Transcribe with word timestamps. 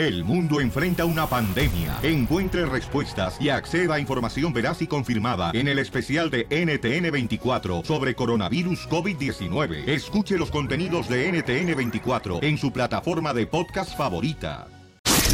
El 0.00 0.24
mundo 0.24 0.62
enfrenta 0.62 1.04
una 1.04 1.26
pandemia. 1.26 1.98
Encuentre 2.02 2.64
respuestas 2.64 3.36
y 3.38 3.50
acceda 3.50 3.96
a 3.96 4.00
información 4.00 4.50
veraz 4.50 4.80
y 4.80 4.86
confirmada 4.86 5.50
en 5.52 5.68
el 5.68 5.78
especial 5.78 6.30
de 6.30 6.48
NTN24 6.48 7.84
sobre 7.84 8.14
coronavirus 8.14 8.88
COVID-19. 8.88 9.86
Escuche 9.86 10.38
los 10.38 10.50
contenidos 10.50 11.06
de 11.06 11.30
NTN24 11.30 12.42
en 12.42 12.56
su 12.56 12.72
plataforma 12.72 13.34
de 13.34 13.46
podcast 13.46 13.94
favorita. 13.94 14.68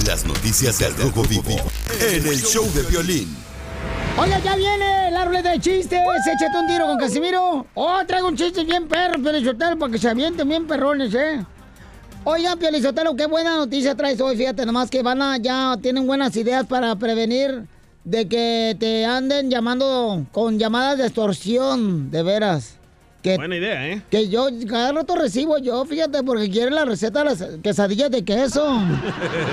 Las 0.05 0.27
noticias 0.27 0.80
del 0.80 0.96
Rojo 0.96 1.23
Vivo 1.23 1.55
en 2.01 2.27
el 2.27 2.43
show 2.43 2.69
de 2.75 2.83
violín. 2.91 3.37
Oiga, 4.19 4.41
ya 4.41 4.57
viene 4.57 5.12
la 5.12 5.27
ruleta 5.27 5.51
de 5.53 5.61
chistes. 5.61 6.01
Échate 6.27 6.59
un 6.59 6.67
tiro 6.67 6.87
con 6.89 6.98
Casimiro. 6.98 7.67
Oh, 7.75 8.01
traigo 8.05 8.27
un 8.27 8.37
chiste 8.37 8.64
bien 8.64 8.89
perro, 8.89 9.23
Pielizotelo, 9.23 9.79
para 9.79 9.93
que 9.93 9.98
se 9.98 10.09
avienten 10.09 10.48
bien 10.48 10.67
perrones, 10.67 11.14
¿eh? 11.14 11.46
Oiga, 12.29 12.56
Pielizotelo, 12.56 13.14
qué 13.14 13.27
buena 13.27 13.54
noticia 13.54 13.95
traes 13.95 14.20
hoy. 14.20 14.36
Fíjate 14.36 14.66
nomás 14.66 14.90
que 14.90 15.00
van 15.00 15.22
a, 15.22 15.36
ya 15.36 15.76
tienen 15.80 16.08
buenas 16.08 16.34
ideas 16.34 16.67
para 16.67 16.96
prevenir 16.96 17.67
de 18.03 18.26
que 18.26 18.76
te 18.80 19.04
anden 19.04 19.48
llamando 19.48 20.26
con 20.32 20.58
llamadas 20.58 20.98
de 20.98 21.04
extorsión, 21.04 22.11
de 22.11 22.25
veras. 22.25 22.79
Que, 23.22 23.36
Buena 23.36 23.57
idea, 23.57 23.89
¿eh? 23.89 24.03
que 24.11 24.29
yo 24.29 24.48
cada 24.68 24.90
rato 24.90 25.14
recibo 25.14 25.58
yo, 25.58 25.84
fíjate, 25.84 26.25
porque 26.25 26.50
quieren 26.50 26.75
la 26.75 26.84
receta 26.84 27.20
de 27.20 27.25
las 27.26 27.44
quesadillas 27.62 28.11
de 28.11 28.25
queso. 28.25 28.76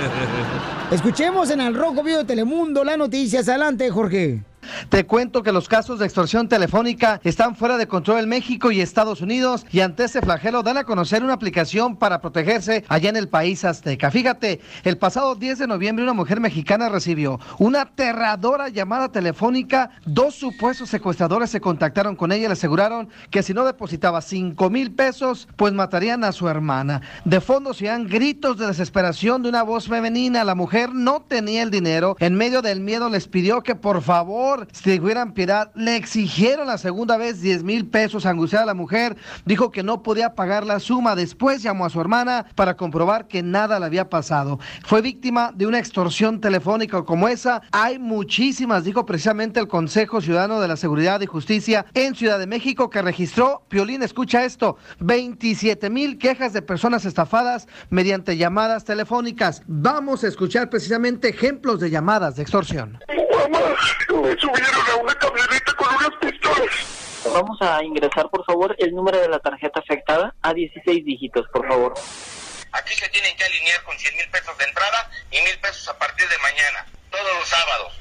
Escuchemos 0.92 1.52
en 1.52 1.62
el 1.62 1.76
Rojo 1.76 2.02
Vivo 2.02 2.18
de 2.18 2.26
Telemundo 2.26 2.84
las 2.84 2.98
noticias. 2.98 3.48
Adelante, 3.50 3.92
Jorge. 3.92 4.42
Te 4.90 5.06
cuento 5.06 5.44
que 5.44 5.52
los 5.52 5.68
casos 5.68 6.00
de 6.00 6.06
extorsión 6.06 6.48
telefónica 6.48 7.20
están 7.24 7.56
fuera 7.56 7.78
de 7.78 7.88
control 7.88 8.20
en 8.20 8.30
México 8.30 8.72
y 8.72 8.82
Estados 8.82 9.22
Unidos 9.22 9.66
y 9.72 9.80
ante 9.80 10.04
este 10.04 10.22
flagelo 10.22 10.64
dan 10.64 10.78
a 10.78 10.84
conocer 10.84 11.24
una 11.24 11.34
aplicación 11.34 11.96
para 11.96 12.22
protegerse 12.22 12.84
allá 12.88 13.10
en 13.10 13.16
el 13.16 13.30
país 13.30 13.66
azteca. 13.66 14.12
Fíjate, 14.12 14.62
el 14.84 14.98
pasado 14.98 15.36
10 15.36 15.60
de 15.60 15.68
noviembre 15.68 16.04
una 16.04 16.14
mujer 16.14 16.40
mexicana 16.40 16.90
recibió 16.90 17.40
una 17.60 17.82
aterradora 17.82 18.70
llamada 18.70 19.12
telefónica. 19.12 19.92
Dos 20.06 20.36
supuestos 20.36 20.90
secuestradores 20.90 21.50
se 21.50 21.62
contactaron 21.62 22.16
con 22.16 22.32
ella 22.32 22.46
y 22.46 22.48
le 22.48 22.54
aseguraron 22.54 23.10
que 23.30 23.44
si 23.44 23.54
no 23.54 23.66
depositaba 23.66 24.22
5 24.22 24.70
mil 24.70 24.92
pesos, 24.92 25.48
pues 25.56 25.74
matarían 25.74 26.24
a 26.24 26.32
su 26.32 26.48
hermana. 26.48 27.02
De 27.26 27.42
fondo 27.42 27.74
se 27.74 27.86
dan 27.86 28.08
gritos 28.08 28.58
de 28.58 28.68
desesperación 28.68 29.44
de 29.44 29.50
una 29.50 29.64
voz 29.64 29.88
femenina. 29.88 30.44
La 30.44 30.56
mujer 30.56 30.94
no 30.94 31.22
tenía 31.22 31.64
el 31.64 31.72
dinero. 31.72 32.16
En 32.20 32.36
medio 32.36 32.62
del 32.62 32.80
miedo 32.80 33.10
les 33.10 33.28
pidió 33.28 33.62
que 33.62 33.76
por 33.76 34.02
favor 34.02 34.53
si 34.72 34.98
tuvieran 34.98 35.34
piedad, 35.34 35.72
le 35.76 35.96
exigieron 35.96 36.68
la 36.68 36.78
segunda 36.78 37.18
vez 37.18 37.42
10 37.42 37.64
mil 37.64 37.86
pesos. 37.86 38.26
Angustiada 38.26 38.66
la 38.66 38.74
mujer 38.74 39.16
dijo 39.46 39.72
que 39.72 39.84
no 39.84 40.04
podía 40.04 40.36
pagar 40.36 40.66
la 40.66 40.80
suma. 40.80 41.16
Después 41.16 41.62
llamó 41.62 41.86
a 41.86 41.90
su 41.90 42.00
hermana 42.00 42.46
para 42.56 42.76
comprobar 42.76 43.28
que 43.28 43.44
nada 43.44 43.80
le 43.80 43.86
había 43.86 44.10
pasado. 44.10 44.60
Fue 44.86 45.02
víctima 45.02 45.52
de 45.54 45.68
una 45.68 45.80
extorsión 45.80 46.40
telefónica 46.40 47.04
como 47.04 47.28
esa. 47.28 47.62
Hay 47.72 48.00
muchísimas, 48.00 48.84
dijo 48.84 49.06
precisamente 49.06 49.60
el 49.60 49.68
Consejo 49.68 50.22
Ciudadano 50.22 50.60
de 50.60 50.68
la 50.68 50.78
Seguridad 50.78 51.22
y 51.22 51.26
Justicia 51.26 51.86
en 51.94 52.16
Ciudad 52.16 52.40
de 52.40 52.48
México 52.48 52.90
que 52.90 53.02
registró, 53.02 53.64
Piolín, 53.70 54.04
escucha 54.04 54.46
esto, 54.46 54.78
27 55.00 55.90
mil 55.90 56.18
quejas 56.18 56.54
de 56.54 56.62
personas 56.62 57.06
estafadas 57.06 57.68
mediante 57.90 58.38
llamadas 58.38 58.86
telefónicas. 58.86 59.64
Vamos 59.68 60.24
a 60.24 60.28
escuchar 60.28 60.70
precisamente 60.70 61.30
ejemplos 61.30 61.80
de 61.80 61.90
llamadas 61.90 62.36
de 62.36 62.44
extorsión. 62.44 63.00
Me 63.50 64.40
subieron 64.40 64.90
a 64.92 64.96
una 64.96 65.16
camioneta 65.16 65.74
con 65.74 65.88
unas 65.96 66.12
pistolas. 66.22 66.70
Vamos 67.34 67.62
a 67.62 67.84
ingresar, 67.84 68.30
por 68.30 68.46
favor, 68.46 68.76
el 68.80 68.94
número 68.94 69.20
de 69.20 69.30
la 69.30 69.40
tarjeta 69.40 69.80
afectada 69.80 70.34
a 70.42 70.54
16 70.54 71.06
dígitos, 71.06 71.46
por 71.52 71.68
favor. 71.68 71.94
Aquí 72.72 72.94
se 72.96 73.08
tienen 73.10 73.36
que 73.38 73.44
alinear 73.44 73.84
con 73.84 73.98
100 73.98 74.18
mil 74.18 74.30
pesos 74.30 74.58
de 74.58 74.66
entrada 74.66 75.10
y 75.32 75.42
mil 75.42 75.58
pesos 75.60 75.88
a 75.90 75.98
partir 75.98 76.28
de 76.28 76.38
mañana, 76.40 76.86
todos 77.12 77.34
los 77.40 77.48
sábados. 77.48 77.94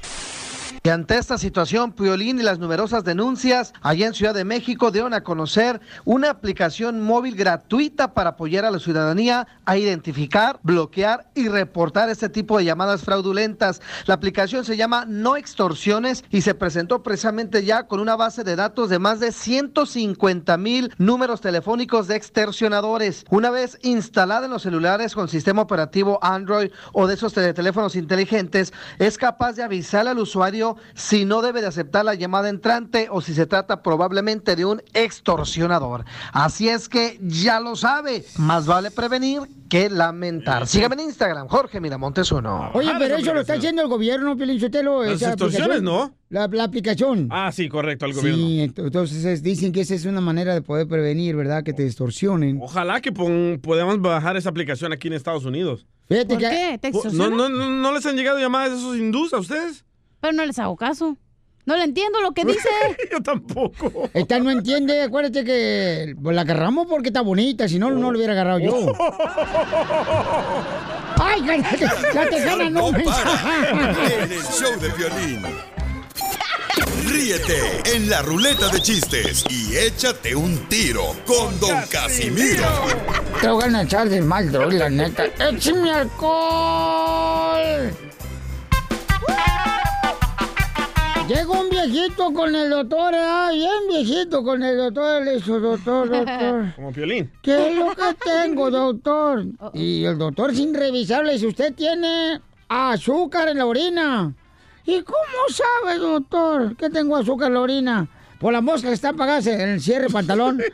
Y 0.83 0.89
ante 0.89 1.17
esta 1.17 1.39
situación, 1.39 1.93
Piolín 1.93 2.41
y 2.41 2.43
las 2.43 2.59
numerosas 2.59 3.05
denuncias 3.05 3.73
allá 3.83 4.07
en 4.07 4.15
Ciudad 4.15 4.35
de 4.35 4.45
México 4.45 4.91
dieron 4.91 5.15
a 5.15 5.23
conocer 5.23 5.81
una 6.05 6.31
aplicación 6.31 7.01
móvil 7.01 7.37
gratuita 7.37 8.15
para 8.15 8.31
apoyar 8.31 8.65
a 8.65 8.71
la 8.71 8.79
ciudadanía 8.79 9.47
a 9.65 9.77
identificar, 9.77 10.59
bloquear 10.63 11.31
y 11.35 11.49
reportar 11.49 12.09
este 12.11 12.29
tipo 12.29 12.59
de 12.59 12.65
llamadas 12.65 13.03
fraudulentas. 13.03 13.81
La 14.07 14.15
aplicación 14.15 14.65
se 14.65 14.77
llama 14.77 15.05
No 15.07 15.37
Extorsiones 15.37 16.25
y 16.31 16.43
se 16.43 16.55
presentó 16.55 17.03
precisamente 17.03 17.65
ya 17.65 17.87
con 17.87 18.01
una 18.01 18.17
base 18.17 18.45
de 18.45 18.57
datos 18.57 18.91
de 18.91 18.99
más 18.99 19.21
de 19.21 19.33
150 19.33 20.57
mil 20.57 20.93
números 20.99 21.41
telefónicos 21.41 22.09
de 22.09 22.17
extorsionadores. 22.17 23.25
Una 23.31 23.51
vez 23.51 23.79
instalada 23.83 24.47
en 24.47 24.53
los 24.53 24.63
celulares 24.63 25.15
con 25.15 25.29
sistema 25.29 25.63
operativo 25.63 26.19
Android 26.23 26.71
o 26.93 27.07
de 27.07 27.15
esos 27.15 27.33
teléfonos 27.33 27.97
inteligentes, 27.97 28.73
es 28.99 29.19
capaz 29.19 29.53
de 29.55 29.63
avisar 29.63 30.09
al 30.09 30.19
usuario 30.19 30.62
si 30.95 31.25
no 31.25 31.43
debe 31.43 31.61
de 31.61 31.67
aceptar 31.69 32.05
la 32.05 32.15
llamada 32.15 32.49
entrante 32.49 33.09
o 33.11 33.21
si 33.21 33.35
se 33.35 33.47
trata 33.47 33.83
probablemente 33.83 34.57
de 34.57 34.65
un 34.65 34.83
extorsionador. 34.95 36.05
Así 36.33 36.69
es 36.69 36.89
que 36.89 37.19
ya 37.23 37.61
lo 37.61 37.77
sabe, 37.77 38.25
más 38.39 38.67
vale 38.67 38.91
prevenir 38.91 39.41
que 39.69 39.89
lamentar. 39.89 40.67
Sígame 40.67 40.95
en 40.97 41.01
Instagram, 41.09 41.49
Jorge 41.49 41.81
Miramontes 41.81 42.31
uno. 42.33 42.71
Oye, 42.75 42.87
Bajar 42.89 43.01
pero 43.03 43.17
eso 43.17 43.33
lo 43.33 43.41
está 43.41 43.55
aplicación. 43.55 43.59
haciendo 43.59 43.83
el 43.83 43.89
gobierno, 43.89 44.37
Piolín 44.37 44.61
Sotelo. 44.61 45.03
Las 45.03 45.23
extorsiones. 45.23 45.83
¿no? 45.83 46.15
La, 46.29 46.47
la 46.49 46.65
aplicación. 46.65 47.29
Ah, 47.31 47.51
sí, 47.53 47.69
correcto, 47.69 48.05
al 48.05 48.13
gobierno. 48.13 48.39
Sí, 48.47 48.59
ent- 48.59 48.79
entonces 48.85 49.25
es- 49.25 49.43
dicen 49.43 49.73
que 49.73 49.81
esa 49.83 49.95
es 49.95 50.05
una 50.05 50.21
manera 50.21 50.53
de 50.55 50.61
poder 50.63 50.87
prevenir, 50.89 51.37
¿verdad? 51.37 51.63
Que 51.63 51.73
te 51.73 51.87
extorsionen. 51.87 52.59
Ojalá 52.61 53.01
que 53.01 53.13
podamos 53.13 54.01
bajar 54.01 54.37
esa 54.37 54.51
aplicación 54.51 54.93
aquí 54.93 55.09
en 55.09 55.15
Estados 55.15 55.45
Unidos. 55.47 55.87
Fíjate 56.09 56.29
¿Por 56.35 56.39
que... 56.39 56.51
qué? 56.51 56.79
¿Te 56.81 56.91
¿No, 56.91 56.99
extorsionan? 56.99 57.37
no, 57.37 57.49
no, 57.49 57.71
no 57.71 57.93
les 57.93 58.05
han 58.05 58.17
llegado 58.17 58.39
llamadas 58.39 58.73
de 58.73 58.77
esos 58.79 58.97
hindús 58.99 59.33
a 59.33 59.39
ustedes? 59.39 59.85
Pero 60.23 60.33
no 60.35 60.45
les 60.47 60.57
hago 60.61 60.77
caso. 60.77 61.17
No 61.67 61.77
le 61.77 61.83
entiendo 61.85 62.21
lo 62.21 62.33
que 62.33 62.45
dice. 62.45 62.69
Yo 63.13 63.21
tampoco. 63.23 64.09
Esta 64.15 64.39
no 64.39 64.51
entiende, 64.51 65.03
acuérdate 65.03 65.45
que 65.45 66.15
pues, 66.21 66.35
la 66.35 66.43
agarramos 66.43 66.87
porque 66.87 67.09
está 67.09 67.21
bonita, 67.23 67.69
si 67.69 67.79
no, 67.81 67.91
no 67.91 68.11
lo 68.13 68.17
hubiera 68.19 68.33
agarrado 68.33 68.59
yo. 68.61 68.75
¡Ay, 71.19 71.43
cállate! 71.43 71.87
¡La 72.15 72.29
tejana 72.29 72.71
no! 72.71 72.91
No 72.91 72.99
me- 72.99 73.05
para 73.05 74.07
en 74.25 74.33
el 74.33 74.43
show 74.43 74.79
de 74.81 74.89
violín. 74.91 75.43
Ríete 77.07 77.83
en 77.95 78.09
la 78.09 78.23
ruleta 78.23 78.69
de 78.69 78.81
chistes 78.81 79.45
y 79.51 79.77
échate 79.77 80.35
un 80.37 80.57
tiro 80.69 81.15
con 81.27 81.59
Don 81.61 81.83
Casimiro. 81.91 82.65
Te 83.41 83.49
voy 83.49 83.65
a 83.73 83.83
echar 83.83 84.09
de 84.09 84.21
mal, 84.23 84.51
droga, 84.51 84.79
la 84.79 84.91
neta. 84.91 85.27
¡Échame 85.27 85.93
alcohol! 85.93 87.93
Llega 91.33 91.51
un 91.51 91.71
viejito 91.71 92.31
con 92.35 92.55
el 92.55 92.69
doctor, 92.69 93.15
¿eh? 93.15 93.55
bien 93.55 93.89
viejito 93.89 94.45
con 94.45 94.63
el 94.63 94.77
doctor. 94.77 95.23
Le 95.23 95.37
dice, 95.37 95.53
doctor, 95.53 96.11
doctor. 96.11 96.73
Como 96.77 96.93
Piolín. 96.93 97.33
¿Qué 97.41 97.71
es 97.71 97.77
lo 97.77 97.89
que 97.95 98.15
tengo, 98.23 98.71
doctor? 98.71 99.47
Y 99.73 100.05
el 100.05 100.19
doctor, 100.19 100.55
sin 100.55 100.75
revisarle, 100.75 101.33
dice, 101.33 101.47
usted 101.47 101.73
tiene 101.73 102.39
azúcar 102.69 103.49
en 103.49 103.57
la 103.59 103.65
orina. 103.65 104.35
¿Y 104.85 105.01
cómo 105.01 105.49
sabe, 105.49 105.97
doctor, 105.97 106.77
que 106.77 106.91
tengo 106.91 107.17
azúcar 107.17 107.49
en 107.49 107.55
la 107.55 107.61
orina? 107.61 108.07
Por 108.39 108.53
la 108.53 108.61
mosca 108.61 108.89
que 108.89 108.95
está 108.95 109.09
apagada 109.11 109.51
en 109.51 109.71
el 109.71 109.81
cierre 109.81 110.11
pantalón. 110.11 110.59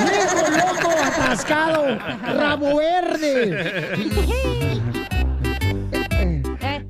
¡Viejo 0.00 0.50
loco, 0.50 0.90
atascado! 1.00 1.96
¡Rabo 2.34 2.78
verde! 2.78 4.60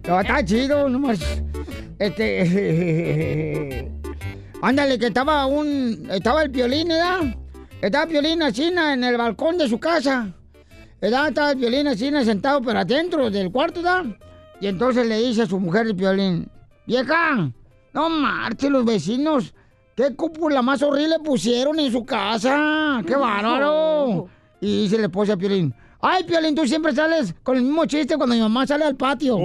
No, 0.07 0.21
está 0.21 0.45
chido, 0.45 0.89
nomás. 0.89 1.21
Este. 1.99 3.91
Ándale, 4.63 4.99
que 4.99 5.07
estaba 5.07 5.47
un. 5.47 6.09
Estaba 6.11 6.43
el 6.43 6.51
violín, 6.51 6.89
¿verdad? 6.89 7.37
Estaba 7.81 8.05
el 8.05 8.11
violín 8.11 8.43
así 8.43 8.65
en 8.65 9.05
el 9.05 9.17
balcón 9.17 9.59
de 9.59 9.69
su 9.69 9.79
casa. 9.79 10.33
¿Verdad? 11.01 11.29
Estaba 11.29 11.53
el 11.53 11.59
violín 11.59 11.87
así 11.87 12.11
sentado, 12.25 12.61
pero 12.63 12.79
adentro 12.79 13.31
del 13.31 13.51
cuarto, 13.51 13.83
¿verdad? 13.83 14.05
Y 14.61 14.67
entonces 14.67 15.07
le 15.07 15.19
dice 15.19 15.43
a 15.43 15.47
su 15.47 15.59
mujer 15.59 15.87
el 15.87 15.95
violín: 15.95 16.49
Vieja, 16.87 17.51
no 17.93 18.11
marche 18.11 18.71
los 18.71 18.85
vecinos. 18.85 19.55
¿Qué 19.97 20.15
cúpula 20.17 20.61
más 20.61 20.83
horrible 20.83 21.21
pusieron 21.21 21.79
en 21.79 21.93
su 21.93 22.05
casa? 22.05 23.01
¡Qué 23.07 23.15
bárbaro! 23.15 24.29
Y 24.61 24.83
dice 24.83 24.99
la 24.99 25.05
esposa 25.05 25.35
a 25.35 25.37
Piolín, 25.37 25.73
ay, 26.07 26.25
Piolín, 26.25 26.55
tú 26.55 26.67
siempre 26.67 26.95
sales 26.95 27.35
con 27.43 27.57
el 27.57 27.63
mismo 27.63 27.87
chiste 27.87 28.17
cuando 28.17 28.35
mi 28.35 28.41
mamá 28.43 28.67
sale 28.67 28.85
al 28.85 28.95
patio. 28.97 29.39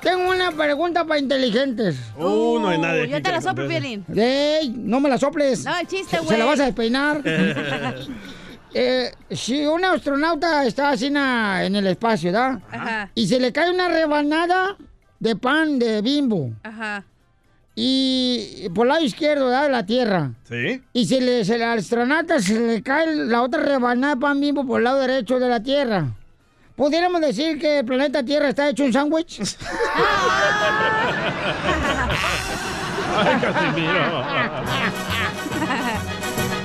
Tengo 0.00 0.30
una 0.30 0.50
pregunta 0.52 1.04
para 1.04 1.20
inteligentes. 1.20 1.96
Uh, 2.16 2.58
no 2.58 2.68
hay 2.68 2.78
nadie 2.78 3.08
Yo 3.08 3.22
te 3.22 3.30
la 3.30 3.40
soplo. 3.40 3.68
Piolín. 3.68 4.04
¡Ey! 4.14 4.72
No 4.76 5.00
me 5.00 5.08
la 5.08 5.18
soples. 5.18 5.64
No, 5.64 5.76
el 5.78 5.86
chiste, 5.86 6.16
Se- 6.16 6.22
güey. 6.22 6.28
Se 6.30 6.38
la 6.38 6.44
vas 6.44 6.60
a 6.60 6.64
despeinar. 6.66 7.22
Eh, 8.72 9.10
si 9.32 9.66
un 9.66 9.84
astronauta 9.84 10.64
está 10.64 10.90
así 10.90 11.06
en 11.06 11.16
el 11.74 11.86
espacio, 11.88 12.30
¿verdad? 12.30 12.60
Ajá. 12.70 13.10
Y 13.16 13.26
se 13.26 13.40
le 13.40 13.50
cae 13.52 13.68
una 13.72 13.88
rebanada 13.88 14.76
de 15.20 15.36
pan 15.36 15.78
de 15.78 16.02
bimbo. 16.02 16.50
Ajá. 16.62 17.04
Y 17.76 18.68
por 18.74 18.86
el 18.86 18.88
lado 18.88 19.04
izquierdo 19.04 19.46
¿verdad? 19.46 19.62
de 19.62 19.68
la 19.70 19.86
tierra. 19.86 20.32
¿Sí? 20.48 20.82
Y 20.92 21.06
si 21.06 21.20
le, 21.20 21.44
se 21.44 21.56
le, 21.56 21.64
al 21.64 21.78
astronauta 21.78 22.40
se 22.40 22.58
le 22.58 22.82
cae 22.82 23.14
la 23.14 23.42
otra 23.42 23.62
rebanada 23.62 24.16
de 24.16 24.20
pan 24.20 24.40
bimbo 24.40 24.66
por 24.66 24.80
el 24.80 24.84
lado 24.84 24.98
derecho 24.98 25.38
de 25.38 25.48
la 25.48 25.62
tierra. 25.62 26.06
¿Pudiéramos 26.74 27.20
decir 27.20 27.58
que 27.58 27.80
el 27.80 27.84
planeta 27.84 28.22
Tierra 28.22 28.48
está 28.48 28.70
hecho 28.70 28.84
un 28.84 28.92
sándwich? 28.92 29.38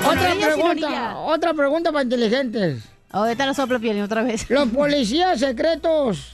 Otra 0.07 0.35
pregunta, 0.35 1.17
otra 1.17 1.53
pregunta 1.53 1.91
para 1.91 2.03
inteligentes. 2.03 2.83
Ahorita 3.09 3.45
la 3.45 3.53
sopla 3.53 3.79
piel 3.79 4.01
otra 4.01 4.23
vez. 4.23 4.49
Los 4.49 4.69
policías 4.69 5.39
secretos. 5.39 6.33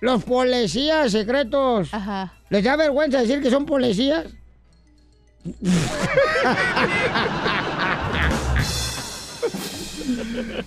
Los 0.00 0.24
policías 0.24 1.12
secretos. 1.12 1.92
Ajá. 1.92 2.32
¿Les 2.48 2.64
da 2.64 2.76
vergüenza 2.76 3.20
decir 3.20 3.42
que 3.42 3.50
son 3.50 3.66
policías? 3.66 4.24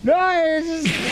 no, 0.04 0.32
es... 0.32 0.66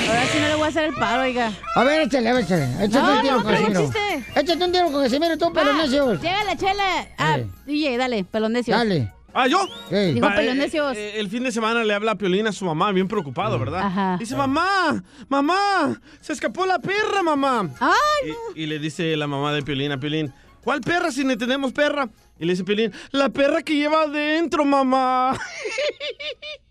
Ahora 0.08 0.26
sí 0.26 0.40
no 0.40 0.48
le 0.48 0.56
voy 0.56 0.66
a 0.66 0.68
hacer 0.68 0.84
el 0.86 0.94
paro, 0.96 1.24
oiga. 1.24 1.52
A 1.76 1.84
ver, 1.84 2.02
échale, 2.02 2.30
échale. 2.40 2.66
Échate 2.86 3.02
No, 3.02 3.14
un 3.16 3.22
tiro 3.22 3.38
no, 3.38 3.44
con 3.44 3.52
Casimiro. 3.54 3.90
Échate 4.36 4.64
un 4.66 4.72
tiro 4.72 4.92
con 4.92 5.04
Casimiro, 5.04 5.38
tú, 5.38 5.52
pero 5.54 5.72
Ah, 5.72 5.78
necios. 5.78 6.22
Llégale, 6.22 6.58
chele. 6.58 7.14
Ah, 7.18 7.38
Eh. 7.40 7.48
DJ, 7.66 7.98
dale, 7.98 8.24
pelón 8.24 8.54
necio. 8.54 8.76
Dale. 8.76 9.12
¿Ah, 9.34 9.48
yo? 9.48 9.66
Dijo 9.90 10.26
Va, 10.26 10.36
pelón 10.36 10.58
eh, 10.58 10.60
necios. 10.60 10.98
eh, 10.98 11.20
el 11.20 11.30
fin 11.30 11.44
de 11.44 11.52
semana 11.52 11.84
le 11.84 11.94
habla 11.94 12.12
a 12.12 12.16
Piolín 12.16 12.48
a 12.48 12.52
su 12.52 12.66
mamá, 12.66 12.92
bien 12.92 13.08
preocupado, 13.08 13.58
¿verdad? 13.58 13.82
Ajá. 13.82 14.18
Dice, 14.20 14.36
mamá, 14.36 15.04
mamá, 15.30 16.00
se 16.20 16.34
escapó 16.34 16.66
la 16.66 16.80
perra, 16.80 17.24
mamá. 17.24 17.70
Ay, 17.80 18.34
Y, 18.56 18.64
y 18.64 18.66
le 18.66 18.80
dice 18.80 19.16
la 19.16 19.28
mamá 19.28 19.54
de 19.54 19.64
Piolín 19.64 19.92
a 19.94 20.00
Piolín, 20.00 20.34
¿cuál 20.64 20.82
perra 20.82 21.12
si 21.12 21.24
no 21.24 21.38
tenemos 21.38 21.72
perra? 21.72 22.10
Y 22.40 22.46
le 22.46 22.54
dice 22.54 22.64
Piolín, 22.66 22.92
la 23.12 23.30
perra 23.30 23.62
que 23.62 23.76
lleva 23.76 24.02
adentro, 24.04 24.66
mamá. 24.66 25.38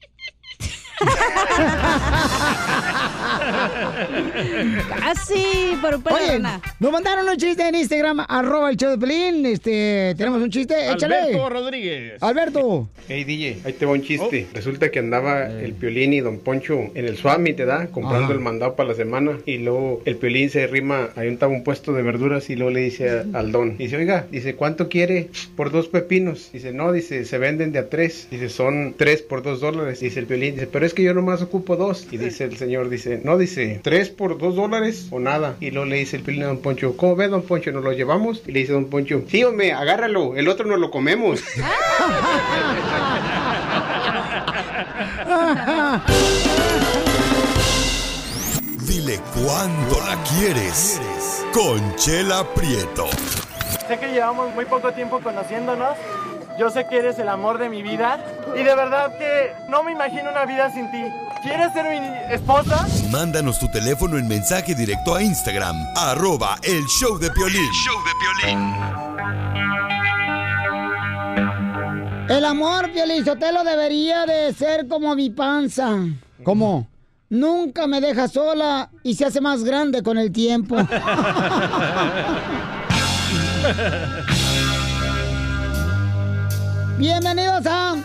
casi, 4.89 5.77
pero 5.83 5.97
Oye, 6.11 6.27
pelona. 6.29 6.61
nos 6.79 6.93
mandaron 6.93 7.29
un 7.29 7.37
chiste 7.37 7.67
en 7.69 7.75
Instagram, 7.75 8.21
arroba 8.29 8.71
el 8.71 8.77
show 8.77 8.91
de 8.91 8.99
Pelín. 8.99 9.47
Este, 9.47 10.15
tenemos 10.17 10.43
un 10.43 10.51
chiste, 10.51 10.75
échale. 10.91 11.17
Alberto 11.17 11.49
Rodríguez. 11.51 12.23
Alberto. 12.23 12.89
Hey 13.09 13.25
DJ, 13.25 13.59
ahí 13.65 13.73
te 13.73 13.87
va 13.87 13.93
un 13.93 14.03
chiste. 14.03 14.47
Resulta 14.53 14.91
que 14.91 14.99
andaba 14.99 15.47
el 15.51 15.73
Piolín 15.75 16.13
y 16.13 16.21
Don 16.21 16.39
Poncho 16.39 16.79
en 16.95 17.05
el 17.07 17.17
Suami, 17.17 17.53
te 17.53 17.65
da, 17.65 17.89
comprando 17.89 18.27
Ajá. 18.27 18.35
el 18.35 18.41
mandado 18.41 18.75
para 18.77 18.91
la 18.91 18.95
semana. 18.95 19.39
Y 19.47 19.59
luego 19.59 20.03
el 20.05 20.17
Piolín 20.17 20.51
se 20.51 20.67
rima, 20.67 21.11
ahí 21.17 21.29
estaba 21.29 21.53
un 21.53 21.65
puesto 21.65 21.93
de 21.93 22.03
verduras 22.03 22.51
y 22.51 22.57
luego 22.57 22.71
le 22.71 22.81
dice 22.81 23.11
a- 23.11 23.25
al 23.39 23.53
Don, 23.53 23.77
dice, 23.77 23.97
oiga, 23.97 24.27
dice, 24.31 24.55
¿cuánto 24.55 24.89
quiere 24.89 25.29
por 25.57 25.71
dos 25.71 25.89
pepinos? 25.89 26.51
Dice, 26.53 26.73
no, 26.73 26.93
dice, 26.93 27.25
se 27.25 27.39
venden 27.39 27.73
de 27.73 27.79
a 27.81 27.89
tres. 27.89 28.29
Dice, 28.31 28.49
son 28.49 28.95
tres 28.97 29.23
por 29.23 29.43
dos 29.43 29.61
dólares. 29.61 30.01
Dice 30.01 30.21
el 30.21 30.27
Piolín, 30.27 30.55
dice, 30.55 30.67
pero 30.67 30.87
es 30.87 30.90
que 30.95 31.03
yo 31.03 31.15
nomás 31.15 31.43
ocupo 31.43 31.77
dos. 31.77 32.07
Y 32.11 32.17
dice 32.17 32.45
el 32.45 32.57
señor, 32.57 32.89
dice, 32.89 33.21
no, 33.25 33.37
dice, 33.39 33.81
tres 33.83 34.11
por 34.11 34.39
dos 34.39 34.57
dólares 34.57 35.09
o 35.11 35.19
nada. 35.19 35.57
Y 35.61 35.71
luego 35.71 35.87
le 35.87 35.97
dice 35.97 36.17
el 36.17 36.23
Piolín 36.23 36.45
a 36.45 36.47
Don 36.49 36.59
Poncho, 36.59 36.97
¿cómo 36.97 37.17
ve 37.17 37.29
Don 37.29 37.43
Poncho? 37.43 37.73
¿Nos 37.73 37.85
lo 37.85 37.93
llevamos? 37.93 38.43
Y 38.47 38.53
le 38.53 38.61
dice 38.61 38.73
Don 38.73 38.87
Poncho, 38.87 39.23
sí, 39.29 39.45
hombre, 39.45 39.73
agárralo, 39.73 40.37
el 40.37 40.49
otro 40.49 40.67
no 40.67 40.77
lo 40.77 40.91
comemos. 40.91 41.43
Dile 48.87 49.21
cuándo 49.35 50.01
la 50.07 50.17
quieres. 50.25 51.01
Conchela 51.53 52.45
Prieto. 52.55 53.09
Sé 53.89 53.99
que 53.99 54.09
llevamos 54.13 54.55
muy 54.55 54.65
poco 54.65 54.93
tiempo 54.93 55.21
conociéndonos. 55.21 55.97
Yo 56.59 56.71
sé 56.71 56.87
que 56.87 56.99
eres 56.99 57.19
el 57.19 57.29
amor 57.29 57.59
de 57.59 57.69
mi 57.69 57.83
vida. 57.83 58.19
Y 58.55 58.63
de 58.63 58.75
verdad 58.75 59.17
que 59.19 59.53
no 59.69 59.83
me 59.83 59.93
imagino 59.93 60.31
una 60.31 60.45
vida 60.45 60.71
sin 60.73 60.91
ti. 60.91 61.03
¿Quieres 61.43 61.73
ser 61.73 61.87
mi 61.89 62.35
esposa? 62.35 62.87
Mándanos 63.11 63.59
tu 63.59 63.69
teléfono 63.69 64.19
en 64.19 64.29
mensaje 64.29 64.75
directo 64.75 65.15
a 65.15 65.23
Instagram, 65.23 65.77
arroba 65.97 66.57
el 66.63 66.85
show 66.87 67.19
de 67.19 67.31
Piolín. 67.31 67.71
El 72.29 72.45
amor, 72.45 72.93
Piolizotelo, 72.93 73.65
debería 73.65 74.27
de 74.27 74.53
ser 74.53 74.87
como 74.87 75.15
mi 75.17 75.31
panza. 75.31 75.97
¿Cómo? 76.45 76.87
Nunca 77.31 77.87
me 77.87 78.01
deja 78.01 78.29
sola 78.29 78.91
y 79.03 79.15
se 79.15 79.25
hace 79.25 79.41
más 79.41 79.65
grande 79.65 80.03
con 80.03 80.19
el 80.19 80.31
tiempo. 80.31 80.77
Bienvenidos 87.01 87.65
a 87.67 87.97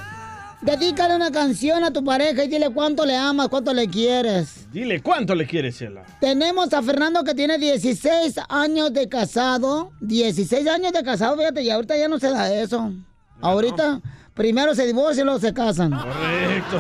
Dedícale 0.62 1.18
una 1.18 1.30
canción 1.30 1.84
a 1.84 1.92
tu 1.92 2.02
pareja 2.02 2.46
y 2.46 2.48
dile 2.48 2.70
cuánto 2.70 3.06
le 3.06 3.16
amas, 3.18 3.50
cuánto 3.50 3.74
le 3.74 3.90
quieres. 3.90 4.72
Dile, 4.72 5.02
¿cuánto 5.02 5.36
le 5.36 5.46
quieres, 5.46 5.78
Chela? 5.78 6.06
Tenemos 6.22 6.72
a 6.74 6.82
Fernando 6.82 7.22
que 7.26 7.36
tiene 7.36 7.58
16 7.58 8.40
años 8.48 8.94
de 8.94 9.10
casado. 9.10 9.92
16 10.00 10.66
años 10.70 10.94
de 10.94 11.04
casado, 11.04 11.36
fíjate, 11.38 11.62
y 11.62 11.70
ahorita 11.70 11.98
ya 11.98 12.08
no 12.08 12.20
se 12.20 12.30
da 12.30 12.52
eso. 12.54 12.94
Ahorita 13.42 14.02
primero 14.34 14.74
se 14.74 14.88
divorcian 14.88 15.26
y 15.26 15.26
luego 15.26 15.40
se 15.42 15.54
casan. 15.54 15.92
Correcto. 15.92 16.80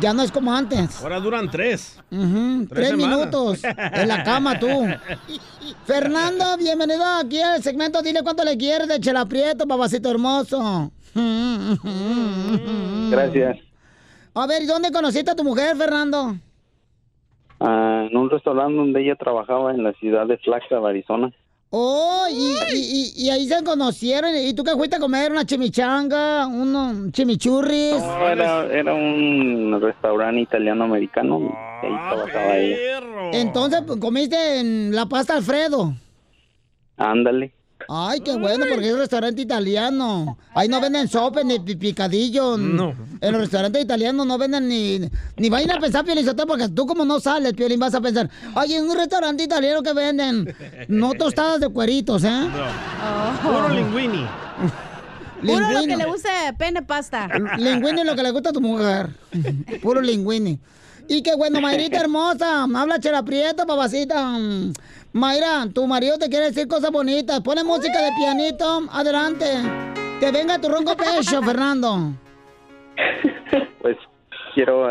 Ya 0.00 0.14
no 0.14 0.22
es 0.22 0.32
como 0.32 0.54
antes. 0.54 1.02
Ahora 1.02 1.20
duran 1.20 1.50
tres. 1.50 1.98
Ujú, 2.10 2.66
Tres 2.66 2.88
Tres 2.88 2.96
minutos 2.96 3.60
en 3.62 4.08
la 4.08 4.24
cama 4.24 4.58
tú. 4.58 4.66
Fernando, 5.84 6.56
bienvenido 6.56 7.04
aquí 7.04 7.40
al 7.40 7.62
segmento 7.62 8.00
Dile 8.00 8.22
cuánto 8.22 8.42
le 8.42 8.56
quieres 8.56 8.88
de 8.88 8.98
Chela 9.00 9.26
Prieto, 9.26 9.66
papacito 9.66 10.10
hermoso. 10.10 10.90
Gracias. 13.10 13.58
A 14.34 14.46
ver, 14.46 14.62
¿y 14.62 14.66
dónde 14.66 14.90
conociste 14.90 15.30
a 15.30 15.34
tu 15.36 15.44
mujer, 15.44 15.76
Fernando? 15.76 16.36
Ah, 17.60 18.06
en 18.10 18.16
un 18.16 18.30
restaurante 18.30 18.74
donde 18.76 19.02
ella 19.02 19.14
trabajaba 19.16 19.72
en 19.72 19.84
la 19.84 19.92
ciudad 19.94 20.26
de 20.26 20.38
Flagstaff, 20.38 20.84
Arizona. 20.84 21.32
Oh, 21.74 22.26
y, 22.30 22.54
y- 22.74 23.12
y- 23.16 23.24
y 23.26 23.30
ahí 23.30 23.46
se 23.48 23.62
conocieron. 23.64 24.30
¿Y 24.36 24.52
tú 24.52 24.62
qué 24.62 24.72
fuiste 24.72 24.96
a 24.96 25.00
comer? 25.00 25.32
¿Una 25.32 25.46
chimichanga? 25.46 26.46
¿Un 26.46 27.10
chimichurris? 27.12 27.98
No, 27.98 28.28
era, 28.28 28.66
era 28.66 28.92
un 28.92 29.78
restaurante 29.80 30.40
italiano-americano. 30.42 31.36
Ahí 31.82 31.90
trabajaba 32.10 32.56
ella. 32.58 32.76
Entonces, 33.32 33.82
pues, 33.86 33.98
comiste 34.00 34.60
en 34.60 34.94
la 34.94 35.06
pasta 35.06 35.34
Alfredo. 35.36 35.94
Ándale. 36.98 37.52
Ay, 37.88 38.20
qué 38.20 38.36
bueno, 38.36 38.64
porque 38.70 38.88
es 38.88 38.92
un 38.94 38.98
restaurante 39.00 39.42
italiano. 39.42 40.36
Ahí 40.54 40.68
no 40.68 40.80
venden 40.80 41.08
sopa 41.08 41.42
ni 41.42 41.58
pi- 41.58 41.76
picadillo. 41.76 42.56
No. 42.56 42.94
En 43.20 43.32
los 43.32 43.40
restaurantes 43.42 43.82
italianos 43.82 44.26
no 44.26 44.38
venden 44.38 44.68
ni... 44.68 45.00
Ni 45.36 45.50
vayan 45.50 45.70
a 45.72 45.80
pensar, 45.80 46.04
Piolín, 46.04 46.26
porque 46.46 46.68
tú 46.68 46.86
como 46.86 47.04
no 47.04 47.20
sales, 47.20 47.52
Piolín, 47.54 47.78
vas 47.80 47.94
a 47.94 48.00
pensar, 48.00 48.28
oye, 48.54 48.76
en 48.76 48.88
un 48.88 48.96
restaurante 48.96 49.42
italiano 49.44 49.82
que 49.82 49.92
venden 49.92 50.54
no 50.88 51.12
tostadas 51.14 51.60
de 51.60 51.68
cueritos, 51.68 52.24
¿eh? 52.24 52.48
Puro 53.42 53.68
linguini. 53.68 54.26
Puro 55.42 55.70
lo 55.72 55.80
que 55.82 55.96
le 55.96 56.04
gusta 56.04 56.28
pene 56.56 56.82
pasta. 56.82 57.28
Linguini 57.58 58.00
es 58.02 58.06
lo 58.06 58.14
que 58.14 58.22
le 58.22 58.30
gusta 58.30 58.50
a 58.50 58.52
tu 58.52 58.60
mujer. 58.60 59.10
Puro 59.82 60.00
linguini. 60.00 60.58
Y 61.08 61.20
qué 61.22 61.34
bueno, 61.34 61.60
Mayrita 61.60 61.98
hermosa. 61.98 62.62
Habla 62.62 63.00
Chela 63.00 63.24
Prieto, 63.24 63.66
papacita. 63.66 64.38
Mayra, 65.12 65.66
tu 65.74 65.86
marido 65.86 66.18
te 66.18 66.28
quiere 66.28 66.46
decir 66.46 66.66
cosas 66.68 66.90
bonitas. 66.90 67.40
Pone 67.42 67.64
música 67.64 68.00
de 68.02 68.10
pianito. 68.18 68.82
Adelante. 68.90 69.44
Que 70.20 70.30
venga 70.30 70.58
tu 70.60 70.68
ronco 70.68 70.96
pecho, 70.96 71.42
Fernando. 71.44 72.12
Pues 73.80 73.96
quiero 74.54 74.86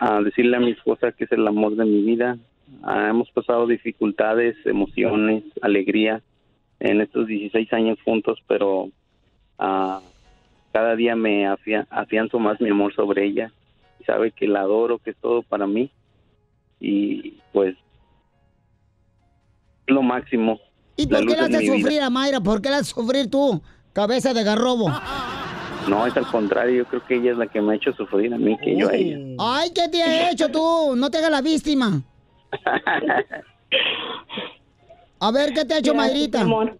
ah, 0.00 0.20
decirle 0.22 0.56
a 0.56 0.60
mi 0.60 0.72
esposa 0.72 1.12
que 1.12 1.24
es 1.24 1.32
el 1.32 1.46
amor 1.46 1.76
de 1.76 1.84
mi 1.84 2.02
vida. 2.02 2.36
Ah, 2.82 3.08
hemos 3.10 3.30
pasado 3.30 3.66
dificultades, 3.66 4.56
emociones, 4.66 5.44
alegría 5.62 6.20
en 6.80 7.00
estos 7.00 7.26
16 7.28 7.72
años 7.72 7.98
juntos, 8.04 8.40
pero 8.48 8.88
ah, 9.58 10.00
cada 10.72 10.96
día 10.96 11.14
me 11.16 11.46
afia- 11.46 11.86
afianzo 11.90 12.38
más 12.38 12.60
mi 12.60 12.70
amor 12.70 12.94
sobre 12.94 13.24
ella. 13.24 13.52
Sabe 14.04 14.32
que 14.32 14.48
la 14.48 14.60
adoro, 14.62 14.98
que 14.98 15.10
es 15.10 15.16
todo 15.18 15.42
para 15.42 15.66
mí. 15.66 15.90
Y 16.80 17.34
pues 17.52 17.76
es 17.76 17.81
lo 19.86 20.02
máximo. 20.02 20.58
¿Y 20.96 21.06
La 21.08 21.18
por 21.18 21.26
qué 21.28 21.34
mi 21.34 21.40
haces 21.40 21.60
vida. 21.60 21.74
sufrir 21.76 22.00
a 22.02 22.10
Mayra? 22.10 22.40
¿Por 22.40 22.60
qué 22.62 22.68
le 22.70 22.76
haces 22.76 22.88
sufrir 22.88 23.30
tú, 23.30 23.62
cabeza 23.92 24.32
de 24.34 24.42
garrobo? 24.44 24.90
No, 25.88 26.06
es 26.06 26.16
al 26.16 26.26
contrario, 26.26 26.84
yo 26.84 26.86
creo 26.86 27.04
que 27.06 27.16
ella 27.16 27.32
es 27.32 27.36
la 27.38 27.46
que 27.48 27.60
me 27.60 27.72
ha 27.72 27.76
hecho 27.76 27.92
sufrir 27.94 28.32
a 28.32 28.38
mí 28.38 28.56
que 28.58 28.76
yo 28.78 28.88
a 28.88 28.94
ella. 28.94 29.18
Ay, 29.40 29.70
¿qué 29.74 29.88
te 29.88 30.02
ha 30.02 30.30
hecho 30.30 30.48
tú? 30.48 30.94
No 30.96 31.10
te 31.10 31.18
hagas 31.18 31.30
la 31.30 31.42
víctima. 31.42 32.00
A 35.20 35.30
ver, 35.30 35.52
¿qué 35.54 35.64
te 35.64 35.74
ha 35.74 35.78
hecho 35.78 35.94
Mayrita? 35.94 36.40
amor. 36.42 36.78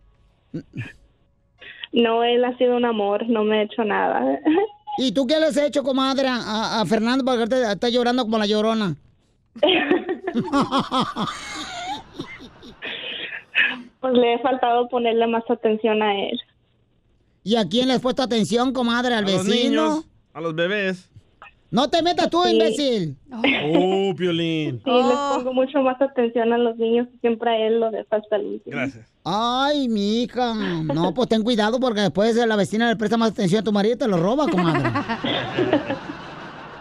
No, 1.93 2.25
él 2.25 2.45
ha 2.45 2.57
sido 2.59 2.77
un 2.77 2.85
amor, 2.85 3.29
no 3.29 3.45
me 3.45 3.61
ha 3.61 3.63
hecho 3.63 3.85
nada. 3.85 4.21
¿Y 4.99 5.13
tú 5.13 5.27
qué 5.27 5.39
le 5.39 5.47
has 5.47 5.57
hecho, 5.57 5.83
comadre, 5.83 6.27
a, 6.29 6.81
a 6.81 6.87
Fernando 6.87 7.25
porque 7.25 7.39
ahorita 7.41 7.73
está 7.73 7.89
llorando 7.89 8.25
como 8.25 8.39
la 8.39 8.47
llorona? 8.47 8.97
Pues 14.03 14.13
le 14.15 14.35
he 14.35 14.39
faltado 14.41 14.89
ponerle 14.89 15.27
más 15.29 15.45
atención 15.49 16.03
a 16.03 16.15
él. 16.29 16.39
¿Y 17.45 17.57
a 17.57 17.67
quién 17.67 17.89
le 17.89 17.95
has 17.95 18.01
puesto 18.03 18.23
atención, 18.23 18.73
comadre? 18.75 19.15
¿Al 19.15 19.25
A 19.25 19.31
los 19.31 19.47
vecino? 19.47 19.83
niños, 19.89 20.05
a 20.35 20.41
los 20.43 20.55
bebés. 20.55 21.09
No 21.71 21.89
te 21.89 22.03
metas 22.03 22.29
tú, 22.29 22.43
Sí. 22.45 22.51
imbécil. 22.53 23.17
Oh, 23.33 24.15
Piolín. 24.15 24.83
Sí, 24.85 24.91
les 24.91 25.17
pongo 25.17 25.55
mucho 25.55 25.81
más 25.81 25.99
atención 26.03 26.53
a 26.53 26.59
los 26.59 26.77
niños 26.77 27.09
y 27.15 27.19
siempre 27.21 27.49
a 27.51 27.67
él 27.67 27.81
lo 27.81 27.91
dejo 27.91 28.09
hasta 28.15 28.37
el 28.37 28.45
último. 28.47 28.77
Gracias. 28.77 29.09
Ay, 29.25 29.89
mi 29.89 30.23
hija. 30.23 30.53
No, 30.55 31.15
pues 31.15 31.31
ten 31.31 31.43
cuidado 31.43 31.81
porque 31.81 32.03
después 32.03 32.37
la 32.37 32.57
vecina 32.57 32.91
le 32.91 32.97
presta 32.97 33.17
más 33.17 33.31
atención 33.31 33.61
a 33.63 33.65
tu 33.65 33.73
marido 33.73 33.95
y 33.95 33.99
te 33.99 34.07
lo 34.09 34.19
roba, 34.19 34.47
comadre. 34.49 34.91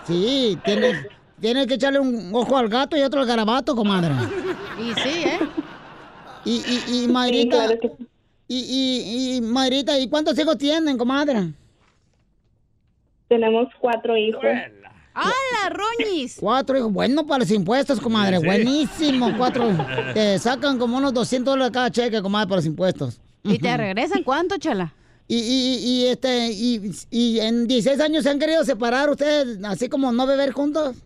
Sí, 0.06 0.58
tienes, 0.66 1.08
tienes 1.40 1.68
que 1.68 1.76
echarle 1.76 2.00
un 2.00 2.32
ojo 2.34 2.58
al 2.58 2.68
gato 2.68 2.98
y 2.98 3.02
otro 3.02 3.22
al 3.22 3.28
garabato, 3.28 3.76
comadre. 3.76 4.14
Y 4.80 4.94
sí, 5.00 5.24
¿eh? 5.26 5.40
Y, 6.46 6.62
y, 6.90 7.04
y 7.04 7.08
Mayrita. 7.08 7.66
claro 7.68 7.80
que 7.80 7.92
y, 8.48 8.58
y, 8.58 9.36
y 9.38 9.42
Mayrita, 9.42 9.98
¿y 9.98 10.10
cuántos 10.10 10.38
hijos 10.38 10.58
tienen, 10.58 10.98
comadre? 10.98 11.54
Tenemos 13.30 13.70
cuatro 13.80 14.18
hijos. 14.18 14.44
¡Hala, 15.14 15.70
roñis! 15.70 16.36
Cuatro 16.38 16.78
hijos. 16.78 16.92
Bueno 16.92 17.26
para 17.26 17.40
los 17.40 17.52
impuestos, 17.52 18.02
comadre. 18.02 18.40
Sí. 18.40 18.46
Buenísimo. 18.46 19.38
Cuatro. 19.38 19.70
Te 20.14 20.38
sacan 20.38 20.78
como 20.78 20.98
unos 20.98 21.14
200 21.14 21.54
dólares 21.54 21.72
cada 21.72 21.92
cheque, 21.92 22.22
comadre, 22.22 22.48
por 22.50 22.58
los 22.58 22.66
impuestos. 22.66 23.22
¿Y 23.44 23.58
te 23.58 23.76
regresan 23.78 24.24
cuánto, 24.24 24.58
chala? 24.58 24.94
Y, 25.30 25.38
y, 25.38 25.78
y, 25.78 26.06
este, 26.08 26.52
y, 26.52 26.92
y 27.10 27.40
en 27.40 27.68
16 27.68 28.02
años 28.02 28.24
se 28.24 28.30
han 28.30 28.38
querido 28.38 28.66
separar 28.66 29.10
ustedes, 29.10 29.64
así 29.64 29.88
como 29.88 30.12
no 30.12 30.28
beber 30.28 30.52
juntos. 30.52 30.98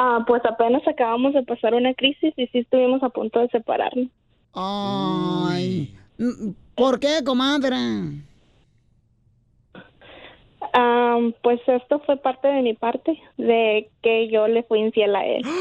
Ah, 0.00 0.22
pues 0.24 0.40
apenas 0.44 0.86
acabamos 0.86 1.34
de 1.34 1.42
pasar 1.42 1.74
una 1.74 1.92
crisis 1.92 2.32
y 2.36 2.46
sí 2.46 2.58
estuvimos 2.58 3.02
a 3.02 3.08
punto 3.08 3.40
de 3.40 3.48
separarnos. 3.48 4.06
Ay. 4.54 5.92
Mm, 6.18 6.50
¿Por 6.76 7.00
qué, 7.00 7.24
comadre? 7.24 7.74
Ah, 10.72 11.18
pues 11.42 11.60
esto 11.66 12.00
fue 12.06 12.16
parte 12.16 12.46
de 12.46 12.62
mi 12.62 12.74
parte, 12.74 13.20
de 13.38 13.90
que 14.00 14.28
yo 14.30 14.46
le 14.46 14.62
fui 14.62 14.78
infiel 14.78 15.16
a 15.16 15.26
él. 15.26 15.42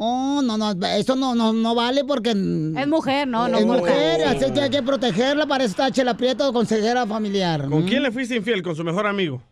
Oh, 0.00 0.40
no, 0.44 0.56
no, 0.56 0.70
eso 0.96 1.16
no, 1.16 1.34
no, 1.34 1.52
no 1.52 1.74
vale 1.74 2.04
porque... 2.04 2.30
Es 2.30 2.86
mujer, 2.86 3.26
no, 3.26 3.48
no 3.48 3.58
Es 3.58 3.66
mujer. 3.66 3.80
mujer, 3.80 4.24
así 4.28 4.52
que 4.52 4.60
hay 4.60 4.70
que 4.70 4.80
protegerla, 4.80 5.44
para 5.44 5.64
eso 5.64 5.72
está 5.72 5.90
Chela 5.90 6.16
Prieto, 6.16 6.52
consejera 6.52 7.04
familiar. 7.04 7.68
¿Con 7.68 7.82
quién 7.82 8.04
le 8.04 8.12
fuiste 8.12 8.36
infiel? 8.36 8.62
¿Con 8.62 8.76
su 8.76 8.84
mejor 8.84 9.08
amigo? 9.08 9.42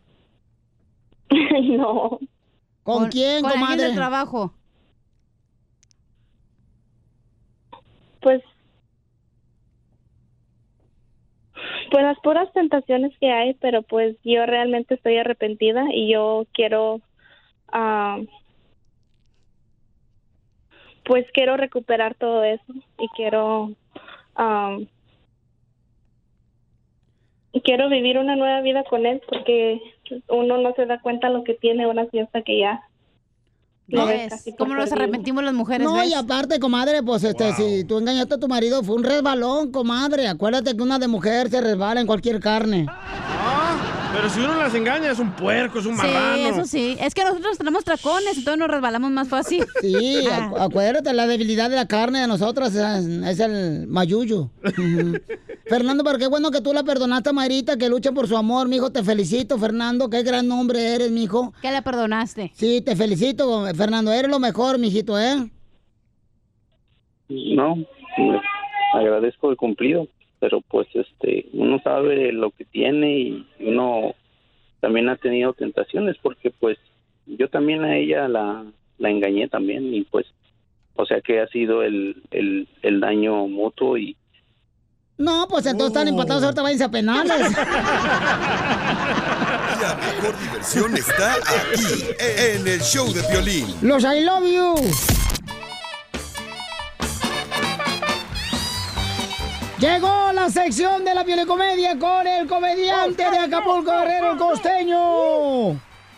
no. 1.76 2.20
¿Con, 2.87 3.09
quién, 3.09 3.43
con 3.43 3.50
alguien 3.50 3.66
comadre? 3.66 3.85
del 3.85 3.95
trabajo. 3.97 4.55
Pues 8.21 8.40
pues 11.90 12.05
las 12.05 12.19
puras 12.21 12.52
tentaciones 12.52 13.12
que 13.19 13.33
hay, 13.33 13.55
pero 13.55 13.83
pues 13.83 14.16
yo 14.23 14.47
realmente 14.47 14.95
estoy 14.95 15.16
arrepentida 15.16 15.85
y 15.93 16.12
yo 16.12 16.47
quiero 16.52 17.00
ah, 17.73 18.21
pues 21.05 21.26
quiero 21.33 21.57
recuperar 21.57 22.14
todo 22.14 22.45
eso 22.45 22.73
y 23.00 23.09
quiero 23.16 23.73
ah, 24.37 24.78
y 27.50 27.61
quiero 27.62 27.88
vivir 27.88 28.19
una 28.19 28.37
nueva 28.37 28.61
vida 28.61 28.85
con 28.85 29.07
él 29.07 29.21
porque 29.28 29.81
uno 30.28 30.58
no 30.58 30.75
se 30.75 30.86
da 30.86 31.00
cuenta 31.00 31.28
lo 31.28 31.44
que 31.44 31.54
tiene 31.54 31.86
una 31.86 32.06
fiesta 32.06 32.42
que 32.42 32.60
ya 32.60 32.82
lo 33.88 34.00
No 34.00 34.06
ves 34.06 34.46
es. 34.46 34.54
¿Cómo 34.58 34.75
nos 34.75 34.90
arrepentimos 34.90 35.44
las 35.44 35.54
mujeres? 35.54 35.86
No, 35.86 35.94
ves? 35.94 36.10
y 36.10 36.14
aparte, 36.14 36.58
comadre, 36.58 37.02
pues 37.02 37.22
este, 37.22 37.52
si 37.52 37.84
tú 37.84 37.98
engañaste 37.98 38.34
a 38.34 38.38
tu 38.38 38.48
marido, 38.48 38.82
fue 38.82 38.96
un 38.96 39.04
resbalón, 39.04 39.70
comadre. 39.70 40.26
Acuérdate 40.26 40.76
que 40.76 40.82
una 40.82 40.98
de 40.98 41.08
mujer 41.08 41.48
se 41.50 41.60
resbala 41.60 42.00
en 42.00 42.06
cualquier 42.06 42.40
carne. 42.40 42.86
Pero 44.16 44.28
si 44.30 44.40
uno 44.40 44.54
las 44.56 44.75
engaña, 44.75 45.11
es 45.11 45.18
un 45.18 45.30
puerco, 45.32 45.78
es 45.78 45.87
un 45.87 45.94
Sí, 45.96 46.02
marrano. 46.06 46.49
eso 46.49 46.64
sí. 46.64 46.96
Es 47.00 47.14
que 47.14 47.23
nosotros 47.23 47.58
tenemos 47.58 47.85
tracones, 47.85 48.38
entonces 48.38 48.58
nos 48.58 48.68
resbalamos 48.68 49.11
más 49.11 49.28
fácil. 49.28 49.64
Sí, 49.82 50.25
acu- 50.26 50.58
acuérdate, 50.58 51.12
la 51.12 51.26
debilidad 51.26 51.68
de 51.68 51.76
la 51.76 51.87
carne 51.87 52.20
de 52.20 52.26
nosotras 52.26 52.75
es, 52.75 53.06
es 53.06 53.40
el 53.40 53.87
mayuyo. 53.87 54.50
Fernando, 55.66 56.02
pero 56.04 56.18
qué 56.18 56.28
bueno 56.28 56.50
que 56.50 56.61
tú 56.61 56.73
la 56.73 56.82
perdonaste 56.85 57.30
a 57.30 57.32
Mayrita, 57.32 57.76
que 57.76 57.88
lucha 57.88 58.12
por 58.12 58.26
su 58.28 58.37
amor, 58.37 58.68
mijo. 58.68 58.90
Te 58.90 59.02
felicito, 59.02 59.58
Fernando. 59.58 60.08
Qué 60.08 60.23
gran 60.23 60.50
hombre 60.50 60.94
eres, 60.94 61.11
mijo. 61.11 61.52
¿Qué 61.61 61.70
la 61.70 61.82
perdonaste? 61.82 62.52
Sí, 62.54 62.80
te 62.80 62.96
felicito, 62.96 63.66
Fernando. 63.75 64.12
Eres 64.12 64.30
lo 64.30 64.38
mejor, 64.38 64.78
mijito, 64.78 65.18
¿eh? 65.20 65.50
No, 67.28 67.75
me 67.76 68.40
agradezco 68.94 69.50
el 69.50 69.56
cumplido, 69.56 70.06
pero 70.38 70.61
pues 70.61 70.87
este, 70.94 71.46
uno 71.52 71.80
sabe 71.82 72.32
lo 72.32 72.52
que 72.52 72.64
tiene 72.64 73.18
y 73.18 73.46
uno 73.66 74.14
también 74.80 75.08
ha 75.08 75.16
tenido 75.16 75.52
tentaciones 75.52 76.16
porque 76.23 76.50
pues 76.50 76.78
yo 77.26 77.49
también 77.49 77.85
a 77.85 77.96
ella 77.96 78.28
la, 78.28 78.64
la 78.99 79.11
engañé 79.11 79.49
también 79.49 79.92
y 79.92 80.02
pues, 80.04 80.26
o 80.94 81.04
sea 81.06 81.20
que 81.20 81.40
ha 81.40 81.49
sido 81.49 81.82
el, 81.82 82.23
el, 82.30 82.68
el 82.82 83.00
daño 83.00 83.46
mutuo 83.49 83.96
y 83.99 84.16
No, 85.18 85.46
pues 85.49 85.66
entonces 85.66 85.88
están 85.96 86.08
empatados, 86.08 86.44
ahorita 86.44 86.62
váyanse 86.62 86.85
a 86.85 86.90
penales. 86.90 87.56
La 89.82 89.94
mejor 89.94 90.38
diversión 90.40 90.96
está 90.96 91.35
aquí, 91.35 92.04
en 92.18 92.66
el 92.66 92.80
show 92.80 93.12
de 93.12 93.20
violín. 93.30 93.66
Los 93.82 94.04
I 94.04 94.25
love 94.25 94.44
you. 94.44 94.75
Llegó 99.78 100.33
la 100.33 100.49
sección 100.49 101.04
de 101.04 101.14
la 101.14 101.23
comedia 101.47 101.99
con 101.99 102.26
el 102.26 102.49
comediante 102.49 103.30
de 103.30 103.38
Acapulco 103.38 103.90
Guerrero, 103.90 104.33
el 104.33 104.38
costeño. 104.38 105.73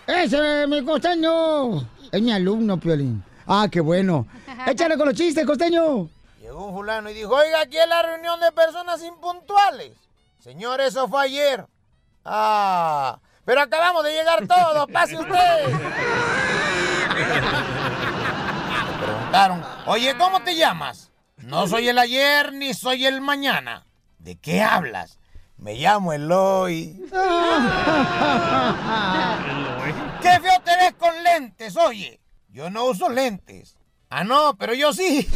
Ese 0.06 0.62
es 0.62 0.68
mi 0.68 0.84
costeño. 0.84 1.78
Es 2.12 2.22
mi 2.22 2.30
alumno, 2.30 2.78
Piolín. 2.78 3.24
Ah, 3.48 3.66
qué 3.70 3.80
bueno. 3.80 4.28
Échale 4.66 4.96
con 4.96 5.08
los 5.08 5.16
chistes, 5.16 5.44
costeño. 5.44 6.08
Llegó 6.40 6.66
un 6.66 6.74
fulano 6.74 7.10
y 7.10 7.14
dijo, 7.14 7.34
oiga, 7.34 7.62
aquí 7.62 7.76
es 7.76 7.88
la 7.88 8.00
reunión 8.00 8.38
de 8.38 8.52
personas 8.52 9.02
impuntuales. 9.02 9.92
Señor, 10.38 10.80
eso 10.80 11.08
fue 11.08 11.24
ayer. 11.24 11.66
Ah, 12.24 13.18
pero 13.44 13.62
acabamos 13.62 14.04
de 14.04 14.12
llegar 14.12 14.46
todos, 14.46 14.86
pase 14.92 15.18
usted. 15.18 15.66
Le 18.86 19.04
preguntaron, 19.04 19.64
oye, 19.86 20.16
¿cómo 20.16 20.40
te 20.42 20.54
llamas? 20.54 21.07
No 21.48 21.66
soy 21.66 21.88
el 21.88 21.98
ayer 21.98 22.52
ni 22.52 22.74
soy 22.74 23.06
el 23.06 23.22
mañana. 23.22 23.86
¿De 24.18 24.36
qué 24.36 24.60
hablas? 24.62 25.18
Me 25.56 25.76
llamo 25.76 26.12
Eloy. 26.12 26.94
¡Qué 30.20 30.40
feo 30.40 30.60
te 30.62 30.76
ves 30.76 30.92
con 30.98 31.24
lentes, 31.24 31.74
oye! 31.78 32.20
Yo 32.50 32.68
no 32.68 32.84
uso 32.84 33.08
lentes. 33.08 33.78
Ah, 34.10 34.24
no, 34.24 34.56
pero 34.58 34.74
yo 34.74 34.92
sí. 34.92 35.26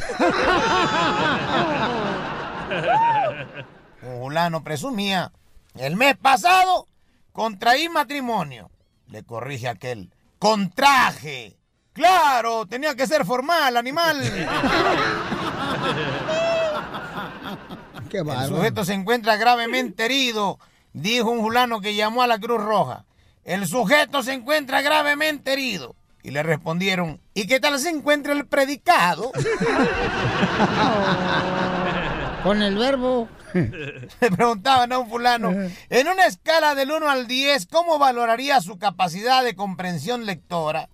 Un 4.02 4.18
fulano 4.20 4.62
presumía. 4.62 5.32
El 5.76 5.96
mes 5.96 6.18
pasado 6.18 6.88
contraí 7.32 7.88
matrimonio. 7.88 8.70
Le 9.06 9.22
corrige 9.22 9.66
aquel. 9.66 10.12
Contraje. 10.38 11.56
Claro, 11.94 12.66
tenía 12.66 12.94
que 12.94 13.06
ser 13.06 13.24
formal, 13.24 13.78
animal. 13.78 14.20
Qué 18.10 18.18
El 18.18 18.48
sujeto 18.48 18.84
se 18.84 18.94
encuentra 18.94 19.36
gravemente 19.36 20.04
herido, 20.04 20.58
dijo 20.92 21.30
un 21.30 21.40
fulano 21.40 21.80
que 21.80 21.94
llamó 21.94 22.22
a 22.22 22.26
la 22.26 22.38
Cruz 22.38 22.60
Roja. 22.60 23.04
El 23.44 23.66
sujeto 23.66 24.22
se 24.22 24.34
encuentra 24.34 24.82
gravemente 24.82 25.52
herido. 25.52 25.96
Y 26.22 26.30
le 26.30 26.42
respondieron, 26.42 27.20
¿y 27.34 27.46
qué 27.46 27.58
tal 27.58 27.78
se 27.80 27.90
encuentra 27.90 28.32
el 28.32 28.46
predicado? 28.46 29.32
Con 32.44 32.62
el 32.62 32.76
verbo. 32.76 33.28
Le 33.52 34.30
preguntaban 34.30 34.92
a 34.92 34.98
un 34.98 35.08
fulano, 35.08 35.50
en 35.50 36.08
una 36.08 36.26
escala 36.26 36.74
del 36.74 36.92
1 36.92 37.08
al 37.08 37.26
10, 37.26 37.66
¿cómo 37.66 37.98
valoraría 37.98 38.60
su 38.60 38.78
capacidad 38.78 39.44
de 39.44 39.54
comprensión 39.54 40.26
lectora? 40.26 40.88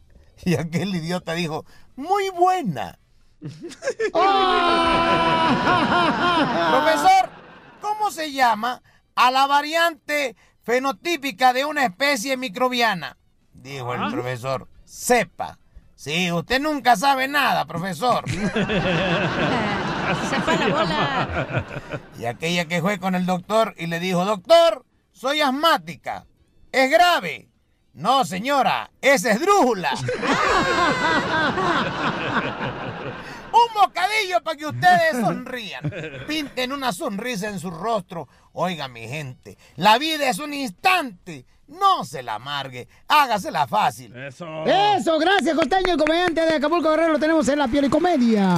Y 0.44 0.56
aquel 0.56 0.94
idiota 0.94 1.34
dijo, 1.34 1.64
muy 1.96 2.28
buena. 2.30 2.98
Profesor, 6.70 7.30
¿cómo 7.80 8.10
se 8.10 8.32
llama 8.32 8.82
a 9.14 9.30
la 9.30 9.46
variante 9.46 10.34
fenotípica 10.62 11.52
de 11.52 11.64
una 11.64 11.84
especie 11.84 12.36
microbiana? 12.36 13.16
Dijo 13.52 13.94
el 13.94 14.12
profesor, 14.12 14.68
cepa. 14.84 15.58
Sí, 15.94 16.30
usted 16.32 16.60
nunca 16.60 16.96
sabe 16.96 17.28
nada, 17.28 17.64
profesor. 17.64 18.24
Sepa 20.30 20.56
la 20.56 20.68
bola. 20.68 21.64
Y 22.18 22.24
aquella 22.24 22.66
que 22.66 22.80
fue 22.80 22.98
con 22.98 23.14
el 23.14 23.26
doctor 23.26 23.74
y 23.76 23.86
le 23.86 24.00
dijo, 24.00 24.24
doctor, 24.24 24.84
soy 25.12 25.40
asmática. 25.40 26.24
¿Es 26.70 26.90
grave? 26.90 27.48
No, 27.94 28.24
señora, 28.24 28.90
es 29.00 29.24
esdrújula. 29.24 29.90
un 33.66 33.74
bocadillo 33.74 34.42
para 34.42 34.56
que 34.56 34.66
ustedes 34.66 35.12
sonrían. 35.20 35.90
Pinten 36.26 36.72
una 36.72 36.92
sonrisa 36.92 37.48
en 37.48 37.58
su 37.58 37.70
rostro. 37.70 38.28
Oiga, 38.52 38.88
mi 38.88 39.08
gente, 39.08 39.56
la 39.76 39.98
vida 39.98 40.28
es 40.28 40.38
un 40.38 40.54
instante. 40.54 41.46
No 41.68 42.04
se 42.04 42.22
la 42.22 42.36
amargue, 42.36 42.88
hágasela 43.08 43.66
fácil. 43.66 44.16
Eso. 44.16 44.64
Eso, 44.64 45.18
gracias, 45.18 45.54
Costeño, 45.54 45.92
el 45.92 45.98
comediante 45.98 46.40
de 46.40 46.54
Acapulco 46.54 46.90
Guerrero. 46.90 47.12
Lo 47.12 47.18
tenemos 47.18 47.46
en 47.48 47.58
la 47.58 47.68
piel 47.68 47.84
y 47.84 47.90
comedia. 47.90 48.56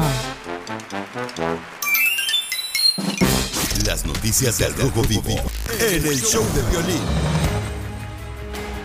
Las 3.84 4.06
noticias 4.06 4.58
del 4.58 4.74
Rojo 4.74 5.02
Vivo 5.02 5.42
en 5.80 6.06
el 6.06 6.20
show 6.20 6.44
de 6.54 6.62
violín. 6.70 7.49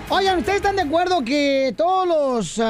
Oigan, 0.07 0.37
¿ustedes 0.37 0.57
están 0.57 0.75
de 0.75 0.83
acuerdo 0.83 1.23
que 1.23 1.73
todos 1.75 2.07
los 2.07 2.61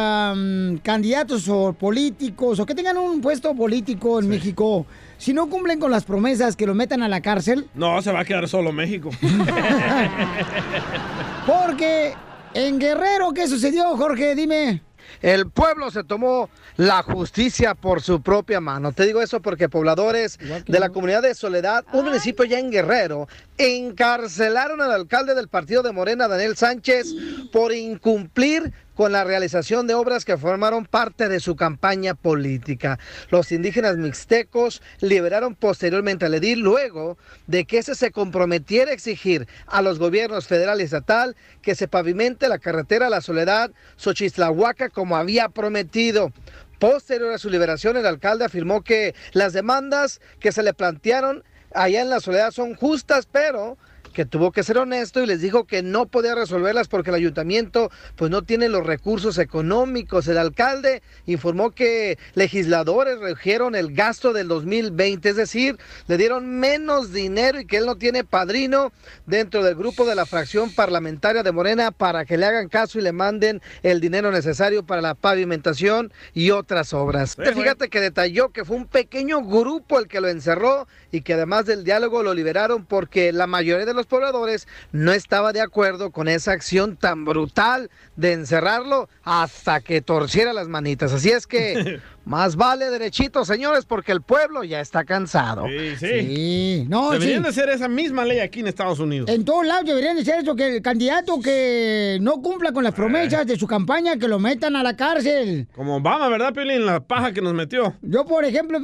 candidatos 0.81 1.49
o 1.49 1.73
políticos 1.73 2.59
o 2.59 2.65
que 2.65 2.73
tengan 2.73 2.97
un 2.97 3.19
puesto 3.19 3.53
político 3.53 4.19
en 4.19 4.29
México, 4.29 4.85
si 5.17 5.33
no 5.33 5.49
cumplen 5.49 5.79
con 5.79 5.91
las 5.91 6.05
promesas, 6.05 6.55
que 6.55 6.65
lo 6.65 6.73
metan 6.73 7.03
a 7.03 7.09
la 7.09 7.21
cárcel? 7.21 7.67
No, 7.73 8.01
se 8.01 8.13
va 8.13 8.21
a 8.21 8.25
quedar 8.25 8.47
solo 8.47 8.71
México. 8.71 9.09
Porque 11.45 12.13
en 12.53 12.79
Guerrero, 12.79 13.33
¿qué 13.33 13.47
sucedió, 13.47 13.97
Jorge? 13.97 14.33
Dime. 14.33 14.81
El 15.21 15.49
pueblo 15.49 15.91
se 15.91 16.03
tomó 16.03 16.49
la 16.77 17.03
justicia 17.03 17.75
por 17.75 18.01
su 18.01 18.21
propia 18.21 18.59
mano. 18.59 18.91
Te 18.91 19.05
digo 19.05 19.21
eso 19.21 19.41
porque 19.41 19.69
pobladores 19.69 20.37
de 20.39 20.79
la 20.79 20.89
comunidad 20.89 21.21
de 21.21 21.35
Soledad, 21.35 21.85
un 21.93 22.05
municipio 22.05 22.45
ya 22.45 22.59
en 22.59 22.71
Guerrero, 22.71 23.27
encarcelaron 23.57 24.81
al 24.81 24.91
alcalde 24.91 25.35
del 25.35 25.47
partido 25.47 25.83
de 25.83 25.91
Morena, 25.91 26.27
Daniel 26.27 26.55
Sánchez, 26.55 27.13
por 27.51 27.73
incumplir 27.73 28.73
con 28.95 29.11
la 29.11 29.23
realización 29.23 29.87
de 29.87 29.93
obras 29.93 30.25
que 30.25 30.37
formaron 30.37 30.85
parte 30.85 31.29
de 31.29 31.39
su 31.39 31.55
campaña 31.55 32.15
política. 32.15 32.97
Los 33.29 33.51
indígenas 33.51 33.97
mixtecos 33.97 34.81
liberaron 35.01 35.55
posteriormente 35.55 36.25
al 36.25 36.33
edil 36.33 36.61
luego 36.61 37.17
de 37.47 37.65
que 37.65 37.79
ese 37.79 37.95
se 37.95 38.11
comprometiera 38.11 38.91
a 38.91 38.93
exigir 38.93 39.47
a 39.67 39.81
los 39.81 39.99
gobiernos 39.99 40.47
federal 40.47 40.81
y 40.81 40.85
estatal 40.85 41.35
que 41.61 41.75
se 41.75 41.87
pavimente 41.87 42.47
la 42.47 42.59
carretera 42.59 43.07
a 43.07 43.09
la 43.09 43.21
Soledad 43.21 43.71
Xochistlahuaca 43.97 44.89
como 44.89 45.17
había 45.17 45.49
prometido. 45.49 46.31
Posterior 46.79 47.33
a 47.33 47.37
su 47.37 47.49
liberación, 47.49 47.95
el 47.97 48.05
alcalde 48.05 48.45
afirmó 48.45 48.83
que 48.83 49.15
las 49.31 49.53
demandas 49.53 50.19
que 50.39 50.51
se 50.51 50.63
le 50.63 50.73
plantearon 50.73 51.43
allá 51.73 52.01
en 52.01 52.09
la 52.09 52.19
Soledad 52.19 52.51
son 52.51 52.75
justas, 52.75 53.27
pero 53.31 53.77
que 54.15 54.25
tuvo 54.25 54.51
que 54.51 54.63
ser 54.63 54.77
honesto 54.77 55.21
y 55.21 55.27
les 55.27 55.41
dijo 55.41 55.65
que 55.65 55.83
no 55.83 56.05
podía 56.05 56.33
resolverlas 56.33 56.87
porque 56.87 57.09
el 57.09 57.17
ayuntamiento 57.17 57.91
pues 58.15 58.31
no 58.31 58.43
tiene 58.43 58.69
los 58.69 58.85
recursos 58.85 59.37
económicos. 59.37 60.27
El 60.27 60.37
alcalde 60.37 61.03
informó 61.25 61.71
que 61.71 62.17
legisladores 62.33 63.19
redujeron 63.19 63.75
el 63.75 63.93
gasto 63.93 64.31
del 64.31 64.47
2020, 64.47 65.29
es 65.29 65.35
decir, 65.35 65.77
le 66.07 66.17
dieron 66.17 66.49
menos 66.59 67.11
dinero 67.11 67.59
y 67.59 67.67
que 67.67 67.77
él 67.77 67.85
no 67.85 67.97
tiene 67.97 68.23
padrino 68.23 68.93
dentro 69.25 69.63
del 69.63 69.75
grupo 69.75 70.05
de 70.05 70.15
la 70.15 70.25
fracción 70.25 70.71
parlamentaria 70.73 71.43
de 71.43 71.51
Morena 71.51 71.91
para 71.91 72.23
que 72.23 72.37
le 72.37 72.45
hagan 72.45 72.69
caso 72.69 72.97
y 72.97 73.01
le 73.01 73.11
manden 73.11 73.61
el 73.83 73.99
dinero 73.99 74.31
necesario 74.31 74.83
para 74.83 75.01
la 75.01 75.13
pavimentación 75.13 76.13
y 76.33 76.51
otras 76.51 76.93
obras. 76.93 77.35
Fíjate 77.35 77.89
que 77.89 77.99
detalló 77.99 78.49
que 78.49 78.63
fue 78.63 78.77
un 78.77 78.87
pequeño 78.87 79.43
grupo 79.43 79.99
el 79.99 80.07
que 80.07 80.21
lo 80.21 80.29
encerró 80.29 80.87
y 81.11 81.21
que 81.21 81.33
además 81.33 81.65
del 81.65 81.83
diálogo 81.83 82.23
lo 82.23 82.33
liberaron 82.33 82.85
porque 82.85 83.33
la 83.33 83.45
mayoría 83.45 83.85
de 83.85 83.93
los 83.93 84.04
pobladores 84.05 84.67
no 84.91 85.11
estaba 85.11 85.53
de 85.53 85.61
acuerdo 85.61 86.11
con 86.11 86.27
esa 86.27 86.51
acción 86.51 86.97
tan 86.97 87.25
brutal 87.25 87.89
de 88.15 88.33
encerrarlo 88.33 89.09
hasta 89.23 89.81
que 89.81 90.01
torciera 90.01 90.53
las 90.53 90.67
manitas. 90.67 91.13
Así 91.13 91.29
es 91.29 91.47
que 91.47 91.99
más 92.25 92.55
vale 92.55 92.89
derechito, 92.89 93.45
señores, 93.45 93.85
porque 93.85 94.11
el 94.11 94.21
pueblo 94.21 94.63
ya 94.63 94.79
está 94.79 95.03
cansado. 95.03 95.65
Sí, 95.67 95.95
sí. 95.97 96.07
Sí, 96.07 96.85
no, 96.87 97.11
Deberían 97.11 97.39
sí. 97.39 97.43
de 97.43 97.49
hacer 97.49 97.69
esa 97.69 97.87
misma 97.87 98.25
ley 98.25 98.39
aquí 98.39 98.61
en 98.61 98.67
Estados 98.67 98.99
Unidos. 98.99 99.29
En 99.29 99.45
todos 99.45 99.65
lados 99.65 99.85
deberían 99.85 100.15
de 100.15 100.25
ser 100.25 100.39
eso, 100.39 100.55
que 100.55 100.77
el 100.77 100.81
candidato 100.81 101.39
que 101.39 102.17
no 102.21 102.41
cumpla 102.41 102.71
con 102.71 102.83
las 102.83 102.93
promesas 102.93 103.45
de 103.45 103.57
su 103.57 103.67
campaña, 103.67 104.17
que 104.17 104.27
lo 104.27 104.39
metan 104.39 104.75
a 104.75 104.83
la 104.83 104.95
cárcel. 104.95 105.67
Como 105.75 105.97
Obama, 105.97 106.29
¿verdad, 106.29 106.53
Pelín? 106.53 106.85
La 106.85 106.99
paja 106.99 107.33
que 107.33 107.41
nos 107.41 107.53
metió. 107.53 107.95
Yo, 108.01 108.25
por 108.25 108.45
ejemplo, 108.45 108.79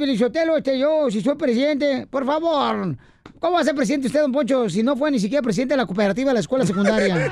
este, 0.57 0.79
yo, 0.79 1.09
si 1.09 1.21
soy 1.21 1.35
presidente, 1.35 2.07
por 2.09 2.25
favor, 2.25 2.95
¿cómo 3.39 3.53
va 3.53 3.61
a 3.61 3.63
ser 3.63 3.75
presidente 3.75 4.07
usted, 4.07 4.21
don 4.21 4.31
Poncho, 4.31 4.69
si 4.69 4.83
no 4.83 4.95
fue 4.95 5.11
ni 5.11 5.19
siquiera 5.19 5.41
presidente 5.41 5.73
de 5.73 5.77
la 5.77 5.85
cooperativa 5.85 6.29
de 6.29 6.33
la 6.35 6.39
escuela 6.39 6.65
secundaria? 6.65 7.31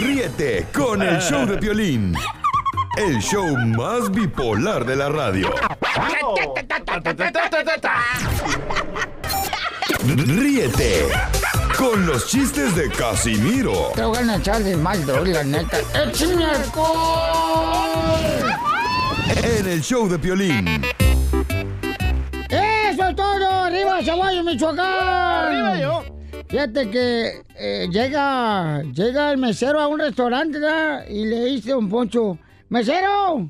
Ríete 0.00 0.66
con 0.72 1.02
el 1.02 1.18
show 1.20 1.46
de 1.46 1.56
violín. 1.56 2.14
El 2.96 3.18
show 3.20 3.56
más 3.56 4.10
bipolar 4.10 4.84
de 4.84 4.96
la 4.96 5.08
radio. 5.08 5.48
Ríete 10.04 11.06
con 11.78 12.06
los 12.06 12.26
chistes 12.26 12.74
de 12.74 12.90
Casimiro 12.90 13.92
Te 13.94 14.02
voy 14.02 14.18
a 14.18 14.36
echar 14.36 14.62
de 14.62 14.76
mal, 14.76 15.00
la 15.06 15.44
neta. 15.44 15.78
¡Échame 15.94 16.44
alcohol! 16.44 17.80
en 19.42 19.66
el 19.66 19.82
show 19.82 20.08
de 20.08 20.18
violín. 20.18 20.82
¡Arriba, 23.70 24.02
Zaguayo, 24.02 24.42
Michoacán! 24.42 24.84
¡Arriba 24.84 25.78
yo! 25.78 26.02
Fíjate 26.48 26.90
que 26.90 27.42
eh, 27.56 27.86
llega, 27.88 28.82
llega 28.82 29.30
el 29.30 29.38
mesero 29.38 29.78
a 29.78 29.86
un 29.86 30.00
restaurante 30.00 30.58
¿verdad? 30.58 31.06
y 31.08 31.24
le 31.24 31.44
dice 31.44 31.70
a 31.70 31.76
un 31.76 31.88
poncho, 31.88 32.36
¡Mesero! 32.68 33.48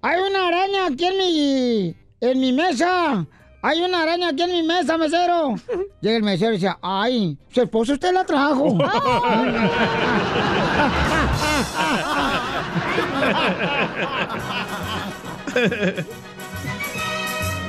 ¡Hay 0.00 0.18
una 0.18 0.48
araña 0.48 0.86
aquí 0.86 1.04
en 1.04 1.18
mi, 1.18 1.94
en 2.22 2.40
mi 2.40 2.54
mesa! 2.54 3.26
¡Hay 3.60 3.82
una 3.82 4.00
araña 4.00 4.30
aquí 4.30 4.44
en 4.44 4.50
mi 4.50 4.62
mesa, 4.62 4.96
mesero! 4.96 5.56
Llega 6.00 6.16
el 6.16 6.22
mesero 6.22 6.52
y 6.52 6.56
dice, 6.56 6.74
¡ay! 6.80 7.36
Su 7.52 7.60
esposo 7.60 7.92
usted 7.92 8.14
la 8.14 8.24
trajo. 8.24 8.78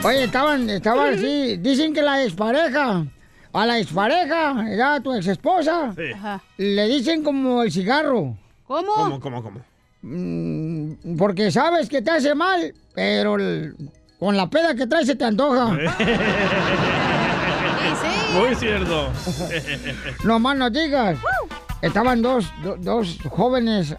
Oye, 0.03 0.23
estaban, 0.23 0.69
estaban 0.69 1.13
así. 1.13 1.57
Dicen 1.57 1.93
que 1.93 2.01
la 2.01 2.23
expareja, 2.23 3.05
a 3.53 3.65
la 3.65 3.79
expareja, 3.79 4.65
era 4.69 4.99
tu 4.99 5.13
ex 5.13 5.27
esposa, 5.27 5.93
Sí. 5.95 6.11
le 6.57 6.87
dicen 6.87 7.23
como 7.23 7.61
el 7.63 7.71
cigarro. 7.71 8.35
¿Cómo? 8.67 8.93
¿Cómo, 8.95 9.19
cómo, 9.19 9.43
cómo? 9.43 9.61
Mm, 10.01 11.15
porque 11.17 11.51
sabes 11.51 11.87
que 11.87 12.01
te 12.01 12.09
hace 12.11 12.33
mal, 12.33 12.73
pero 12.95 13.35
el- 13.35 13.75
con 14.19 14.35
la 14.35 14.49
peda 14.49 14.73
que 14.75 14.87
traes 14.87 15.05
se 15.07 15.15
te 15.15 15.25
antoja. 15.25 15.67
Muy 18.33 18.55
cierto. 18.55 19.09
No 20.23 20.39
más 20.39 20.55
no 20.57 20.69
digas. 20.69 21.17
Estaban 21.81 22.21
dos, 22.21 22.45
do- 22.63 22.77
dos 22.77 23.17
jóvenes, 23.29 23.95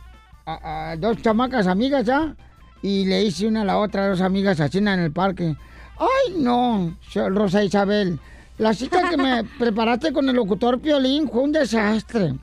a- 0.46 0.90
a- 0.92 0.96
dos 0.96 1.20
chamacas 1.22 1.66
amigas 1.66 2.04
ya, 2.04 2.34
y 2.80 3.04
le 3.04 3.22
hice 3.24 3.46
una 3.46 3.62
a 3.62 3.64
la 3.64 3.78
otra, 3.78 4.08
dos 4.08 4.20
amigas 4.20 4.58
así 4.60 4.78
en 4.78 4.88
el 4.88 5.12
parque. 5.12 5.54
Ay, 6.02 6.34
no, 6.36 6.96
Rosa 7.14 7.62
Isabel, 7.62 8.18
la 8.58 8.74
cita 8.74 9.08
que 9.08 9.16
me 9.16 9.44
preparaste 9.58 10.12
con 10.12 10.28
el 10.28 10.34
locutor 10.34 10.80
Piolín 10.80 11.28
fue 11.28 11.42
un 11.42 11.52
desastre. 11.52 12.34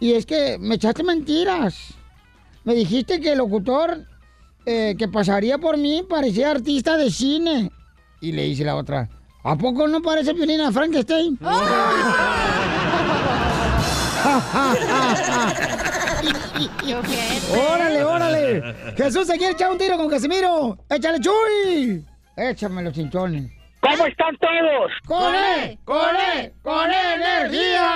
Y 0.00 0.12
es 0.12 0.24
que 0.24 0.56
me 0.58 0.76
echaste 0.76 1.02
mentiras. 1.02 1.94
Me 2.64 2.74
dijiste 2.74 3.20
que 3.20 3.32
el 3.32 3.38
locutor 3.38 4.06
eh, 4.64 4.94
que 4.98 5.08
pasaría 5.08 5.58
por 5.58 5.76
mí 5.76 6.02
parecía 6.08 6.50
artista 6.50 6.96
de 6.96 7.10
cine. 7.10 7.70
Y 8.20 8.32
le 8.32 8.44
dice 8.44 8.64
la 8.64 8.76
otra, 8.76 9.08
¿a 9.42 9.56
poco 9.56 9.86
no 9.86 10.00
parece 10.00 10.34
Piolín 10.34 10.60
a 10.60 10.72
Frankenstein? 10.72 11.38
¡Órale, 17.72 18.04
órale! 18.04 18.74
¡Jesús 18.96 19.26
se 19.26 19.36
quiere 19.36 19.52
echar 19.52 19.70
un 19.70 19.78
tiro 19.78 19.96
con 19.96 20.08
Casimiro! 20.08 20.78
¡Échale, 20.88 21.20
Chuy! 21.20 22.04
Échame 22.38 22.82
los 22.84 22.94
cinchones. 22.94 23.50
¿Cómo 23.80 24.06
están 24.06 24.36
todos? 24.36 24.92
¡Con 25.06 25.34
él! 25.34 25.76
¡Con 25.84 26.14
él! 26.36 26.52
¡Con 26.62 26.88
energía! 26.90 27.90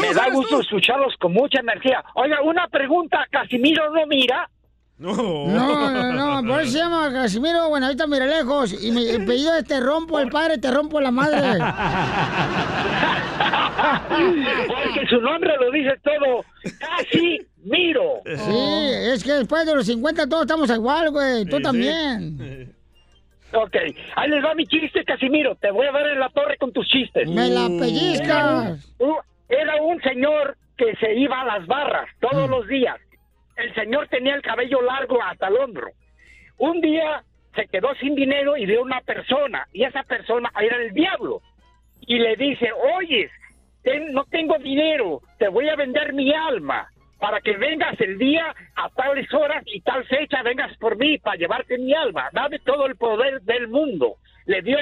Me 0.00 0.14
da 0.14 0.30
gusto 0.30 0.60
escucharlos 0.60 1.14
con 1.18 1.34
mucha 1.34 1.60
energía. 1.60 2.02
Oiga, 2.14 2.40
una 2.42 2.66
pregunta, 2.68 3.26
¿Casimiro 3.30 3.90
no 3.90 4.06
mira? 4.06 4.48
No. 4.98 5.14
No, 5.14 5.90
no, 5.90 6.12
no, 6.12 6.48
por 6.48 6.60
eso 6.62 6.72
se 6.72 6.78
llama 6.78 7.12
Casimiro, 7.12 7.68
bueno, 7.68 7.86
ahorita 7.86 8.06
mira 8.06 8.24
lejos. 8.24 8.72
Y 8.82 8.92
mi 8.92 9.08
el 9.08 9.22
apellido 9.22 9.54
es 9.56 9.64
Te 9.64 9.80
rompo 9.80 10.18
el 10.18 10.30
padre, 10.30 10.56
te 10.58 10.70
rompo 10.70 11.00
la 11.00 11.10
madre. 11.10 11.58
Porque 14.68 15.06
su 15.08 15.20
nombre 15.20 15.54
lo 15.58 15.70
dice 15.70 15.92
todo. 16.02 16.44
Casi 16.78 17.46
miro. 17.64 18.20
Sí, 18.24 18.90
es 19.12 19.22
que 19.24 19.32
después 19.32 19.64
de 19.66 19.74
los 19.74 19.86
50 19.86 20.28
todos 20.28 20.42
estamos 20.42 20.70
igual, 20.70 21.10
güey. 21.10 21.44
Tú 21.46 21.56
Sí, 21.58 21.62
también. 21.62 22.74
Ok, 23.54 23.76
ahí 24.16 24.30
les 24.30 24.42
va 24.42 24.54
mi 24.54 24.64
chiste, 24.64 25.04
Casimiro. 25.04 25.54
Te 25.56 25.70
voy 25.70 25.86
a 25.86 25.92
dar 25.92 26.06
en 26.06 26.20
la 26.20 26.30
torre 26.30 26.56
con 26.56 26.72
tus 26.72 26.86
chistes. 26.88 27.28
Me 27.28 27.50
la 27.50 27.68
pellizcas. 27.68 28.94
Era 28.98 29.06
un, 29.10 29.16
era 29.50 29.82
un 29.82 30.00
señor 30.00 30.56
que 30.78 30.96
se 30.96 31.12
iba 31.16 31.38
a 31.38 31.44
las 31.44 31.66
barras 31.66 32.08
todos 32.18 32.48
los 32.48 32.66
días. 32.66 32.96
el 33.56 33.74
señor 33.74 34.08
tenía 34.08 34.34
el 34.36 34.40
cabello 34.40 34.80
largo 34.80 35.22
hasta 35.22 35.48
el 35.48 35.56
hombro. 35.58 35.88
Un 36.56 36.80
día 36.80 37.22
se 37.54 37.66
quedó 37.66 37.94
sin 38.00 38.14
dinero 38.14 38.56
y 38.56 38.64
vio 38.64 38.80
una 38.80 39.02
persona, 39.02 39.68
y 39.74 39.84
esa 39.84 40.02
persona 40.04 40.50
era 40.58 40.76
el 40.82 40.94
diablo. 40.94 41.42
Y 42.00 42.18
le 42.20 42.34
dice, 42.36 42.70
oye, 42.96 43.28
ten- 43.82 44.14
no 44.14 44.24
tengo 44.30 44.56
dinero, 44.60 45.20
te 45.38 45.48
voy 45.48 45.68
a 45.68 45.76
vender 45.76 46.14
mi 46.14 46.32
alma 46.32 46.88
para 47.22 47.40
que 47.40 47.56
vengas 47.56 47.94
el 48.00 48.18
día 48.18 48.52
a 48.74 48.88
tales 48.88 49.32
horas 49.32 49.62
y 49.66 49.80
tal 49.82 50.04
fecha, 50.06 50.42
vengas 50.42 50.76
por 50.78 50.96
mí 50.96 51.18
para 51.18 51.36
llevarte 51.36 51.78
mi 51.78 51.94
alma. 51.94 52.28
Dame 52.32 52.58
todo 52.58 52.84
el 52.86 52.96
poder 52.96 53.40
del 53.42 53.68
mundo. 53.68 54.16
Le 54.46 54.60
dio 54.60 54.76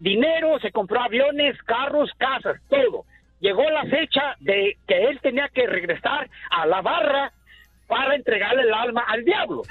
dinero, 0.00 0.58
se 0.58 0.72
compró 0.72 1.00
aviones, 1.00 1.56
carros, 1.62 2.10
casas, 2.18 2.60
todo. 2.68 3.04
Llegó 3.38 3.62
la 3.70 3.84
fecha 3.84 4.34
de 4.40 4.76
que 4.88 5.04
él 5.04 5.20
tenía 5.22 5.48
que 5.50 5.68
regresar 5.68 6.28
a 6.50 6.66
la 6.66 6.82
barra 6.82 7.32
para 7.86 8.16
entregarle 8.16 8.62
el 8.62 8.74
alma 8.74 9.04
al 9.06 9.24
diablo. 9.24 9.62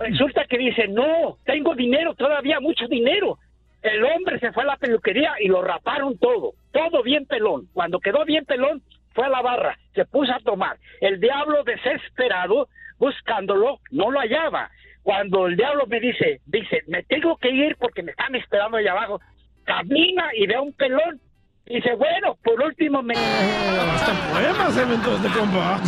Resulta 0.00 0.44
que 0.44 0.58
dice, 0.58 0.86
no, 0.86 1.38
tengo 1.46 1.74
dinero, 1.74 2.14
todavía 2.14 2.60
mucho 2.60 2.88
dinero. 2.88 3.38
El 3.80 4.04
hombre 4.04 4.38
se 4.38 4.52
fue 4.52 4.64
a 4.64 4.66
la 4.66 4.76
peluquería 4.76 5.32
y 5.40 5.48
lo 5.48 5.62
raparon 5.62 6.18
todo, 6.18 6.52
todo 6.72 7.02
bien 7.02 7.24
pelón. 7.24 7.68
Cuando 7.72 8.00
quedó 8.00 8.26
bien 8.26 8.44
pelón, 8.44 8.82
fue 9.20 9.26
a 9.26 9.30
la 9.30 9.42
barra, 9.42 9.78
se 9.94 10.06
puso 10.06 10.32
a 10.32 10.40
tomar. 10.40 10.78
El 11.02 11.20
diablo 11.20 11.62
desesperado, 11.62 12.68
buscándolo, 12.98 13.80
no 13.90 14.10
lo 14.10 14.18
hallaba. 14.18 14.70
Cuando 15.02 15.46
el 15.46 15.58
diablo 15.58 15.84
me 15.86 16.00
dice, 16.00 16.40
dice, 16.46 16.84
me 16.86 17.02
tengo 17.02 17.36
que 17.36 17.50
ir 17.50 17.76
porque 17.76 18.02
me 18.02 18.12
están 18.12 18.34
esperando 18.34 18.78
allá 18.78 18.92
abajo, 18.92 19.20
camina 19.64 20.30
y 20.34 20.46
ve 20.46 20.54
a 20.54 20.62
un 20.62 20.72
pelón. 20.72 21.20
Dice, 21.66 21.94
bueno, 21.96 22.38
por 22.42 22.62
último 22.62 23.02
me... 23.02 23.12
Hasta 23.14 24.14
poemas 24.32 24.74
se 24.74 24.82
inventó 24.84 25.14
este 25.16 25.28
compa. 25.38 25.80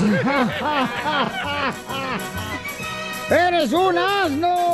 ¡Eres 3.49 3.73
un 3.73 3.97
asno! 3.97 4.72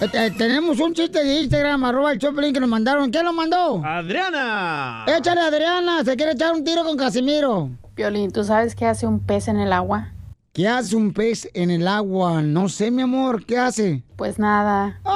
Eh, 0.00 0.08
eh, 0.12 0.30
tenemos 0.36 0.78
un 0.78 0.94
chiste 0.94 1.24
de 1.24 1.40
Instagram, 1.40 1.84
arroba 1.84 2.12
el 2.12 2.18
Choplin 2.20 2.52
que 2.52 2.60
nos 2.60 2.68
mandaron. 2.68 3.10
¿Quién 3.10 3.24
lo 3.24 3.32
mandó? 3.32 3.82
Adriana. 3.84 5.04
Échale, 5.08 5.40
Adriana. 5.40 6.04
Se 6.04 6.16
quiere 6.16 6.32
echar 6.32 6.52
un 6.52 6.62
tiro 6.62 6.84
con 6.84 6.96
Casimiro. 6.96 7.70
Piolín, 7.96 8.30
¿tú 8.30 8.44
sabes 8.44 8.76
qué 8.76 8.86
hace 8.86 9.08
un 9.08 9.18
pez 9.18 9.48
en 9.48 9.58
el 9.58 9.72
agua? 9.72 10.12
¿Qué 10.52 10.68
hace 10.68 10.94
un 10.94 11.12
pez 11.12 11.48
en 11.52 11.70
el 11.70 11.88
agua? 11.88 12.42
No 12.42 12.68
sé, 12.68 12.92
mi 12.92 13.02
amor. 13.02 13.44
¿Qué 13.44 13.58
hace? 13.58 14.04
Pues 14.16 14.38
nada. 14.38 15.00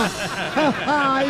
¡Ay, 0.86 1.26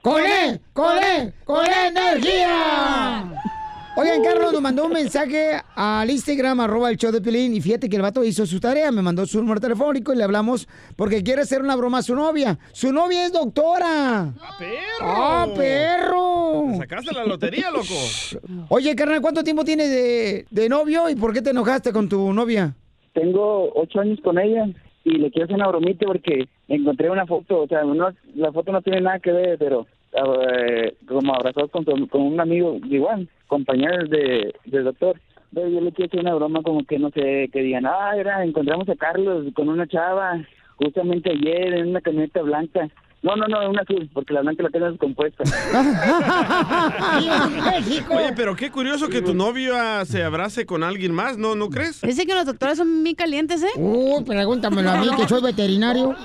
¡Con 0.01 0.21
él! 0.21 0.59
¡Con 0.73 0.97
él! 0.97 1.33
¡Con 1.45 1.65
energía! 1.65 3.31
Oigan, 3.97 4.23
Carlos 4.23 4.53
nos 4.53 4.61
mandó 4.61 4.85
un 4.85 4.93
mensaje 4.93 5.51
al 5.75 6.09
Instagram, 6.09 6.61
arroba 6.61 6.89
el 6.89 6.97
show 6.97 7.11
de 7.11 7.19
Pelín, 7.21 7.53
y 7.53 7.59
fíjate 7.61 7.89
que 7.89 7.97
el 7.97 8.01
vato 8.01 8.23
hizo 8.23 8.45
su 8.45 8.59
tarea, 8.59 8.89
me 8.91 9.01
mandó 9.01 9.25
su 9.25 9.39
número 9.41 9.59
telefónico 9.59 10.13
y 10.13 10.15
le 10.15 10.23
hablamos 10.23 10.67
porque 10.95 11.21
quiere 11.21 11.41
hacer 11.41 11.61
una 11.61 11.75
broma 11.75 11.97
a 11.97 12.01
su 12.01 12.15
novia. 12.15 12.57
¡Su 12.71 12.93
novia 12.93 13.25
es 13.25 13.33
doctora! 13.33 14.33
¡Perro! 14.57 15.01
¡Ah, 15.01 15.47
perro! 15.55 16.63
Te 16.71 16.77
sacaste 16.77 17.13
la 17.13 17.25
lotería, 17.25 17.69
loco. 17.69 18.65
Oye, 18.69 18.95
carnal, 18.95 19.19
¿cuánto 19.21 19.43
tiempo 19.43 19.65
tienes 19.65 19.89
de, 19.89 20.45
de 20.49 20.69
novio 20.69 21.09
y 21.09 21.15
por 21.15 21.33
qué 21.33 21.41
te 21.41 21.49
enojaste 21.49 21.91
con 21.91 22.07
tu 22.07 22.31
novia? 22.31 22.73
Tengo 23.13 23.71
ocho 23.75 23.99
años 23.99 24.19
con 24.23 24.39
ella 24.39 24.67
y 25.03 25.17
le 25.17 25.29
quiero 25.31 25.45
hacer 25.45 25.55
una 25.57 25.67
bromita 25.67 26.05
porque 26.05 26.47
encontré 26.69 27.09
una 27.09 27.25
foto, 27.27 27.63
o 27.63 27.67
sea, 27.67 27.83
no- 27.83 28.13
la 28.35 28.51
foto 28.53 28.71
no 28.71 28.81
tiene 28.81 29.01
nada 29.01 29.19
que 29.19 29.31
ver, 29.33 29.57
pero 29.59 29.85
eh, 30.13 30.95
como 31.07 31.33
abrazados 31.33 31.71
con, 31.71 31.83
con 31.83 32.21
un 32.21 32.39
amigo, 32.39 32.77
igual, 32.83 33.27
compañeros 33.47 34.09
de, 34.09 34.53
del 34.65 34.83
doctor. 34.85 35.19
Pero 35.53 35.67
yo 35.67 35.81
le 35.81 35.91
quiero 35.91 36.07
hacer 36.07 36.21
una 36.21 36.35
broma 36.35 36.61
como 36.63 36.85
que, 36.85 36.97
no 36.97 37.09
sé, 37.11 37.49
que 37.51 37.61
digan, 37.61 37.85
ah, 37.85 38.13
era, 38.15 38.43
encontramos 38.43 38.87
a 38.89 38.95
Carlos 38.95 39.45
con 39.53 39.67
una 39.67 39.87
chava 39.87 40.45
justamente 40.77 41.31
ayer 41.31 41.73
en 41.73 41.89
una 41.89 42.01
camioneta 42.01 42.41
blanca. 42.41 42.89
No, 43.23 43.35
no, 43.35 43.47
no, 43.47 43.69
una 43.69 43.83
azul, 43.83 44.09
porque 44.13 44.33
la 44.33 44.41
blanca 44.41 44.63
la 44.63 44.69
tengo 44.69 44.89
descompuesta. 44.89 45.43
Oye, 48.09 48.33
pero 48.35 48.55
qué 48.55 48.71
curioso 48.71 49.09
que 49.09 49.21
tu 49.21 49.35
novia 49.35 50.03
se 50.05 50.23
abrace 50.23 50.65
con 50.65 50.83
alguien 50.83 51.13
más, 51.13 51.37
¿no? 51.37 51.55
¿No 51.55 51.69
crees? 51.69 52.01
Dice 52.01 52.25
que 52.25 52.33
los 52.33 52.47
doctores 52.47 52.79
son 52.79 53.03
muy 53.03 53.13
calientes, 53.13 53.61
¿eh? 53.61 53.77
Uy, 53.77 54.23
pregúntamelo 54.23 54.89
a 54.89 54.97
mí, 54.97 55.07
que 55.15 55.27
soy 55.27 55.43
veterinario. 55.43 56.15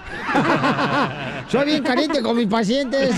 soy 1.48 1.66
bien 1.66 1.82
caliente 1.82 2.22
con 2.22 2.34
mis 2.34 2.46
pacientes. 2.46 3.14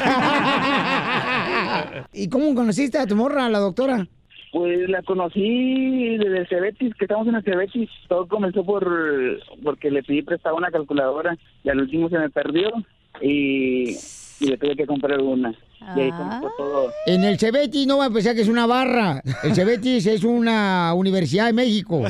¿Y 2.12 2.29
cómo 2.29 2.53
conociste 2.57 2.99
a 2.99 3.07
tu 3.07 3.14
morra, 3.14 3.47
a 3.47 3.49
la 3.49 3.61
doctora? 3.61 4.09
Pues 4.51 4.88
la 4.88 5.03
conocí 5.03 6.17
desde 6.17 6.38
el 6.38 6.49
Cebetis, 6.49 6.95
que 6.97 7.05
estamos 7.05 7.29
en 7.29 7.37
el 7.37 7.45
Cebetis. 7.45 7.88
Todo 8.09 8.27
comenzó 8.27 8.64
por 8.64 8.85
porque 9.62 9.88
le 9.91 10.03
pedí 10.03 10.23
prestado 10.23 10.57
una 10.57 10.73
calculadora 10.73 11.38
y 11.62 11.69
al 11.69 11.81
último 11.81 12.09
se 12.09 12.19
me 12.19 12.31
perdió 12.31 12.73
y, 13.23 13.97
y 14.41 14.47
le 14.47 14.57
tuve 14.59 14.77
que 14.77 14.87
comprar 14.87 15.21
una. 15.21 15.55
Y 15.97 16.01
ahí 16.01 16.11
comenzó 16.11 16.51
todo. 16.57 16.93
En 17.07 17.25
el 17.25 17.39
Cebetis 17.39 17.87
no 17.87 17.99
va 17.99 18.07
a 18.07 18.11
pensar 18.11 18.35
que 18.35 18.43
es 18.43 18.49
una 18.49 18.67
barra. 18.67 19.23
El 19.43 19.55
Cebetis 19.55 20.07
es 20.07 20.25
una 20.25 20.93
universidad 20.95 21.47
de 21.47 21.53
México. 21.53 22.03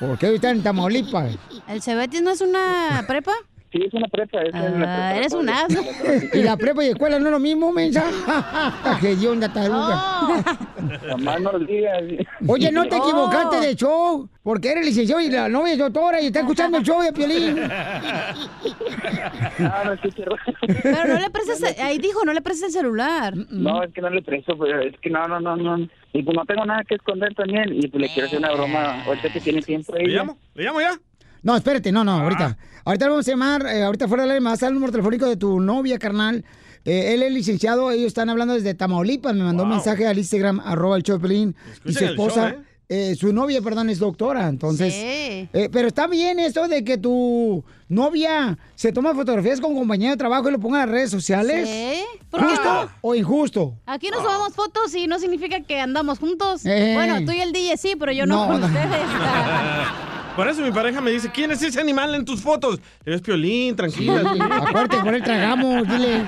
Porque 0.00 0.26
hoy 0.26 0.34
está 0.36 0.50
en 0.50 0.62
Tamaulipas. 0.62 1.36
¿El 1.68 1.80
Cebetis 1.80 2.22
no 2.22 2.32
es 2.32 2.40
una 2.40 3.04
prepa? 3.06 3.32
Sí, 3.74 3.82
es 3.84 3.92
una 3.92 4.06
prepa. 4.06 4.40
Es 4.42 4.54
Ah, 4.54 5.16
eres 5.16 5.32
un 5.32 5.48
asno. 5.48 5.82
Y 6.32 6.42
la 6.44 6.56
prepa 6.56 6.84
y 6.84 6.90
escuela 6.90 7.18
no 7.18 7.26
es 7.26 7.32
lo 7.32 7.40
mismo, 7.40 7.72
mensa. 7.72 8.04
¡Qué 9.00 9.16
onda, 9.26 9.52
taruga! 9.52 10.56
Jamás 11.08 11.40
no 11.40 11.58
digas. 11.58 12.04
Oye, 12.46 12.70
no 12.70 12.86
te 12.86 12.96
equivocaste 12.96 13.66
de 13.66 13.74
show, 13.74 14.28
porque 14.44 14.70
eres 14.70 14.86
licenciado 14.86 15.20
y 15.20 15.28
la 15.28 15.48
novia 15.48 15.72
es 15.72 15.78
doctora 15.80 16.20
y 16.20 16.26
está 16.26 16.40
escuchando 16.40 16.78
el 16.78 16.84
show 16.84 17.02
de 17.02 17.12
Piolín. 17.12 17.56
No, 19.58 19.84
no. 19.84 19.96
Pero 20.82 21.04
no 21.06 21.18
le 21.20 21.30
prestes, 21.32 21.78
ahí 21.80 21.98
dijo, 21.98 22.24
no 22.24 22.32
le 22.32 22.42
prestes 22.42 22.68
el 22.68 22.72
celular. 22.72 23.34
No, 23.50 23.82
es 23.82 23.92
que 23.92 24.00
no 24.00 24.10
le 24.10 24.22
presto, 24.22 24.56
pero 24.58 24.80
es 24.80 24.94
que 25.00 25.10
no, 25.10 25.26
no, 25.28 25.40
no, 25.40 25.56
no. 25.56 25.88
Y 26.12 26.22
pues 26.22 26.36
no 26.36 26.44
tengo 26.44 26.64
nada 26.64 26.82
que 26.84 26.94
esconder 26.96 27.34
también. 27.34 27.72
Y 27.72 27.88
pues 27.88 28.02
le 28.02 28.08
quiero 28.08 28.26
hacer 28.26 28.38
una 28.38 28.52
broma. 28.52 29.04
Ahorita 29.04 29.32
que 29.32 29.40
tiene 29.40 29.62
tiempo 29.62 29.94
ella. 29.96 30.06
¿Le 30.06 30.14
llamo? 30.14 30.38
¿Le 30.54 30.64
llamo 30.64 30.80
ya? 30.80 30.98
No, 31.44 31.54
espérate, 31.54 31.92
no, 31.92 32.02
no, 32.04 32.12
ahorita. 32.12 32.56
Ahorita 32.86 33.04
lo 33.06 33.12
vamos 33.12 33.28
a 33.28 33.30
llamar, 33.30 33.66
eh, 33.66 33.82
ahorita 33.82 34.08
fuera 34.08 34.24
de 34.24 34.34
la 34.34 34.40
más 34.40 34.62
al 34.62 34.72
número 34.72 34.90
telefónico 34.90 35.26
de 35.26 35.36
tu 35.36 35.60
novia, 35.60 35.98
carnal. 35.98 36.42
Eh, 36.86 37.12
él 37.12 37.22
es 37.22 37.32
licenciado, 37.32 37.90
ellos 37.90 38.08
están 38.08 38.30
hablando 38.30 38.54
desde 38.54 38.72
Tamaulipas, 38.72 39.34
me 39.34 39.44
mandó 39.44 39.62
un 39.64 39.68
mensaje 39.68 40.06
al 40.06 40.16
Instagram, 40.16 40.60
arroba 40.60 40.96
el 40.96 41.02
Choplin, 41.02 41.54
y 41.84 41.92
su 41.92 42.02
esposa, 42.04 42.52
show, 42.52 42.62
eh, 42.88 43.14
su 43.14 43.32
novia, 43.34 43.60
perdón, 43.60 43.90
es 43.90 43.98
doctora, 43.98 44.48
entonces... 44.48 44.92
Sí. 44.94 45.48
pero 45.70 45.88
está 45.88 46.06
bien 46.06 46.38
esto 46.38 46.66
de 46.66 46.82
que 46.82 46.96
tu 46.96 47.62
novia 47.88 48.58
se 48.74 48.92
toma 48.92 49.14
fotografías 49.14 49.60
con 49.60 49.74
compañero 49.74 50.12
de 50.12 50.16
trabajo 50.16 50.48
y 50.48 50.52
lo 50.52 50.58
ponga 50.58 50.82
en 50.82 50.88
las 50.88 50.94
redes 50.94 51.10
sociales. 51.10 51.68
Sí. 51.68 52.02
¿Por 52.30 52.40
qué 52.40 52.46
¿Justo 52.56 52.90
o 53.02 53.14
injusto? 53.14 53.74
Aquí 53.86 54.08
nos 54.10 54.22
tomamos 54.22 54.54
fotos 54.54 54.94
y 54.94 55.06
no 55.06 55.18
significa 55.18 55.60
que 55.60 55.78
andamos 55.80 56.18
juntos. 56.18 56.62
Bueno, 56.64 57.22
tú 57.26 57.32
y 57.32 57.40
el 57.40 57.52
DJ 57.52 57.76
sí, 57.76 57.96
pero 57.98 58.12
yo 58.12 58.24
no, 58.24 58.46
No, 58.46 58.52
con 58.52 58.64
ustedes. 58.64 58.88
Por 60.36 60.48
eso 60.48 60.62
mi 60.62 60.72
pareja 60.72 61.00
me 61.00 61.12
dice, 61.12 61.30
¿quién 61.32 61.52
es 61.52 61.62
ese 61.62 61.80
animal 61.80 62.12
en 62.14 62.24
tus 62.24 62.40
fotos? 62.40 62.80
Es 63.04 63.20
Piolín, 63.20 63.76
tranquila. 63.76 64.20
Acuérdate, 64.66 64.96
con 65.02 65.14
él 65.14 65.22
tragamos, 65.22 65.86
dile. 65.88 66.22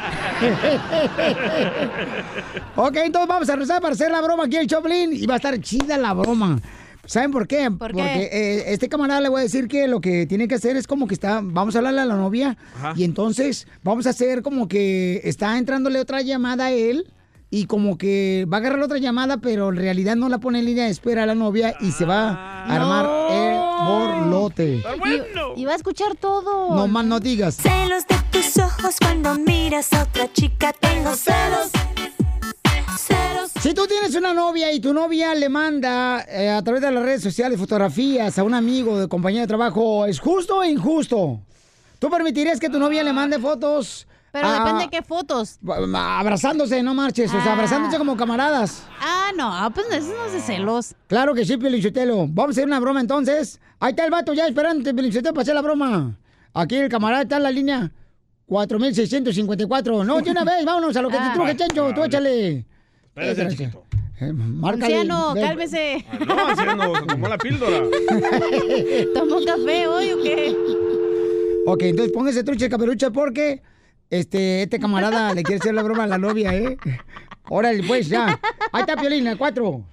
ok, 2.76 2.96
entonces 3.04 3.28
vamos 3.28 3.48
a 3.48 3.56
rezar 3.56 3.80
para 3.82 3.94
hacer 3.94 4.12
la 4.12 4.20
broma 4.20 4.44
aquí 4.44 4.56
el 4.56 4.68
Choplin 4.68 5.12
y 5.12 5.26
va 5.26 5.34
a 5.34 5.36
estar 5.38 5.60
chida 5.60 5.98
la 5.98 6.12
broma. 6.12 6.60
¿Saben 7.04 7.30
por 7.30 7.46
qué? 7.48 7.70
¿Por 7.70 7.92
qué? 7.92 8.02
Porque 8.02 8.30
eh, 8.32 8.72
este 8.72 8.88
camarada 8.88 9.20
le 9.20 9.28
voy 9.28 9.40
a 9.40 9.42
decir 9.42 9.68
que 9.68 9.86
lo 9.88 10.00
que 10.00 10.26
tiene 10.26 10.48
que 10.48 10.56
hacer 10.56 10.76
es 10.76 10.86
como 10.86 11.06
que 11.06 11.14
está, 11.14 11.40
vamos 11.42 11.74
a 11.74 11.78
hablarle 11.78 12.00
a 12.00 12.04
la 12.04 12.16
novia 12.16 12.56
Ajá. 12.76 12.94
y 12.96 13.04
entonces 13.04 13.66
vamos 13.82 14.06
a 14.06 14.10
hacer 14.10 14.42
como 14.42 14.66
que 14.66 15.20
está 15.24 15.56
entrándole 15.58 16.00
otra 16.00 16.22
llamada 16.22 16.66
a 16.66 16.72
él 16.72 17.06
y 17.56 17.64
como 17.64 17.96
que 17.96 18.46
va 18.52 18.58
a 18.58 18.60
agarrar 18.60 18.82
otra 18.82 18.98
llamada, 18.98 19.38
pero 19.38 19.70
en 19.70 19.76
realidad 19.76 20.14
no 20.14 20.28
la 20.28 20.36
pone 20.36 20.58
en 20.58 20.66
línea 20.66 20.84
de 20.84 20.90
espera 20.90 21.22
a 21.22 21.26
la 21.26 21.34
novia 21.34 21.74
y 21.80 21.90
se 21.90 22.04
va 22.04 22.28
a 22.28 22.74
armar 22.74 23.06
el 23.32 23.56
borlote. 23.88 24.82
Y, 25.56 25.62
y 25.62 25.64
va 25.64 25.72
a 25.72 25.76
escuchar 25.76 26.16
todo. 26.16 26.74
No 26.74 26.86
más 26.86 27.06
no 27.06 27.18
digas. 27.18 27.56
Celos 27.56 28.06
de 28.06 28.16
tus 28.30 28.58
ojos 28.58 28.96
cuando 29.00 29.38
miras 29.38 29.90
a 29.94 30.02
otra 30.02 30.30
chica. 30.34 30.74
Tengo 30.74 31.14
celos. 31.14 31.70
Celos. 32.98 33.52
Si 33.62 33.72
tú 33.72 33.86
tienes 33.86 34.14
una 34.14 34.34
novia 34.34 34.70
y 34.70 34.78
tu 34.78 34.92
novia 34.92 35.34
le 35.34 35.48
manda 35.48 36.26
eh, 36.28 36.50
a 36.50 36.62
través 36.62 36.82
de 36.82 36.90
las 36.90 37.02
redes 37.02 37.22
sociales 37.22 37.58
fotografías 37.58 38.38
a 38.38 38.44
un 38.44 38.52
amigo 38.52 39.00
de 39.00 39.08
compañía 39.08 39.40
de 39.40 39.46
trabajo, 39.46 40.04
¿es 40.04 40.20
justo 40.20 40.58
o 40.58 40.64
injusto? 40.64 41.40
¿Tú 41.98 42.10
permitirías 42.10 42.60
que 42.60 42.68
tu 42.68 42.78
novia 42.78 43.02
le 43.02 43.14
mande 43.14 43.38
fotos? 43.38 44.06
Pero 44.40 44.48
a- 44.48 44.58
depende 44.58 44.84
de 44.84 44.90
qué 44.90 45.02
fotos. 45.02 45.58
Abrazándose, 45.94 46.82
no 46.82 46.94
marches, 46.94 47.28
o 47.32 47.40
sea, 47.40 47.52
Ah. 47.52 47.54
abrazándose 47.54 47.98
como 47.98 48.16
camaradas. 48.16 48.82
Ah, 49.00 49.30
no, 49.36 49.70
pues 49.74 49.86
eso 49.90 50.12
no 50.16 50.26
es 50.26 50.32
de 50.32 50.40
celos. 50.40 50.94
Claro 51.06 51.34
que 51.34 51.44
sí, 51.44 51.56
Pelichotelo. 51.56 52.26
Vamos 52.28 52.48
a 52.48 52.50
hacer 52.52 52.66
una 52.66 52.80
broma 52.80 53.00
entonces. 53.00 53.60
Ahí 53.80 53.90
está 53.90 54.04
el 54.04 54.10
vato 54.10 54.32
ya 54.34 54.46
esperando, 54.46 54.82
Pelichotelo, 54.94 55.32
para 55.34 55.42
hacer 55.42 55.54
la 55.54 55.62
broma. 55.62 56.16
Aquí 56.54 56.76
el 56.76 56.88
camarada 56.88 57.22
está 57.22 57.36
en 57.36 57.42
la 57.44 57.50
línea 57.50 57.90
4654. 58.46 60.04
No, 60.04 60.20
de 60.20 60.30
una 60.30 60.44
vez, 60.44 60.64
vámonos 60.64 60.96
a 60.96 61.02
lo 61.02 61.08
que 61.08 61.16
te 61.16 61.22
Ah. 61.22 61.32
truje, 61.34 61.56
Chencho, 61.56 61.92
tú 61.94 62.04
échale. 62.04 62.64
Espérate, 63.14 63.48
chiquito. 63.48 63.82
Eh, 64.18 64.32
márcale. 64.32 64.84
Anciano, 64.96 65.34
Ve- 65.34 65.40
cálmese. 65.42 66.06
No, 66.26 66.46
anciano, 66.48 66.94
se 66.94 67.02
tomó 67.06 67.28
la 67.28 67.36
píldora. 67.38 67.80
¿Tomó 69.14 69.44
café 69.44 69.86
hoy 69.86 70.12
o 70.12 70.22
qué? 70.22 70.56
Ok, 71.66 71.82
entonces 71.82 72.12
póngase 72.14 72.42
trucha 72.44 72.68
caperucha 72.68 73.10
porque 73.10 73.60
este, 74.10 74.62
este 74.62 74.78
camarada 74.78 75.34
le 75.34 75.42
quiere 75.42 75.60
hacer 75.60 75.74
la 75.74 75.82
broma 75.82 76.04
a 76.04 76.06
la 76.06 76.18
novia, 76.18 76.54
¿eh? 76.54 76.76
Órale, 77.48 77.82
pues, 77.84 78.08
ya. 78.08 78.40
Ahí 78.72 78.80
está 78.80 78.96
Piolín, 78.96 79.24
la 79.24 79.36
4. 79.36 79.84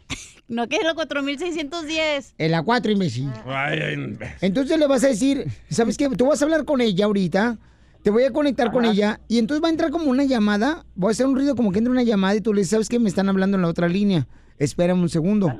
No, 0.47 0.67
que 0.67 0.77
es 0.77 0.83
lo 0.83 0.93
4610. 0.95 2.35
En 2.37 2.51
la 2.51 2.63
4, 2.63 2.91
imbécil. 2.91 3.29
Ay, 3.45 3.79
ay, 3.79 4.17
Entonces 4.41 4.77
le 4.77 4.87
vas 4.87 5.03
a 5.03 5.07
decir, 5.07 5.47
¿sabes 5.69 5.97
qué? 5.97 6.09
Tú 6.09 6.27
vas 6.27 6.41
a 6.41 6.45
hablar 6.45 6.65
con 6.65 6.81
ella 6.81 7.05
ahorita, 7.05 7.57
te 8.03 8.09
voy 8.09 8.23
a 8.23 8.31
conectar 8.31 8.71
con 8.71 8.85
ella 8.85 9.21
y 9.27 9.39
entonces 9.39 9.63
va 9.63 9.69
a 9.69 9.71
entrar 9.71 9.89
como 9.89 10.05
una 10.05 10.25
llamada, 10.25 10.85
voy 10.95 11.09
a 11.09 11.11
hacer 11.11 11.25
un 11.25 11.35
ruido 11.35 11.55
como 11.55 11.71
que 11.71 11.79
entra 11.79 11.91
una 11.91 12.03
llamada 12.03 12.35
y 12.35 12.41
tú 12.41 12.53
le 12.53 12.61
dices, 12.61 12.71
¿sabes 12.71 12.89
qué? 12.89 12.99
Me 12.99 13.07
están 13.07 13.29
hablando 13.29 13.55
en 13.55 13.61
la 13.61 13.69
otra 13.69 13.87
línea, 13.87 14.27
espérame 14.59 15.01
un 15.01 15.09
segundo. 15.09 15.55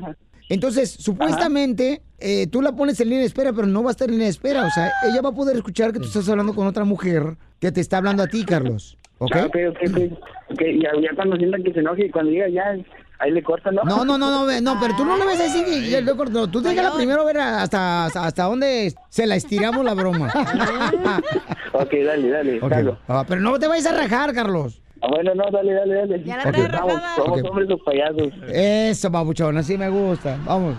Entonces, 0.54 0.92
supuestamente, 0.92 2.04
eh, 2.20 2.46
tú 2.46 2.62
la 2.62 2.74
pones 2.74 3.00
en 3.00 3.08
línea 3.10 3.22
de 3.22 3.26
espera, 3.26 3.54
pero 3.54 3.66
no 3.66 3.82
va 3.82 3.90
a 3.90 3.92
estar 3.94 4.08
en 4.08 4.12
línea 4.12 4.28
de 4.28 4.32
espera. 4.32 4.68
O 4.68 4.70
sea, 4.70 4.92
ella 5.10 5.20
va 5.20 5.30
a 5.30 5.34
poder 5.34 5.56
escuchar 5.56 5.92
que 5.92 5.98
tú 5.98 6.06
estás 6.06 6.30
hablando 6.30 6.54
con 6.54 6.68
otra 6.68 6.84
mujer 6.84 7.38
que 7.60 7.72
te 7.72 7.82
está 7.82 7.98
hablando 7.98 8.22
a 8.22 8.28
ti, 8.28 8.46
Carlos. 8.46 8.96
¿Ok? 9.18 9.36
Ah, 9.36 9.46
ok, 9.48 9.56
ok, 9.70 9.78
ok. 9.90 10.20
Ok, 10.52 10.62
ya, 10.80 10.92
ya 11.02 11.16
cuando 11.16 11.38
sientan 11.38 11.64
que 11.64 11.74
se 11.74 11.80
enoje 11.80 12.06
y 12.06 12.12
cuando 12.12 12.30
diga 12.30 12.48
ya, 12.50 12.78
ahí 13.18 13.32
le 13.32 13.42
cortan, 13.42 13.74
¿no? 13.74 13.84
No, 13.84 14.06
no, 14.06 14.16
no, 14.20 14.30
no, 14.46 14.62
no, 14.62 14.80
pero 14.80 14.96
tú 14.96 15.04
no 15.06 15.18
le 15.18 15.26
vas 15.26 15.40
a 15.40 15.44
decir 15.44 15.66
que 15.66 15.90
ya 15.90 16.02
le 16.02 16.16
corto. 16.16 16.48
Tú 16.48 16.62
déjala 16.62 16.94
primero 16.94 17.22
a 17.22 17.26
ver 17.26 17.40
hasta, 17.40 18.06
hasta, 18.06 18.24
hasta 18.28 18.44
dónde 18.44 18.94
se 19.10 19.26
la 19.26 19.36
estiramos 19.36 19.84
la 19.84 19.96
broma. 19.96 20.28
ok, 21.74 21.94
dale, 22.06 22.30
dale. 22.30 22.60
Salgo. 22.60 23.00
Ah, 23.08 23.26
pero 23.28 23.42
no 23.42 23.58
te 23.58 23.66
vayas 23.66 23.88
a 23.88 23.96
rajar, 23.96 24.36
Carlos. 24.36 24.83
Ah, 25.04 25.08
bueno, 25.10 25.36
no, 25.36 25.44
dale, 25.52 25.74
dale, 25.74 25.96
dale. 25.96 26.24
Ya 26.24 26.38
la 26.38 26.44
trae 26.50 26.68
Vamos, 26.70 27.02
somos 27.18 27.44
hombres 27.44 27.70
o 27.70 27.78
payasos. 27.78 28.32
Eso, 28.48 29.10
babuchón, 29.10 29.58
así 29.58 29.78
me 29.78 29.90
gusta. 29.90 30.40
Vamos. 30.46 30.78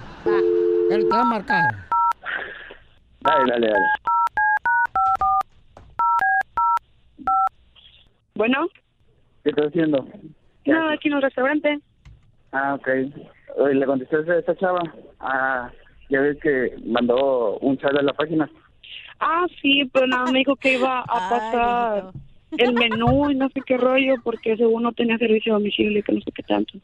Él 0.90 1.02
te 1.02 1.14
va 1.14 1.20
a 1.20 1.24
marcar. 1.24 1.74
Dale, 3.20 3.52
dale, 3.52 3.66
dale. 3.66 3.86
Bueno, 8.34 8.66
¿Qué 9.42 9.50
estás 9.50 9.66
haciendo? 9.66 10.08
no, 10.64 10.88
aquí 10.88 11.08
en 11.08 11.14
un 11.14 11.22
restaurante. 11.22 11.78
Ah, 12.52 12.74
ok. 12.76 12.88
Oye, 13.58 13.74
le 13.74 13.84
contesté 13.84 14.16
a 14.16 14.38
esta 14.38 14.56
chava. 14.56 14.80
Ah, 15.20 15.70
ya 16.08 16.20
ves 16.22 16.38
que 16.40 16.74
mandó 16.86 17.58
un 17.58 17.76
chat 17.76 17.94
a 17.94 18.00
la 18.00 18.14
página. 18.14 18.48
Ah, 19.20 19.44
sí, 19.60 19.84
pero 19.92 20.06
nada, 20.06 20.32
me 20.32 20.38
dijo 20.38 20.56
que 20.56 20.72
iba 20.72 21.00
a 21.00 21.04
pasar 21.04 22.12
el 22.58 22.74
menú 22.74 23.30
y 23.30 23.34
no 23.34 23.48
sé 23.50 23.60
qué 23.66 23.76
rollo, 23.76 24.14
porque 24.22 24.56
según 24.56 24.82
no 24.82 24.92
tenía 24.92 25.18
servicio 25.18 25.52
de 25.54 25.58
domicilio 25.60 25.98
y 25.98 26.02
que 26.02 26.12
no 26.12 26.20
sé 26.20 26.30
qué 26.32 26.42
tanto. 26.42 26.78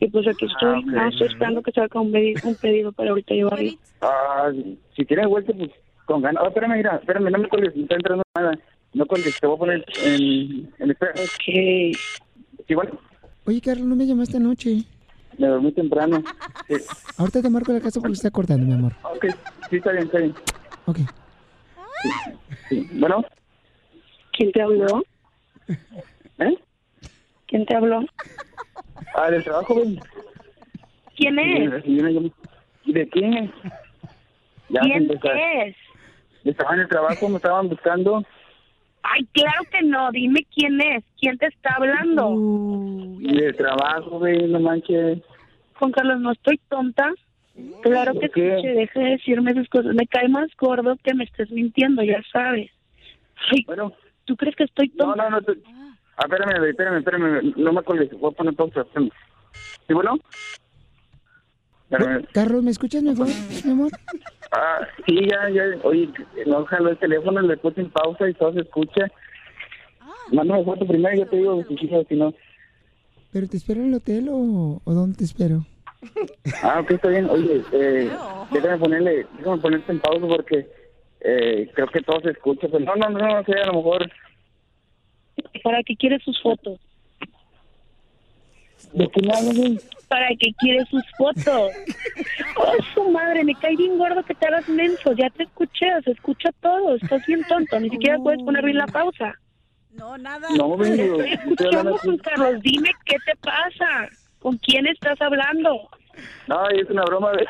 Y 0.00 0.08
pues 0.08 0.26
aquí 0.26 0.46
estoy, 0.46 0.68
Ah, 0.74 0.78
ok. 0.78 0.86
no, 0.86 1.08
estoy 1.08 1.26
esperando 1.28 1.62
que 1.62 1.72
salga 1.72 2.00
un, 2.00 2.12
pedi- 2.12 2.38
un 2.42 2.54
pedido 2.56 2.92
para 2.92 3.10
ahorita 3.10 3.34
llevarlo. 3.34 3.70
Ah, 4.00 4.50
si 4.96 5.04
tienes 5.04 5.26
vuelta, 5.26 5.52
pues 5.52 5.70
con 6.06 6.22
ganas. 6.22 6.42
Oh, 6.42 6.48
espérame, 6.48 6.76
mira, 6.76 6.96
espérame, 6.96 7.30
no 7.30 7.38
me 7.38 7.48
colgues, 7.48 7.76
me 7.76 7.82
está 7.82 7.96
entrando 7.96 8.22
nada. 8.34 8.58
No 8.94 9.06
colgues, 9.06 9.34
te 9.40 9.46
voy 9.46 9.56
a 9.56 9.58
poner 9.58 9.84
en, 10.04 10.72
en 10.78 10.90
espera. 10.90 11.12
Ok. 11.12 11.98
Sí, 12.66 12.74
bueno, 12.74 12.92
Oye, 13.46 13.60
Carlos, 13.60 13.86
no 13.86 13.96
me 13.96 14.06
llamaste 14.06 14.36
anoche. 14.36 14.82
me 15.38 15.46
dormí 15.46 15.72
temprano. 15.72 16.22
Sí. 16.68 16.74
Ahorita 17.18 17.42
te 17.42 17.50
marco 17.50 17.72
la 17.72 17.80
casa 17.80 18.00
porque 18.00 18.16
se 18.16 18.26
está 18.26 18.30
cortando, 18.30 18.64
mi 18.66 18.72
amor. 18.72 18.92
Ok, 19.04 19.26
sí, 19.68 19.76
está 19.76 19.92
bien, 19.92 20.04
está 20.04 20.18
bien. 20.18 20.34
Ok. 20.86 20.98
Sí. 22.68 22.88
Bueno, 22.94 23.24
¿Quién 24.32 24.52
te 24.52 24.62
habló? 24.62 25.02
¿Eh? 26.38 26.58
¿Quién 27.46 27.66
te 27.66 27.76
habló? 27.76 28.04
Ah, 29.14 29.30
del 29.30 29.42
trabajo. 29.44 29.82
¿Quién 31.16 31.38
es? 31.38 31.84
¿De 32.86 33.08
quién 33.08 33.34
es? 33.34 33.50
Ya, 34.68 34.80
¿Quién 34.82 35.02
empezar. 35.02 35.36
es? 35.36 35.76
Estaba 36.44 36.74
en 36.74 36.80
el 36.80 36.88
trabajo, 36.88 37.28
me 37.28 37.36
estaban 37.36 37.68
buscando. 37.68 38.24
Ay, 39.02 39.26
claro 39.32 39.64
que 39.70 39.82
no, 39.82 40.10
dime 40.12 40.46
quién 40.54 40.80
es, 40.80 41.04
quién 41.18 41.38
te 41.38 41.46
está 41.46 41.74
hablando. 41.76 42.34
De 43.18 43.52
trabajo, 43.54 44.18
ven, 44.20 44.52
no 44.52 44.60
manches. 44.60 45.18
Juan 45.74 45.92
Carlos, 45.92 46.20
no 46.20 46.32
estoy 46.32 46.60
tonta. 46.68 47.10
Claro 47.82 48.12
que 48.18 48.26
escuché, 48.26 48.68
deja 48.68 49.00
de 49.00 49.10
decirme 49.10 49.50
esas 49.50 49.68
cosas. 49.68 49.94
Me 49.94 50.06
cae 50.06 50.28
más 50.28 50.48
gordo 50.56 50.96
que 51.02 51.14
me 51.14 51.24
estés 51.24 51.50
mintiendo, 51.50 52.02
ya 52.02 52.22
sabes. 52.32 52.70
Ay, 53.50 53.66
¿tú 54.30 54.36
crees 54.36 54.54
que 54.54 54.62
estoy 54.62 54.88
No, 54.90 55.06
tonta? 55.06 55.24
no, 55.28 55.30
no. 55.30 55.42
te- 55.42 55.58
Ah, 56.16 56.26
espérame, 56.28 56.68
espérame, 56.68 56.98
espérame. 56.98 57.52
No 57.56 57.72
me 57.72 57.82
colgues, 57.82 58.10
voy 58.20 58.30
a 58.32 58.36
poner 58.36 58.54
pausa. 58.54 58.86
¿Sí, 59.88 59.92
bueno? 59.94 60.16
Espérame. 61.90 62.24
Carlos, 62.32 62.62
¿me 62.62 62.70
escuchas 62.70 63.02
mejor, 63.02 63.26
mi 63.64 63.70
amor? 63.72 63.90
Ah, 64.52 64.86
sí, 65.06 65.18
ya, 65.28 65.48
ya. 65.50 65.62
Oye, 65.82 66.08
no 66.46 66.64
jaló 66.66 66.90
el 66.90 66.98
teléfono, 66.98 67.40
le 67.40 67.56
puse 67.56 67.80
en 67.80 67.90
pausa 67.90 68.28
y 68.28 68.34
todo 68.34 68.52
se 68.52 68.60
escucha. 68.60 69.06
Mándame 70.32 70.64
foto 70.64 70.86
primero, 70.86 71.16
yo 71.16 71.26
te 71.26 71.36
digo 71.38 71.64
si 72.08 72.14
no. 72.14 72.32
¿Pero 73.32 73.48
te 73.48 73.56
espero 73.56 73.80
en 73.80 73.88
el 73.88 73.94
hotel 73.94 74.28
o, 74.30 74.80
o 74.84 74.92
dónde 74.94 75.18
te 75.18 75.24
espero? 75.24 75.64
Ah, 76.62 76.80
ok, 76.80 76.90
está 76.92 77.08
bien. 77.08 77.28
Oye, 77.30 77.64
eh, 77.72 78.12
déjame 78.52 78.78
ponerle, 78.78 79.26
déjame 79.38 79.58
ponerte 79.60 79.90
en 79.90 79.98
pausa 80.00 80.26
porque 80.28 80.68
eh, 81.20 81.70
creo 81.74 81.88
que 81.88 82.02
todo 82.02 82.20
se 82.20 82.30
escucha. 82.30 82.68
Pero 82.70 82.84
no, 82.84 82.94
no, 82.96 83.08
no, 83.10 83.18
no 83.18 83.44
sé, 83.44 83.52
a 83.52 83.66
lo 83.66 83.74
mejor. 83.74 84.10
¿Para 85.62 85.82
qué 85.82 85.96
quiere 85.96 86.18
sus 86.20 86.40
fotos? 86.42 86.78
¿De 88.92 89.08
qué 89.08 89.22
me? 89.22 89.78
¿Para 90.08 90.28
qué 90.30 90.52
quiere 90.58 90.84
sus 90.86 91.04
fotos? 91.16 91.72
Oh, 92.56 92.72
su 92.94 93.10
madre, 93.10 93.44
me 93.44 93.54
cae 93.54 93.76
bien 93.76 93.96
gordo 93.96 94.22
que 94.24 94.34
te 94.34 94.46
hagas 94.46 94.68
menso. 94.68 95.12
Ya 95.12 95.30
te 95.30 95.44
escuché, 95.44 95.86
se 96.04 96.12
escucha 96.12 96.50
todo. 96.60 96.96
Estás 96.96 97.24
bien 97.26 97.44
tonto, 97.48 97.78
ni 97.78 97.90
siquiera 97.90 98.18
puedes 98.18 98.42
poner 98.42 98.64
bien 98.64 98.78
la 98.78 98.86
pausa. 98.86 99.34
No, 99.92 100.18
nada. 100.18 100.48
No, 100.56 100.82
escuchando, 100.82 101.96
Juan 101.98 102.18
Carlos. 102.18 102.62
Dime 102.62 102.90
qué 103.04 103.16
te 103.24 103.36
pasa. 103.36 104.08
¿Con 104.40 104.56
quién 104.58 104.86
estás 104.86 105.20
hablando? 105.20 105.88
No, 106.46 106.68
es 106.70 106.88
una 106.90 107.02
broma 107.04 107.32
de. 107.32 107.46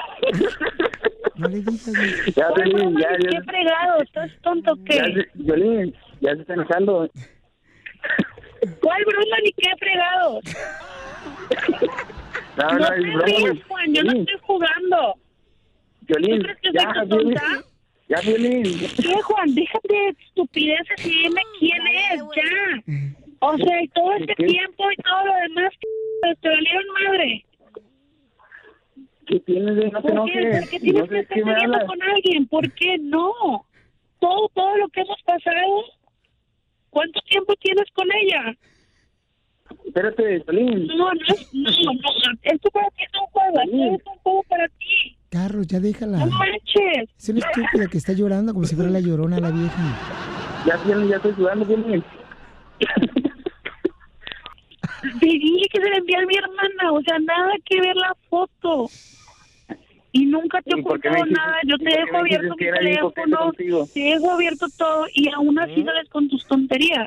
No 1.36 1.48
le 1.48 1.56
digas. 1.62 2.34
ya, 2.36 2.48
¿Cuál 2.48 2.64
Violín, 2.64 2.94
broma? 2.94 3.00
ya, 3.00 3.16
¿Qué 3.16 3.28
ya. 3.32 3.42
fregado? 3.42 4.02
¿Estás 4.02 4.30
tonto? 4.42 4.74
Ya, 4.90 5.04
se- 5.06 5.28
Violín, 5.34 5.94
ya 6.20 6.34
se 6.34 6.40
está 6.42 6.54
enojando. 6.54 7.10
¿Cuál 8.82 9.04
broma 9.06 9.36
ni 9.42 9.52
qué 9.52 9.70
fregado? 9.78 10.40
No, 12.56 12.68
No 12.72 12.78
no, 12.78 12.88
te 12.88 13.00
broma. 13.00 13.24
rías, 13.24 13.56
Juan, 13.68 13.94
yo 13.94 14.02
no 14.04 14.12
estoy 14.12 14.36
jugando. 14.42 15.14
Violín, 16.02 16.38
¿Tú 16.38 16.42
crees 16.44 16.58
que 16.60 16.72
ya, 16.72 16.82
soy 16.94 17.08
tu 17.08 17.16
Violín. 17.16 17.34
tonta? 17.34 17.64
Ya, 18.08 18.20
Violín. 18.22 18.64
¿Qué, 19.02 19.22
Juan? 19.22 19.54
Déjate 19.54 19.88
de 19.94 20.08
estupideces 20.26 21.04
y 21.04 21.08
dime 21.22 21.40
quién 21.58 21.86
es, 21.86 22.20
ya. 22.36 22.94
O 23.42 23.56
sea, 23.56 23.82
y 23.82 23.88
todo 23.88 24.12
este 24.16 24.34
¿Qué? 24.34 24.44
tiempo 24.44 24.90
y 24.90 24.96
todo 24.96 25.24
lo 25.26 25.34
demás, 25.34 25.72
te 26.42 26.48
valieron 26.48 26.84
madre. 27.04 27.44
¿Qué 29.30 29.38
tienes 29.38 29.76
de 29.76 29.90
no 29.92 30.02
te 30.02 30.12
¿Por 30.12 30.24
qué? 30.26 30.38
enojes? 30.40 30.60
¿Por 30.60 30.68
qué 30.70 30.80
tienes 30.80 31.02
No 31.02 31.08
que 31.08 31.20
estar 31.20 31.62
hablas. 31.64 31.84
con 31.84 32.02
alguien? 32.02 32.46
¿Por 32.48 32.72
qué 32.72 32.98
no? 32.98 33.30
Todo, 34.18 34.48
todo 34.54 34.76
lo 34.76 34.88
que 34.88 35.02
hemos 35.02 35.22
pasado, 35.24 35.84
¿cuánto 36.90 37.20
tiempo 37.28 37.54
tienes 37.60 37.84
con 37.94 38.08
ella? 38.22 38.56
Espérate, 39.86 40.40
Violín. 40.48 40.88
No, 40.88 40.96
no, 40.96 41.12
es- 41.28 41.48
no, 41.52 41.70
no, 41.70 42.10
esto 42.42 42.70
para 42.72 42.88
ti 42.90 43.04
es 43.04 43.20
un 43.20 43.26
juego, 43.28 43.60
esto 43.60 43.76
es 43.76 44.06
un 44.16 44.18
juego 44.22 44.42
para 44.48 44.66
ti. 44.66 45.16
Carlos, 45.30 45.66
ya 45.68 45.78
déjala. 45.78 46.18
No 46.18 46.26
manches. 46.26 47.08
Es 47.16 47.28
una 47.28 47.38
estúpida 47.38 47.86
que 47.86 47.98
está 47.98 48.12
llorando 48.12 48.52
como 48.52 48.66
si 48.66 48.74
fuera 48.74 48.90
la 48.90 48.98
llorona 48.98 49.38
la 49.38 49.52
vieja. 49.52 50.64
Ya, 50.66 50.76
Violín, 50.84 51.08
ya 51.08 51.16
estoy 51.16 51.34
sudando, 51.34 51.64
Violín. 51.64 52.02
Te 55.20 55.26
dije 55.26 55.66
que 55.72 55.80
se 55.80 55.88
la 55.88 55.96
envié 55.96 56.16
a 56.16 56.26
mi 56.26 56.34
hermana, 56.36 56.92
o 56.92 57.00
sea, 57.02 57.18
nada 57.20 57.52
que 57.64 57.80
ver 57.80 57.94
la 57.96 58.14
foto. 58.28 58.88
Y 60.12 60.26
nunca 60.26 60.60
te 60.62 60.74
he 60.74 60.78
¿Y 60.80 60.82
por 60.82 61.00
qué 61.00 61.08
me 61.10 61.16
ocultado 61.20 61.24
dijiste- 61.24 61.46
nada, 61.46 61.56
yo 61.66 61.78
te 61.78 61.84
dejo 61.84 62.16
abierto 62.18 62.48
mi 62.50 62.56
que 62.56 62.72
teléfono, 62.72 63.52
te 63.94 64.00
dejo 64.00 64.30
abierto 64.32 64.66
todo 64.76 65.06
y 65.14 65.28
aún 65.32 65.58
así 65.58 65.84
sales 65.84 66.08
con 66.10 66.28
tus 66.28 66.44
tonterías. 66.46 67.06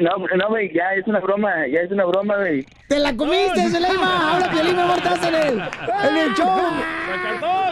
No, 0.00 0.10
no, 0.36 0.48
güey, 0.48 0.72
ya 0.72 0.94
es 0.94 1.06
una 1.08 1.18
broma, 1.20 1.66
ya 1.66 1.80
es 1.80 1.90
una 1.90 2.04
broma, 2.04 2.36
güey. 2.36 2.64
¡Te 2.88 2.98
la 3.00 3.16
comiste, 3.16 3.68
Selema! 3.70 4.34
¡Habla, 4.36 4.50
Piolín, 4.50 4.76
por 4.76 4.84
favor, 4.84 4.98
estás 4.98 5.26
en 5.28 5.34
el, 5.34 5.60
en 6.08 6.16
el 6.16 6.34
show! 6.34 6.60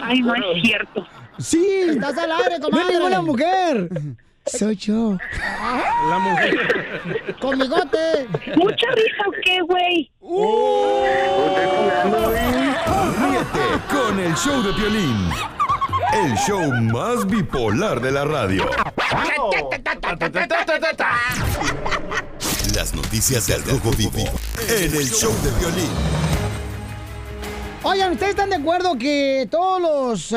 Ay, 0.03 0.19
no 0.21 0.35
es 0.35 0.61
cierto. 0.61 1.07
¡Sí! 1.37 1.81
Estás 1.87 2.17
al 2.17 2.31
aire, 2.33 2.59
comadre. 2.59 2.83
¡No 2.85 2.91
ninguna 2.91 3.21
mujer! 3.21 3.89
Soy 4.57 4.75
yo. 4.75 5.17
La 6.09 6.19
mujer. 6.19 7.35
¡Con 7.39 7.59
bigote! 7.59 8.27
¿Mucha 8.55 8.87
risa 8.91 9.23
o 9.27 9.31
qué, 9.43 9.61
güey? 9.61 10.11
Ríete 13.19 13.65
con 13.89 14.19
el 14.19 14.35
show 14.35 14.61
de 14.63 14.73
Piolín. 14.73 15.29
El 16.13 16.35
show 16.37 16.71
más 16.91 17.27
bipolar 17.27 18.01
de 18.01 18.11
la 18.11 18.25
radio. 18.25 18.67
Las 22.73 22.93
noticias 22.93 23.47
del 23.47 23.63
Rojo 23.63 23.91
Vivo 23.91 24.23
en 24.67 24.95
el 24.95 25.09
show 25.09 25.33
de 25.43 25.51
Piolín. 25.59 26.48
Oigan, 27.81 28.11
¿ustedes 28.11 28.31
están 28.31 28.49
de 28.49 28.57
acuerdo 28.57 28.97
que 28.97 29.47
todos 29.49 29.81
los 29.81 30.35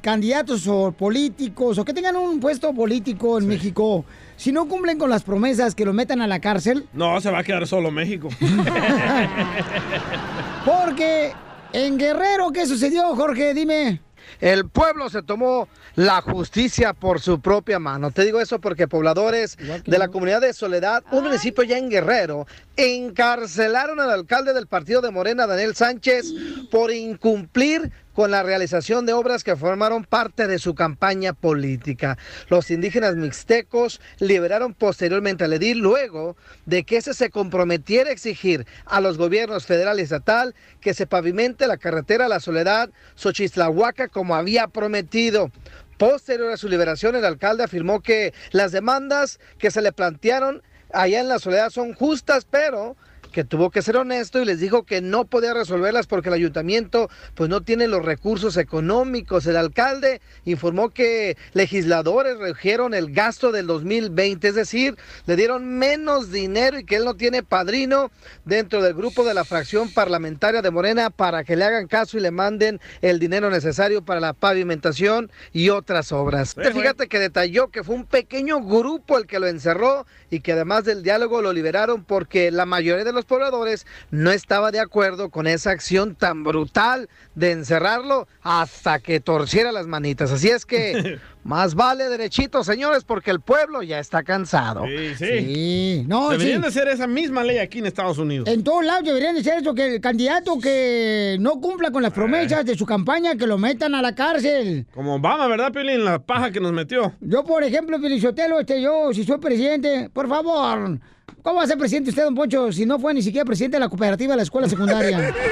candidatos 0.00 0.66
o 0.68 0.92
políticos 0.92 1.78
o 1.78 1.84
que 1.84 1.92
tengan 1.92 2.14
un 2.14 2.38
puesto 2.38 2.72
político 2.72 3.38
en 3.38 3.48
México, 3.48 4.04
si 4.36 4.52
no 4.52 4.68
cumplen 4.68 4.96
con 4.96 5.10
las 5.10 5.24
promesas, 5.24 5.74
que 5.74 5.84
lo 5.84 5.92
metan 5.92 6.22
a 6.22 6.28
la 6.28 6.40
cárcel? 6.40 6.86
No, 6.92 7.20
se 7.20 7.30
va 7.30 7.40
a 7.40 7.44
quedar 7.44 7.66
solo 7.66 7.90
México. 7.90 8.28
Porque 10.64 11.32
en 11.72 11.98
Guerrero, 11.98 12.52
¿qué 12.52 12.66
sucedió, 12.66 13.16
Jorge? 13.16 13.52
Dime. 13.52 14.00
El 14.40 14.68
pueblo 14.68 15.08
se 15.08 15.22
tomó 15.22 15.68
la 15.94 16.20
justicia 16.20 16.92
por 16.92 17.20
su 17.20 17.40
propia 17.40 17.78
mano. 17.78 18.10
Te 18.10 18.24
digo 18.24 18.40
eso 18.40 18.60
porque 18.60 18.88
pobladores 18.88 19.56
de 19.58 19.98
la 19.98 20.08
comunidad 20.08 20.40
de 20.40 20.52
Soledad, 20.52 21.04
un 21.10 21.24
municipio 21.24 21.64
ya 21.64 21.78
en 21.78 21.88
Guerrero, 21.88 22.46
encarcelaron 22.76 24.00
al 24.00 24.10
alcalde 24.10 24.52
del 24.52 24.66
partido 24.66 25.00
de 25.00 25.10
Morena, 25.10 25.46
Daniel 25.46 25.74
Sánchez, 25.74 26.32
por 26.70 26.90
incumplir 26.90 27.90
con 28.14 28.30
la 28.30 28.42
realización 28.42 29.04
de 29.04 29.12
obras 29.12 29.44
que 29.44 29.56
formaron 29.56 30.04
parte 30.04 30.46
de 30.46 30.58
su 30.58 30.74
campaña 30.74 31.32
política. 31.32 32.16
Los 32.48 32.70
indígenas 32.70 33.16
mixtecos 33.16 34.00
liberaron 34.18 34.72
posteriormente 34.72 35.44
al 35.44 35.52
edil 35.52 35.78
luego 35.78 36.36
de 36.64 36.84
que 36.84 36.96
ese 36.96 37.12
se 37.12 37.30
comprometiera 37.30 38.10
a 38.10 38.12
exigir 38.12 38.66
a 38.86 39.00
los 39.00 39.18
gobiernos 39.18 39.66
federal 39.66 39.98
y 39.98 40.02
estatal 40.02 40.54
que 40.80 40.94
se 40.94 41.06
pavimente 41.06 41.66
la 41.66 41.76
carretera 41.76 42.26
a 42.26 42.28
la 42.28 42.40
Soledad 42.40 42.90
Xochitlahuaca 43.16 44.08
como 44.08 44.34
había 44.34 44.68
prometido. 44.68 45.50
Posterior 45.98 46.52
a 46.52 46.56
su 46.56 46.68
liberación, 46.68 47.14
el 47.14 47.24
alcalde 47.24 47.64
afirmó 47.64 48.00
que 48.00 48.32
las 48.50 48.72
demandas 48.72 49.38
que 49.58 49.70
se 49.70 49.80
le 49.80 49.92
plantearon 49.92 50.62
allá 50.92 51.20
en 51.20 51.28
la 51.28 51.38
Soledad 51.38 51.70
son 51.70 51.94
justas, 51.94 52.46
pero 52.48 52.96
que 53.34 53.44
tuvo 53.44 53.70
que 53.70 53.82
ser 53.82 53.96
honesto 53.96 54.40
y 54.40 54.44
les 54.44 54.60
dijo 54.60 54.84
que 54.84 55.00
no 55.00 55.24
podía 55.24 55.52
resolverlas 55.52 56.06
porque 56.06 56.28
el 56.28 56.36
ayuntamiento 56.36 57.10
pues 57.34 57.50
no 57.50 57.62
tiene 57.62 57.88
los 57.88 58.04
recursos 58.04 58.56
económicos. 58.56 59.46
El 59.46 59.56
alcalde 59.56 60.20
informó 60.44 60.90
que 60.90 61.36
legisladores 61.52 62.38
redujeron 62.38 62.94
el 62.94 63.12
gasto 63.12 63.50
del 63.50 63.66
2020, 63.66 64.46
es 64.46 64.54
decir, 64.54 64.96
le 65.26 65.34
dieron 65.34 65.66
menos 65.66 66.30
dinero 66.30 66.78
y 66.78 66.84
que 66.84 66.94
él 66.94 67.04
no 67.04 67.14
tiene 67.14 67.42
padrino 67.42 68.12
dentro 68.44 68.80
del 68.80 68.94
grupo 68.94 69.24
de 69.24 69.34
la 69.34 69.44
fracción 69.44 69.90
parlamentaria 69.90 70.62
de 70.62 70.70
Morena 70.70 71.10
para 71.10 71.42
que 71.42 71.56
le 71.56 71.64
hagan 71.64 71.88
caso 71.88 72.16
y 72.16 72.20
le 72.20 72.30
manden 72.30 72.80
el 73.02 73.18
dinero 73.18 73.50
necesario 73.50 74.04
para 74.04 74.20
la 74.20 74.32
pavimentación 74.32 75.30
y 75.52 75.70
otras 75.70 76.12
obras. 76.12 76.54
Fíjate 76.54 77.08
que 77.08 77.18
detalló 77.18 77.68
que 77.68 77.82
fue 77.82 77.96
un 77.96 78.06
pequeño 78.06 78.62
grupo 78.62 79.18
el 79.18 79.26
que 79.26 79.40
lo 79.40 79.48
encerró 79.48 80.06
y 80.30 80.38
que 80.38 80.52
además 80.52 80.84
del 80.84 81.02
diálogo 81.02 81.42
lo 81.42 81.52
liberaron 81.52 82.04
porque 82.04 82.52
la 82.52 82.64
mayoría 82.64 83.04
de 83.04 83.12
los 83.24 83.28
pobladores 83.28 83.86
no 84.10 84.30
estaba 84.30 84.70
de 84.70 84.80
acuerdo 84.80 85.30
con 85.30 85.46
esa 85.46 85.70
acción 85.70 86.14
tan 86.14 86.44
brutal 86.44 87.08
de 87.34 87.52
encerrarlo 87.52 88.28
hasta 88.42 88.98
que 88.98 89.20
torciera 89.20 89.72
las 89.72 89.86
manitas. 89.86 90.30
Así 90.30 90.50
es 90.50 90.66
que 90.66 91.18
más 91.44 91.74
vale 91.74 92.08
derechito, 92.08 92.64
señores, 92.64 93.04
porque 93.04 93.30
el 93.30 93.40
pueblo 93.40 93.82
ya 93.82 93.98
está 93.98 94.22
cansado. 94.22 94.84
Sí, 94.86 95.14
sí. 95.16 95.24
Sí, 95.44 96.04
no, 96.08 96.30
Deberían 96.30 96.56
sí. 96.56 96.62
de 96.62 96.68
hacer 96.68 96.88
esa 96.88 97.06
misma 97.06 97.44
ley 97.44 97.58
aquí 97.58 97.78
en 97.78 97.86
Estados 97.86 98.18
Unidos. 98.18 98.48
En 98.48 98.64
todos 98.64 98.84
lados 98.84 99.04
deberían 99.04 99.34
de 99.34 99.44
ser 99.44 99.58
eso, 99.58 99.74
que 99.74 99.96
el 99.96 100.00
candidato 100.00 100.58
que 100.58 101.36
no 101.40 101.60
cumpla 101.60 101.90
con 101.90 102.02
las 102.02 102.12
promesas 102.12 102.64
de 102.64 102.76
su 102.76 102.86
campaña, 102.86 103.36
que 103.36 103.46
lo 103.46 103.58
metan 103.58 103.94
a 103.94 104.02
la 104.02 104.14
cárcel. 104.14 104.86
Como 104.94 105.16
Obama, 105.16 105.46
¿verdad, 105.46 105.70
Piolín? 105.70 106.04
La 106.04 106.18
paja 106.18 106.50
que 106.50 106.60
nos 106.60 106.72
metió. 106.72 107.12
Yo, 107.20 107.44
por 107.44 107.62
ejemplo, 107.62 107.98
Feliciotelo, 108.00 108.60
este, 108.60 108.80
yo, 108.80 109.12
si 109.12 109.24
soy 109.24 109.38
presidente, 109.38 110.08
por 110.12 110.28
favor, 110.28 110.98
¿cómo 111.42 111.56
va 111.56 111.64
a 111.64 111.66
ser 111.66 111.76
presidente 111.76 112.10
usted, 112.10 112.24
don 112.24 112.34
Poncho, 112.34 112.72
si 112.72 112.86
no 112.86 112.98
fue 112.98 113.12
ni 113.12 113.22
siquiera 113.22 113.44
presidente 113.44 113.76
de 113.76 113.80
la 113.80 113.88
cooperativa 113.90 114.32
de 114.32 114.36
la 114.38 114.42
escuela 114.44 114.68
secundaria? 114.68 115.34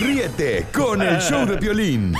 Ríete 0.00 0.66
con 0.72 1.02
el 1.02 1.18
show 1.20 1.46
de 1.46 1.56
Piolín. 1.58 2.14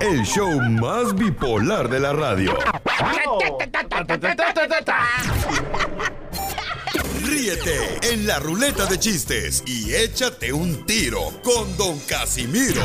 El 0.00 0.22
show 0.24 0.60
más 0.60 1.14
bipolar 1.14 1.88
de 1.88 2.00
la 2.00 2.12
radio. 2.12 2.52
Ríete 7.24 8.12
en 8.12 8.26
la 8.26 8.38
ruleta 8.40 8.86
de 8.86 8.98
chistes 8.98 9.62
y 9.66 9.94
échate 9.94 10.52
un 10.52 10.84
tiro 10.84 11.20
con 11.42 11.76
Don 11.76 11.98
Casimiro. 12.08 12.82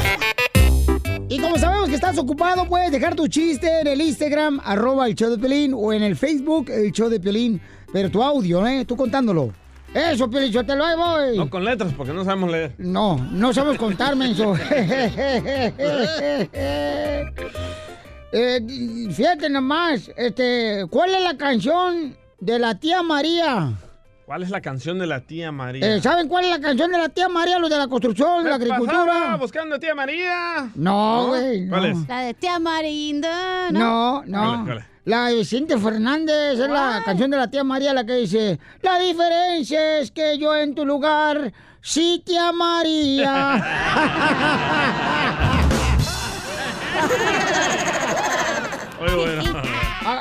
Y 1.28 1.40
como 1.40 1.58
sabemos 1.58 1.90
que 1.90 1.96
estás 1.96 2.18
ocupado, 2.18 2.68
puedes 2.68 2.92
dejar 2.92 3.16
tu 3.16 3.28
chiste 3.28 3.82
en 3.82 3.88
el 3.88 4.02
Instagram, 4.02 4.60
arroba 4.64 5.08
el 5.08 5.16
show 5.16 5.30
de 5.30 5.38
Piolín, 5.38 5.74
o 5.76 5.92
en 5.94 6.04
el 6.04 6.16
Facebook, 6.16 6.70
el 6.70 6.92
show 6.92 7.10
de 7.10 7.20
Piolín. 7.20 7.62
Pero 7.92 8.10
tu 8.10 8.24
audio, 8.24 8.66
¿eh? 8.66 8.86
Tú 8.86 8.96
contándolo. 8.96 9.54
Eso, 9.94 10.30
Piolín, 10.30 10.52
yo 10.52 10.66
te 10.66 10.76
lo 10.76 10.86
ahí 10.86 10.96
voy. 10.96 11.38
No 11.38 11.50
con 11.50 11.64
letras, 11.66 11.94
porque 11.96 12.14
no 12.14 12.24
sabemos 12.24 12.52
leer. 12.52 12.76
No, 12.78 13.18
no 13.32 13.54
sabemos 13.54 13.78
contar, 13.78 14.16
menso. 14.16 14.56
Eh, 18.32 18.62
fíjate 19.12 19.50
nomás, 19.50 20.12
este, 20.16 20.86
¿cuál 20.92 21.16
es 21.16 21.24
la 21.24 21.36
canción 21.36 22.16
de 22.40 22.60
la 22.60 22.76
tía 22.76 23.02
María? 23.02 23.74
¿Cuál 24.30 24.44
es 24.44 24.52
la 24.52 24.62
canción 24.62 25.00
de 25.00 25.08
la 25.08 25.22
tía 25.22 25.52
María? 25.52 25.96
Eh, 25.96 26.02
¿Saben 26.04 26.28
cuál 26.28 26.44
es 26.46 26.52
la 26.52 26.60
canción 26.62 26.92
de 26.92 27.00
la 27.00 27.10
tía 27.10 27.28
María? 27.30 27.58
Los 27.58 27.68
de 27.68 27.78
la 27.80 27.88
construcción, 27.88 28.44
de 28.44 28.52
la 28.52 28.60
¿Qué 28.60 28.68
pasaba 28.68 28.84
agricultura. 28.86 29.36
buscando 29.38 29.74
a 29.74 29.80
tía 29.80 29.96
María? 29.96 30.70
No, 30.76 31.30
güey. 31.30 31.62
no. 31.62 31.70
¿Cuál 31.72 31.86
es? 31.88 32.08
La 32.08 32.20
de 32.20 32.34
tía 32.36 32.60
Marinda, 32.60 33.72
No, 33.72 34.22
¿no? 34.28 34.66
no. 34.66 34.82
La 35.06 35.30
de 35.30 35.36
Vicente 35.38 35.80
Fernández 35.80 36.60
es 36.60 36.70
la 36.70 37.02
canción 37.04 37.32
de 37.32 37.38
la 37.38 37.50
tía 37.50 37.64
María 37.64 37.92
la 37.92 38.06
que 38.06 38.14
dice 38.18 38.60
La 38.84 39.00
diferencia 39.00 39.98
es 39.98 40.12
que 40.12 40.38
yo 40.38 40.56
en 40.56 40.76
tu 40.76 40.86
lugar 40.86 41.52
sí 41.82 42.22
te 42.24 42.38
amaría. 42.38 43.64
Muy 49.00 49.12
bueno. 49.16 49.44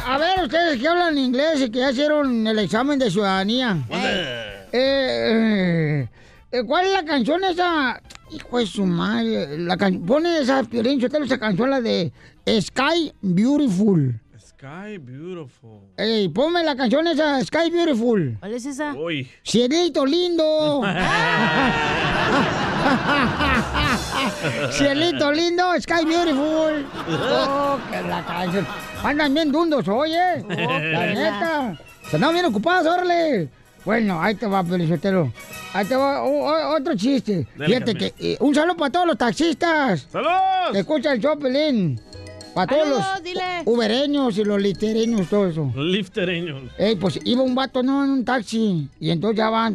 A, 0.05 0.15
a 0.15 0.19
ver, 0.19 0.45
ustedes 0.45 0.81
que 0.81 0.89
hablan 0.89 1.19
inglés 1.19 1.61
y 1.61 1.71
que 1.71 1.81
ya 1.81 1.91
hicieron 1.91 2.47
el 2.47 2.59
examen 2.59 2.99
de 2.99 3.11
ciudadanía. 3.11 3.77
Eh, 3.91 4.67
eh, 4.73 6.09
eh, 6.53 6.63
¿Cuál 6.67 6.87
es 6.87 6.93
la 6.93 7.05
canción 7.05 7.43
esa? 7.45 8.01
Hijo 8.31 8.59
de 8.59 8.67
su 8.67 8.85
madre. 8.85 9.59
La 9.59 9.77
can- 9.77 10.01
Pone 10.05 10.39
esa, 10.39 10.63
Piolín, 10.65 10.99
yo 11.01 11.09
tengo 11.09 11.25
esa 11.25 11.39
canción, 11.39 11.71
la 11.71 11.81
de 11.81 12.13
Sky 12.61 13.13
Beautiful. 13.23 14.21
Sky 14.39 14.99
Beautiful. 14.99 15.81
Ey, 15.97 16.29
ponme 16.29 16.63
la 16.65 16.75
canción 16.77 17.07
esa, 17.07 17.41
Sky 17.45 17.71
Beautiful. 17.71 18.37
¿Cuál 18.41 18.55
es 18.55 18.67
esa? 18.67 18.93
Uy. 18.95 19.29
Cielito 19.45 20.05
lindo. 20.05 20.83
Cielito 24.71 25.33
lindo, 25.33 25.73
Sky 25.81 26.05
Beautiful. 26.05 26.87
Oh, 27.09 27.79
que 27.91 28.03
la 28.03 28.25
canción. 28.25 28.67
Andan 29.03 29.35
bien 29.35 29.51
dundos 29.53 29.87
hoy, 29.89 30.13
¿eh? 30.13 30.45
La 30.49 31.07
neta. 31.07 31.79
Se 32.11 32.17
andan 32.17 32.33
bien 32.33 32.45
ocupados, 32.47 32.87
órale. 32.93 33.49
Bueno, 33.85 34.21
ahí 34.21 34.35
te 34.35 34.47
va, 34.47 34.63
Felicitero. 34.65 35.33
Ahí 35.73 35.85
te 35.87 35.97
va 35.97 36.23
o- 36.23 36.47
o- 36.47 36.77
otro 36.77 36.95
chiste. 36.97 37.47
Dale, 37.57 37.67
Fíjate 37.75 37.95
que 37.95 38.15
eh, 38.19 38.37
un 38.41 38.55
saludo 38.55 38.77
para 38.77 38.91
todos 38.93 39.07
los 39.07 39.17
taxistas. 39.19 40.07
¡Saludos! 40.11 40.75
Escucha 40.75 41.13
el 41.13 41.21
show, 41.21 41.39
Pelín. 41.39 42.01
Para 42.55 42.67
todos 42.75 42.89
los 42.89 43.23
dile. 43.23 43.43
ubereños 43.67 44.37
y 44.37 44.45
los 44.45 44.61
litereños, 44.61 45.29
todo 45.29 45.47
eso. 45.47 45.73
Liftereños. 45.77 46.63
Ey, 46.77 46.97
pues 46.97 47.21
iba 47.25 47.43
un 47.43 47.55
vato, 47.55 47.83
¿no? 47.83 48.03
En 48.05 48.11
un 48.11 48.25
taxi. 48.25 48.89
Y 48.99 49.11
entonces 49.11 49.39
ya 49.39 49.49
van. 49.49 49.75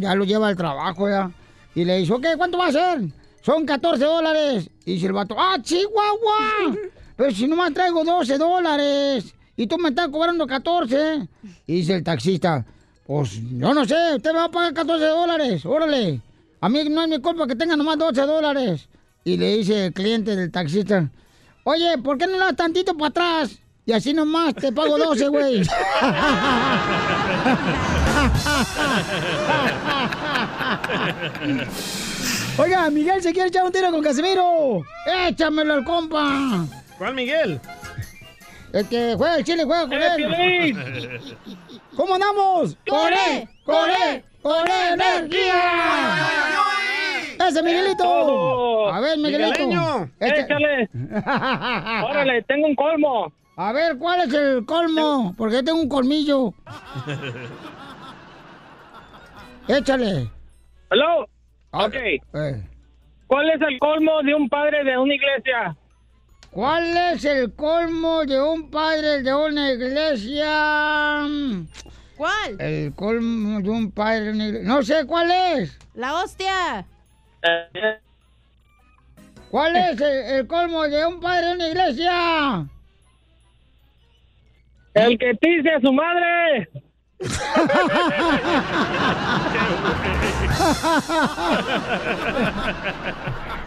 Ya 0.00 0.14
lo 0.14 0.24
lleva 0.24 0.48
al 0.48 0.56
trabajo, 0.56 1.08
ya. 1.08 1.30
Y 1.76 1.84
le 1.84 1.98
dice, 1.98 2.14
ok, 2.14 2.26
¿cuánto 2.38 2.56
va 2.56 2.68
a 2.68 2.72
ser? 2.72 3.02
Son 3.42 3.66
14 3.66 4.02
dólares. 4.02 4.70
Y 4.86 4.94
dice 4.94 5.08
el 5.08 5.12
vato, 5.12 5.36
¡ah, 5.38 5.58
Chihuahua! 5.60 6.74
Pero 7.16 7.30
si 7.30 7.46
nomás 7.46 7.74
traigo 7.74 8.02
12 8.02 8.38
dólares. 8.38 9.34
Y 9.58 9.66
tú 9.66 9.76
me 9.76 9.90
estás 9.90 10.08
cobrando 10.08 10.46
14. 10.46 11.28
Y 11.66 11.74
dice 11.74 11.96
el 11.96 12.02
taxista, 12.02 12.64
pues 13.06 13.38
yo 13.58 13.74
no 13.74 13.84
sé, 13.84 13.94
usted 14.16 14.32
me 14.32 14.38
va 14.38 14.44
a 14.44 14.50
pagar 14.50 14.72
14 14.72 15.04
dólares. 15.04 15.66
Órale. 15.66 16.22
A 16.62 16.70
mí 16.70 16.82
no 16.88 17.02
es 17.02 17.08
mi 17.10 17.20
culpa 17.20 17.46
que 17.46 17.54
tenga 17.54 17.76
nomás 17.76 17.98
12 17.98 18.22
dólares. 18.22 18.88
Y 19.22 19.36
le 19.36 19.58
dice 19.58 19.86
el 19.86 19.92
cliente 19.92 20.34
del 20.34 20.50
taxista, 20.50 21.10
oye, 21.64 21.98
¿por 21.98 22.16
qué 22.16 22.26
no 22.26 22.38
das 22.38 22.56
tantito 22.56 22.96
para 22.96 23.08
atrás? 23.08 23.58
Y 23.84 23.92
así 23.92 24.14
nomás 24.14 24.54
te 24.54 24.72
pago 24.72 24.96
12, 24.96 25.28
güey. 25.28 25.62
Oiga, 32.58 32.90
Miguel 32.90 33.22
se 33.22 33.32
quiere 33.32 33.48
echar 33.48 33.64
un 33.64 33.72
tiro 33.72 33.90
con 33.90 34.02
Casimiro. 34.02 34.82
Échamelo 35.28 35.74
al 35.74 35.84
compa. 35.84 36.64
¿Cuál 36.98 37.14
Miguel? 37.14 37.60
El 38.72 38.88
que 38.88 39.14
juega 39.16 39.36
el 39.36 39.44
chile 39.44 39.64
juega 39.64 39.82
con 39.82 39.92
¡Eh, 39.94 40.08
él. 40.16 41.36
¿Cómo 41.94 42.14
andamos? 42.14 42.76
¡Con 42.88 43.12
él! 43.12 43.48
¡Con 43.64 43.90
él! 43.90 44.24
¡Con 44.42 44.66
él, 44.66 45.00
energía! 45.00 46.28
¡Ese 47.48 47.62
Miguelito! 47.62 48.02
Todo. 48.02 48.92
A 48.92 49.00
ver, 49.00 49.18
Miguelito. 49.18 49.50
Migueleño. 49.50 50.10
Este- 50.18 50.40
Échale. 50.40 50.88
Órale, 52.04 52.42
tengo 52.42 52.66
un 52.66 52.74
colmo. 52.74 53.32
A 53.56 53.72
ver, 53.72 53.96
¿cuál 53.98 54.20
es 54.28 54.34
el 54.34 54.66
colmo? 54.66 55.34
Porque 55.36 55.62
tengo 55.62 55.80
un 55.80 55.88
colmillo. 55.88 56.52
Échale. 59.68 60.30
Hello. 60.90 61.26
Ok. 61.72 61.94
Eh. 61.94 62.62
¿Cuál 63.26 63.50
es 63.50 63.60
el 63.60 63.78
colmo 63.80 64.22
de 64.22 64.34
un 64.34 64.48
padre 64.48 64.84
de 64.84 64.96
una 64.96 65.14
iglesia? 65.14 65.76
¿Cuál 66.50 66.96
es 66.96 67.24
el 67.24 67.52
colmo 67.54 68.24
de 68.24 68.40
un 68.40 68.70
padre 68.70 69.22
de 69.22 69.34
una 69.34 69.72
iglesia? 69.72 71.26
¿Cuál? 72.16 72.60
El 72.60 72.94
colmo 72.94 73.60
de 73.60 73.68
un 73.68 73.90
padre 73.90 74.20
de 74.20 74.30
una 74.30 74.46
iglesia. 74.46 74.68
No 74.68 74.82
sé 74.82 75.04
cuál 75.06 75.30
es. 75.30 75.78
La 75.94 76.14
hostia. 76.14 76.86
¿Cuál 79.50 79.76
es 79.76 80.00
el, 80.00 80.36
el 80.36 80.46
colmo 80.46 80.84
de 80.84 81.04
un 81.06 81.20
padre 81.20 81.46
de 81.46 81.54
una 81.54 81.68
iglesia? 81.68 82.66
El 84.94 85.18
que 85.18 85.34
pise 85.34 85.70
a 85.70 85.80
su 85.80 85.92
madre. 85.92 86.68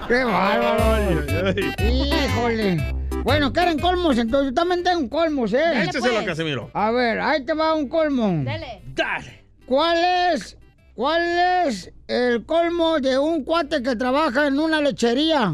¡Qué 0.07 0.23
bárbaro! 0.23 1.55
¡Híjole! 1.83 2.95
Bueno, 3.23 3.51
¿quieren 3.51 3.79
colmos? 3.79 4.17
Entonces 4.17 4.49
yo 4.49 4.53
también 4.53 4.83
tengo 4.83 5.09
colmos, 5.09 5.51
¿eh? 5.53 5.83
Écheselo, 5.83 6.23
Casimiro. 6.25 6.69
A 6.73 6.91
ver, 6.91 7.19
ahí 7.19 7.43
te 7.43 7.53
va 7.53 7.73
un 7.73 7.89
colmo. 7.89 8.43
Dale. 8.43 8.81
Dale. 8.93 9.43
¿Cuál 9.65 9.97
es, 10.33 10.57
cuál 10.95 11.21
es 11.67 11.91
el 12.07 12.45
colmo 12.45 12.99
de 12.99 13.17
un 13.17 13.43
cuate 13.43 13.81
que 13.83 13.95
trabaja 13.95 14.47
en 14.47 14.59
una 14.59 14.79
lechería? 14.81 15.53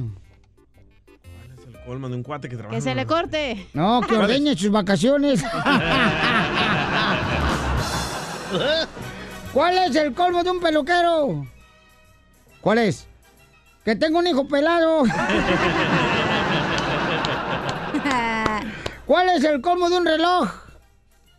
El 1.68 1.80
colmo 1.86 2.10
de 2.10 2.16
un 2.16 2.24
cuate 2.24 2.50
que 2.50 2.56
trabaja. 2.56 2.76
Que 2.76 2.82
se 2.82 2.94
le 2.94 3.06
corte. 3.06 3.68
No, 3.74 4.02
que 4.02 4.16
ordeñe 4.16 4.56
sus 4.56 4.72
vacaciones. 4.72 5.44
¿Cuál 9.54 9.78
es 9.78 9.96
el 9.96 10.14
colmo 10.14 10.44
de 10.44 10.52
un 10.52 10.60
peluquero? 10.60 11.48
¿Cuál 12.62 12.80
es? 12.80 13.08
Que 13.84 13.96
tengo 13.96 14.20
un 14.20 14.28
hijo 14.28 14.48
pelado. 14.48 15.04
¿Cuál 19.06 19.30
es 19.30 19.44
el 19.44 19.62
colmo 19.62 19.90
de 19.90 19.98
un 19.98 20.06
reloj? 20.06 20.50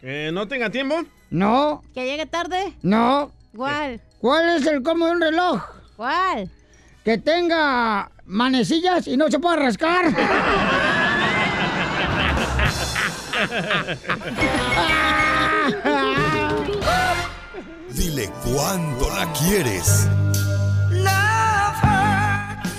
Que 0.00 0.30
no 0.32 0.46
tenga 0.46 0.70
tiempo. 0.70 1.02
No, 1.30 1.82
¿Que 1.92 2.04
llegue 2.04 2.26
tarde? 2.26 2.74
no. 2.82 3.32
¿Cuál? 3.56 4.00
¿Cuál 4.20 4.56
es 4.56 4.66
el 4.66 4.82
colmo 4.82 5.06
de 5.06 5.12
un 5.12 5.20
reloj? 5.20 5.62
¿Cuál? 5.96 6.50
Que 7.04 7.18
tenga 7.18 8.10
manecillas 8.26 9.06
y 9.06 9.16
no 9.16 9.30
se 9.30 9.38
pueda 9.38 9.56
rascar. 9.56 10.06
Dile 17.96 18.30
cuándo 18.44 19.08
la 19.10 19.32
quieres. 19.32 20.08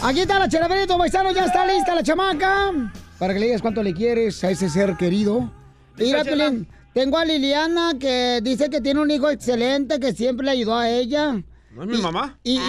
Aquí 0.04 0.22
está 0.22 0.40
la 0.40 0.48
chelaverito, 0.48 0.98
paisano, 0.98 1.32
ya 1.32 1.46
está 1.46 1.66
lista 1.66 1.96
la 1.96 2.04
chamaca. 2.04 2.72
Para 3.18 3.34
que 3.34 3.40
le 3.40 3.48
digas 3.48 3.62
cuánto 3.62 3.82
le 3.84 3.94
quieres 3.94 4.44
a 4.44 4.52
ese 4.52 4.70
ser 4.70 4.96
querido. 4.96 5.52
Mira. 5.98 6.24
Pelín, 6.24 6.68
tengo 6.94 7.18
a 7.18 7.26
Liliana 7.26 7.94
que 8.00 8.40
dice 8.44 8.70
que 8.70 8.80
tiene 8.80 9.02
un 9.02 9.10
hijo 9.10 9.30
excelente, 9.30 10.00
que 10.00 10.14
siempre 10.14 10.46
le 10.46 10.52
ayudó 10.52 10.76
a 10.76 10.88
ella. 10.90 11.34
¿No 11.72 11.84
es 11.84 11.90
mi 11.90 11.98
mamá? 11.98 12.38
Y, 12.44 12.58
y- 12.58 12.60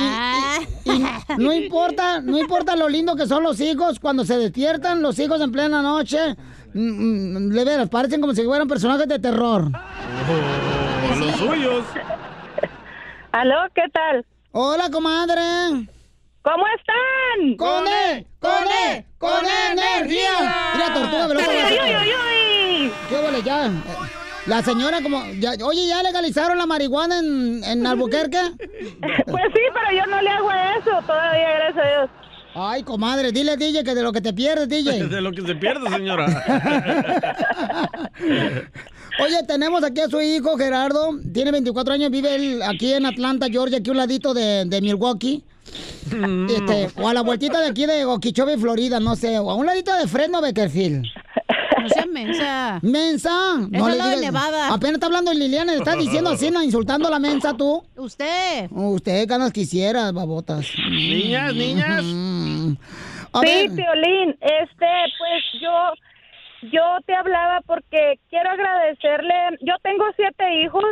y- 0.85 0.91
y 0.93 1.05
no 1.39 1.53
importa, 1.53 2.21
no 2.21 2.39
importa 2.39 2.77
lo 2.77 2.89
lindo 2.89 3.15
que 3.17 3.27
son 3.27 3.43
los 3.43 3.61
hijos, 3.61 4.01
cuando 4.01 4.25
se 4.25 4.37
despiertan 4.39 5.01
los 5.03 5.19
hijos 5.19 5.41
en 5.41 5.53
plena 5.53 5.81
noche, 5.83 6.35
mm, 6.75 6.81
mm, 6.81 7.49
de 7.51 7.65
veras, 7.65 7.89
parecen 7.89 8.21
como 8.21 8.35
si 8.35 8.43
fueran 8.45 8.69
personajes 8.69 9.07
de 9.09 9.19
terror. 9.19 9.71
Oh, 11.11 11.15
los 11.17 11.37
suyos. 11.37 11.85
¿Aló? 13.33 13.57
¿Qué 13.75 13.83
tal? 13.93 14.25
Hola, 14.53 14.89
comadre. 14.91 15.41
¿Cómo 16.43 16.65
están? 16.79 17.57
¡Con 17.57 17.85
E! 17.87 18.27
¡Con 18.41 18.65
E! 18.91 19.05
¡Con 19.19 19.45
E 19.45 19.73
energía! 19.73 20.31
Mira, 20.75 20.95
tortuga 20.95 21.27
veloz. 21.27 21.43
¡Uy, 21.47 21.55
uy, 21.55 21.97
uy, 21.97 22.13
uy! 22.87 22.93
¿Qué 23.09 23.23
vale 23.23 23.43
ya? 23.43 23.71
La 24.47 24.63
señora 24.63 25.03
como... 25.03 25.23
ya- 25.41 25.57
oye, 25.63 25.87
¿ya 25.89 26.03
legalizaron 26.03 26.57
la 26.57 26.65
marihuana 26.65 27.19
en, 27.19 27.63
en 27.65 27.87
Albuquerque? 27.87 28.41
Pues 29.27 29.45
sí, 29.55 29.61
pero 29.75 29.91
yo 29.99 30.07
no 30.07 30.23
le 30.23 30.31
hago 30.31 30.51
eso 30.51 31.03
todavía, 31.07 31.51
gracias 31.59 31.85
a 31.85 31.89
Dios. 31.89 32.11
Ay, 32.55 32.83
comadre, 32.83 33.31
dile, 33.31 33.57
DJ, 33.59 33.85
que 33.85 33.95
de 33.95 34.03
lo 34.03 34.11
que 34.13 34.23
te 34.23 34.33
pierdes, 34.33 34.69
DJ. 34.69 35.05
De 35.09 35.21
lo 35.21 35.31
que 35.33 35.43
se 35.43 35.55
pierde, 35.55 35.89
señora. 35.91 36.27
Oye, 39.21 39.43
tenemos 39.47 39.83
aquí 39.83 40.01
a 40.01 40.09
su 40.09 40.21
hijo, 40.21 40.57
Gerardo. 40.57 41.19
Tiene 41.33 41.51
24 41.51 41.95
años, 41.95 42.11
vive 42.11 42.35
él 42.35 42.63
aquí 42.63 42.93
en 42.93 43.05
Atlanta, 43.07 43.49
Georgia, 43.51 43.79
aquí 43.79 43.91
un 43.91 43.97
ladito 43.97 44.33
de, 44.35 44.65
de 44.65 44.81
Milwaukee. 44.81 45.43
Este, 46.49 46.89
o 47.01 47.09
a 47.09 47.15
la 47.15 47.23
vueltita 47.23 47.61
de 47.61 47.69
aquí 47.69 47.85
de 47.87 48.05
Okeechobee, 48.05 48.57
Florida, 48.57 49.01
no 49.01 49.17
sé. 49.17 49.39
O 49.39 49.51
a 49.51 49.55
un 49.55 49.67
ladito 49.67 49.93
de 49.95 50.07
Fresno, 50.07 50.41
Beckerfield. 50.41 51.05
No 51.83 51.89
sea 51.89 52.07
mensa. 52.07 52.79
¡Mensa! 52.83 53.69
Es 53.73 53.83
al 53.83 53.99
lado 53.99 54.11
de 54.11 54.17
Nevada. 54.21 54.73
Apenas 54.73 54.95
está 54.95 55.07
hablando 55.07 55.33
Liliana, 55.33 55.73
le 55.73 55.79
estás 55.79 55.99
diciendo 55.99 56.31
así, 56.31 56.51
no, 56.51 56.63
insultando 56.63 57.09
a 57.09 57.11
la 57.11 57.19
mensa 57.19 57.55
tú. 57.57 57.83
Usted. 57.97 58.69
Usted 58.71 59.29
ganas 59.29 59.53
quisiera, 59.53 60.11
babotas. 60.13 60.67
Niñas, 60.91 61.55
niñas. 61.55 62.05
A 63.33 63.41
sí, 63.41 63.47
ver. 63.47 63.71
Piolín, 63.75 64.31
este, 64.41 64.87
pues 65.19 65.45
yo, 65.61 65.71
yo 66.63 66.99
te 67.07 67.15
hablaba 67.15 67.61
porque 67.67 68.19
quiero 68.31 68.51
agradecerle, 68.51 69.35
yo 69.61 69.75
tengo 69.83 70.05
siete 70.17 70.55
hijos 70.61 70.85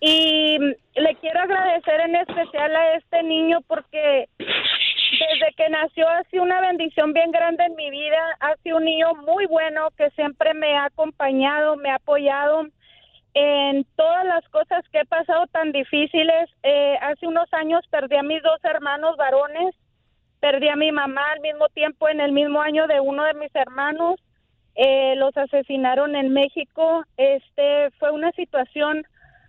y 0.00 0.58
le 0.58 1.14
quiero 1.20 1.40
agradecer 1.40 2.00
en 2.00 2.16
especial 2.16 2.74
a 2.76 2.94
este 2.94 3.22
niño 3.22 3.60
porque 3.66 4.28
desde 4.38 5.52
que 5.56 5.68
nació 5.70 6.08
ha 6.08 6.22
sido 6.24 6.42
una 6.42 6.60
bendición 6.60 7.12
bien 7.12 7.30
grande 7.30 7.64
en 7.64 7.76
mi 7.76 7.90
vida, 7.90 8.18
ha 8.40 8.54
sido 8.62 8.78
un 8.78 8.84
niño 8.84 9.14
muy 9.26 9.46
bueno 9.46 9.88
que 9.96 10.10
siempre 10.10 10.54
me 10.54 10.76
ha 10.76 10.86
acompañado, 10.86 11.76
me 11.76 11.90
ha 11.90 11.96
apoyado 11.96 12.66
en 13.34 13.84
todas 13.96 14.24
las 14.24 14.48
cosas 14.48 14.82
que 14.90 15.00
he 15.00 15.04
pasado 15.04 15.46
tan 15.48 15.72
difíciles. 15.72 16.48
Eh, 16.62 16.96
hace 17.02 17.26
unos 17.26 17.52
años 17.52 17.84
perdí 17.90 18.16
a 18.16 18.22
mis 18.22 18.42
dos 18.42 18.62
hermanos 18.64 19.16
varones 19.16 19.74
perdí 20.40 20.68
a 20.68 20.76
mi 20.76 20.92
mamá 20.92 21.32
al 21.32 21.40
mismo 21.40 21.68
tiempo 21.70 22.08
en 22.08 22.20
el 22.20 22.32
mismo 22.32 22.60
año 22.60 22.86
de 22.86 23.00
uno 23.00 23.24
de 23.24 23.34
mis 23.34 23.54
hermanos 23.54 24.20
eh, 24.76 25.14
los 25.16 25.36
asesinaron 25.36 26.16
en 26.16 26.32
México. 26.32 27.04
Este 27.16 27.90
fue 27.98 28.10
una 28.10 28.30
situación 28.32 29.04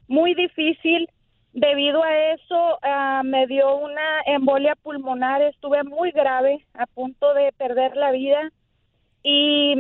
muy 0.08 0.34
difícil. 0.34 1.10
Debido 1.54 2.04
a 2.04 2.34
eso 2.34 2.80
ah, 2.84 3.22
me 3.26 3.48
dio 3.48 3.76
una 3.76 4.22
embolia 4.26 4.76
pulmonar. 4.76 5.42
Estuve 5.42 5.84
muy 5.84 6.12
grave 6.12 6.66
a 6.74 6.86
punto 6.86 7.34
de 7.34 7.52
perder 7.54 7.96
la 7.96 8.12
vida. 8.12 8.52
Y 9.24 9.76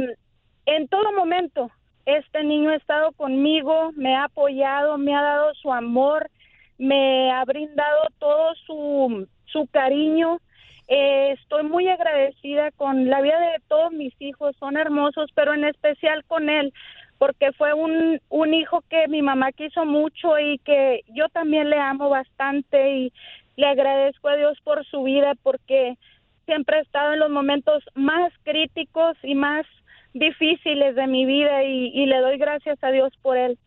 en 0.65 0.87
todo 0.89 1.13
momento 1.13 1.71
este 2.05 2.43
niño 2.43 2.69
ha 2.69 2.75
estado 2.75 3.11
conmigo 3.13 3.91
me 3.93 4.15
ha 4.15 4.25
apoyado 4.25 4.97
me 4.97 5.13
ha 5.13 5.21
dado 5.21 5.53
su 5.55 5.73
amor 5.73 6.29
me 6.77 7.31
ha 7.31 7.43
brindado 7.43 8.07
todo 8.17 8.53
su 8.65 9.27
su 9.45 9.67
cariño 9.67 10.39
eh, 10.87 11.35
estoy 11.39 11.63
muy 11.63 11.87
agradecida 11.89 12.71
con 12.71 13.09
la 13.09 13.21
vida 13.21 13.39
de 13.39 13.61
todos 13.67 13.91
mis 13.91 14.13
hijos, 14.21 14.55
son 14.59 14.77
hermosos, 14.77 15.29
pero 15.35 15.53
en 15.53 15.63
especial 15.65 16.23
con 16.25 16.49
él, 16.49 16.73
porque 17.17 17.51
fue 17.53 17.73
un, 17.73 18.19
un 18.29 18.53
hijo 18.53 18.83
que 18.89 19.07
mi 19.07 19.21
mamá 19.21 19.51
quiso 19.51 19.85
mucho 19.85 20.37
y 20.39 20.59
que 20.59 21.01
yo 21.09 21.27
también 21.29 21.69
le 21.69 21.77
amo 21.79 22.09
bastante 22.09 22.93
y 22.95 23.13
le 23.55 23.65
agradezco 23.67 24.29
a 24.29 24.35
Dios 24.35 24.57
por 24.63 24.85
su 24.85 25.03
vida, 25.03 25.33
porque 25.43 25.97
siempre 26.45 26.77
ha 26.77 26.81
estado 26.81 27.13
en 27.13 27.19
los 27.19 27.29
momentos 27.31 27.83
más 27.95 28.31
críticos 28.43 29.17
y 29.23 29.35
más 29.35 29.65
difíciles 30.13 30.95
de 30.95 31.07
mi 31.07 31.25
vida 31.25 31.63
y, 31.63 31.87
y 31.93 32.05
le 32.05 32.19
doy 32.19 32.37
gracias 32.37 32.77
a 32.83 32.91
Dios 32.91 33.11
por 33.21 33.35
él. 33.37 33.57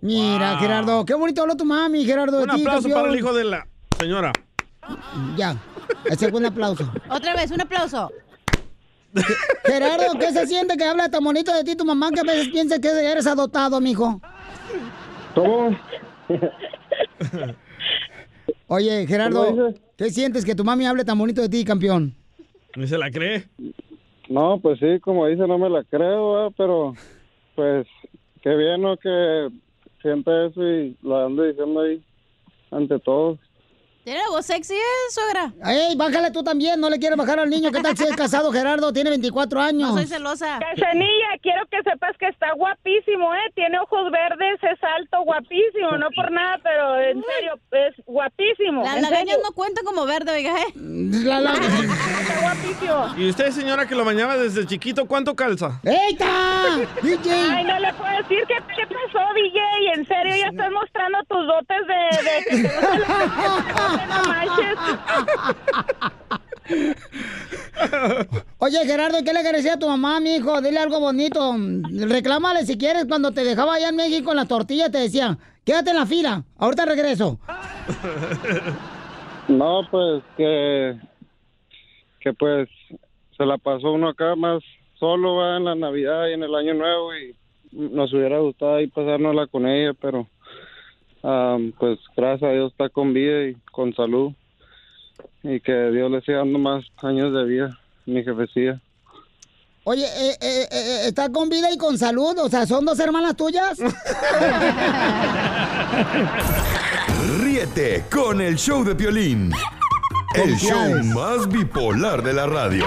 Mira, 0.00 0.56
Gerardo, 0.58 1.04
qué 1.04 1.14
bonito 1.14 1.42
habló 1.42 1.56
tu 1.56 1.64
mami, 1.64 2.04
Gerardo. 2.04 2.38
de 2.38 2.44
Un 2.44 2.50
ti, 2.50 2.60
aplauso 2.62 2.82
campeón. 2.88 3.00
para 3.02 3.12
el 3.12 3.18
hijo 3.18 3.32
de 3.34 3.44
la 3.44 3.66
señora. 3.98 4.32
Ya, 5.36 5.56
ese 6.06 6.28
fue 6.30 6.40
un 6.40 6.46
aplauso. 6.46 6.90
Otra 7.08 7.34
vez, 7.34 7.50
un 7.50 7.60
aplauso. 7.60 8.10
Gerardo, 9.64 10.18
¿qué 10.18 10.32
se 10.32 10.46
siente 10.46 10.76
que 10.76 10.84
habla 10.84 11.08
tan 11.08 11.22
bonito 11.22 11.54
de 11.54 11.64
ti 11.64 11.76
tu 11.76 11.84
mamá 11.84 12.10
que 12.10 12.20
a 12.20 12.24
veces 12.24 12.48
piensa 12.48 12.80
que 12.80 12.88
eres 12.88 13.26
adoptado, 13.26 13.80
mijo? 13.80 14.20
¿Cómo? 15.34 15.76
Oye, 18.68 19.06
Gerardo, 19.06 19.74
¿qué 19.96 20.10
sientes 20.10 20.44
que 20.44 20.54
tu 20.54 20.64
mami 20.64 20.86
hable 20.86 21.04
tan 21.04 21.18
bonito 21.18 21.42
de 21.42 21.48
ti, 21.48 21.64
campeón? 21.64 22.14
¿Ni 22.74 22.86
se 22.86 22.96
la 22.96 23.10
cree? 23.10 23.48
No, 24.28 24.58
pues 24.60 24.78
sí, 24.78 24.98
como 25.00 25.26
dice, 25.26 25.46
no 25.46 25.58
me 25.58 25.68
la 25.68 25.84
creo, 25.84 26.50
pero 26.56 26.94
pues 27.54 27.86
qué 28.42 28.56
bien, 28.56 28.80
¿no? 28.80 28.96
Que 28.96 29.48
siente 30.00 30.46
eso 30.46 30.62
y 30.62 30.96
lo 31.02 31.26
ando 31.26 31.42
diciendo 31.42 31.80
ahí 31.82 32.02
ante 32.70 32.98
todos. 33.00 33.38
¿Tiene 34.04 34.20
voz 34.30 34.44
sexy, 34.46 34.74
eh, 34.74 34.78
suegra? 35.10 35.52
¡Ey, 35.64 35.94
bájale 35.94 36.32
tú 36.32 36.42
también! 36.42 36.80
No 36.80 36.90
le 36.90 36.98
quieres 36.98 37.16
bajar 37.16 37.38
al 37.38 37.48
niño. 37.48 37.70
¿Qué 37.70 37.80
tal 37.80 37.96
si 37.96 38.02
es 38.02 38.16
casado, 38.16 38.50
Gerardo? 38.50 38.92
Tiene 38.92 39.10
24 39.10 39.60
años. 39.60 39.90
No 39.90 39.96
soy 39.96 40.08
celosa. 40.08 40.58
Cachanilla, 40.58 41.38
quiero 41.40 41.62
que 41.70 41.80
sepas 41.88 42.16
que 42.18 42.26
está 42.26 42.52
guapísimo, 42.56 43.32
¿eh? 43.32 43.52
Tiene 43.54 43.78
ojos 43.78 44.10
verdes, 44.10 44.58
es 44.60 44.82
alto, 44.98 45.22
guapísimo. 45.22 45.96
No 45.98 46.08
por 46.16 46.32
nada, 46.32 46.58
pero 46.64 46.98
en 47.00 47.22
serio, 47.22 47.54
es 47.70 47.94
guapísimo. 48.04 48.82
Las 48.82 49.02
lagañas 49.02 49.38
no 49.40 49.52
cuentan 49.52 49.84
como 49.84 50.04
verde, 50.04 50.32
oiga, 50.32 50.52
¿eh? 50.60 50.72
La, 50.74 51.40
la... 51.40 51.52
Está 51.52 52.40
guapísimo. 52.40 53.14
¿Y 53.16 53.30
usted, 53.30 53.52
señora, 53.52 53.86
que 53.86 53.94
lo 53.94 54.04
bañaba 54.04 54.36
desde 54.36 54.66
chiquito, 54.66 55.06
cuánto 55.06 55.36
calza? 55.36 55.80
¡Eita! 55.84 56.26
DJ. 57.02 57.30
Ay, 57.52 57.64
no 57.64 57.78
le 57.78 57.92
puedo 57.94 58.16
decir 58.16 58.42
qué, 58.48 58.56
qué 58.74 58.86
pasó, 58.88 59.24
DJ. 59.34 59.60
En 59.94 60.06
serio, 60.08 60.34
ya 60.34 60.48
estás 60.48 60.72
mostrando 60.72 61.18
tus 61.28 61.46
dotes 61.46 61.86
de, 61.86 62.62
de 62.62 62.72
Oye, 68.58 68.78
Gerardo, 68.86 69.18
¿qué 69.24 69.32
le 69.32 69.40
agradecía 69.40 69.74
a 69.74 69.78
tu 69.78 69.88
mamá, 69.88 70.20
mi 70.20 70.36
hijo? 70.36 70.60
Dile 70.60 70.78
algo 70.78 71.00
bonito. 71.00 71.54
Reclámale 71.90 72.64
si 72.64 72.78
quieres. 72.78 73.06
Cuando 73.06 73.32
te 73.32 73.44
dejaba 73.44 73.74
allá 73.74 73.88
en 73.88 73.96
México 73.96 74.30
en 74.30 74.36
la 74.36 74.46
tortilla, 74.46 74.90
te 74.90 74.98
decía, 74.98 75.38
quédate 75.64 75.90
en 75.90 75.96
la 75.96 76.06
fila. 76.06 76.44
Ahorita 76.58 76.84
regreso. 76.86 77.38
No, 79.48 79.82
pues 79.90 80.22
que, 80.36 80.96
que 82.20 82.32
pues 82.32 82.68
se 83.36 83.44
la 83.44 83.58
pasó 83.58 83.92
uno 83.92 84.08
acá 84.08 84.36
más 84.36 84.62
solo 85.02 85.34
va 85.34 85.56
en 85.56 85.64
la 85.64 85.74
Navidad 85.74 86.28
y 86.28 86.34
en 86.34 86.44
el 86.44 86.54
Año 86.54 86.74
Nuevo 86.74 87.12
y 87.12 87.34
nos 87.72 88.12
hubiera 88.12 88.38
gustado 88.38 88.76
ahí 88.76 88.86
pasárnosla 88.86 89.48
con 89.48 89.66
ella, 89.66 89.94
pero 90.00 90.28
am, 91.22 91.72
pues 91.78 91.98
gracias 92.16 92.50
a 92.50 92.52
Dios 92.52 92.72
está 92.72 92.88
con 92.88 93.12
vida 93.12 93.48
y 93.48 93.56
con 93.70 93.94
salud 93.94 94.32
y 95.42 95.60
que 95.60 95.90
Dios 95.90 96.10
le 96.10 96.20
siga 96.22 96.38
dando 96.38 96.58
más 96.58 96.84
años 97.02 97.32
de 97.32 97.44
vida, 97.44 97.78
mi 98.06 98.22
jefecilla. 98.22 98.80
Oye, 99.84 100.04
eh, 100.04 100.36
eh, 100.40 100.68
eh, 100.70 101.00
¿está 101.06 101.28
con 101.30 101.48
vida 101.48 101.68
y 101.72 101.76
con 101.76 101.98
salud? 101.98 102.38
O 102.38 102.48
sea, 102.48 102.66
¿son 102.66 102.84
dos 102.84 103.00
hermanas 103.00 103.34
tuyas? 103.34 103.78
Ríete 107.40 108.04
con 108.08 108.40
el 108.40 108.56
show 108.56 108.84
de 108.84 108.94
Piolín. 108.94 109.52
El 110.36 110.56
show 110.56 111.02
más 111.14 111.48
bipolar 111.48 112.22
de 112.22 112.32
la 112.32 112.46
radio. 112.46 112.86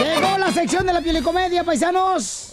Llegó 0.00 0.38
la 0.38 0.52
sección 0.52 0.84
de 0.84 0.92
la 0.92 1.00
pielicomedia, 1.00 1.62
paisanos. 1.62 2.45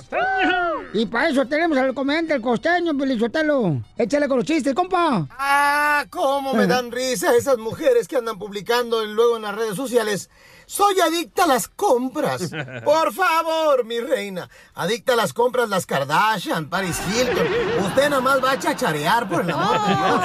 Y 0.94 1.08
para 1.08 1.30
eso 1.30 1.46
tenemos 1.48 1.76
al 1.78 1.94
comediante, 1.94 2.36
el 2.36 2.42
costeño, 2.42 2.96
Pelizotelo. 2.96 3.82
Échale 3.98 4.28
con 4.28 4.38
los 4.38 4.46
chistes, 4.46 4.76
compa. 4.76 5.28
Ah, 5.32 6.06
cómo 6.12 6.54
me 6.54 6.68
dan 6.68 6.92
risa 6.92 7.36
esas 7.36 7.58
mujeres 7.58 8.08
que 8.08 8.18
andan 8.18 8.38
publicando 8.38 9.04
luego 9.04 9.38
en 9.38 9.42
las 9.42 9.56
redes 9.56 9.76
sociales. 9.76 10.30
Soy 10.74 11.00
adicta 11.02 11.44
a 11.44 11.48
las 11.48 11.68
compras. 11.68 12.50
Por 12.84 13.14
favor, 13.14 13.86
mi 13.86 14.00
reina. 14.00 14.50
Adicta 14.74 15.14
a 15.14 15.16
las 15.16 15.32
compras 15.32 15.70
las 15.70 15.86
Kardashian, 15.86 16.68
Paris 16.68 17.00
Hilton. 17.14 17.46
Usted 17.86 18.10
nada 18.10 18.22
más 18.24 18.44
va 18.44 18.54
a 18.54 18.60
chacharear 18.60 19.30
por 19.30 19.42
el 19.42 19.52
amor 19.52 19.80
de 19.80 19.88
Dios. 19.94 20.20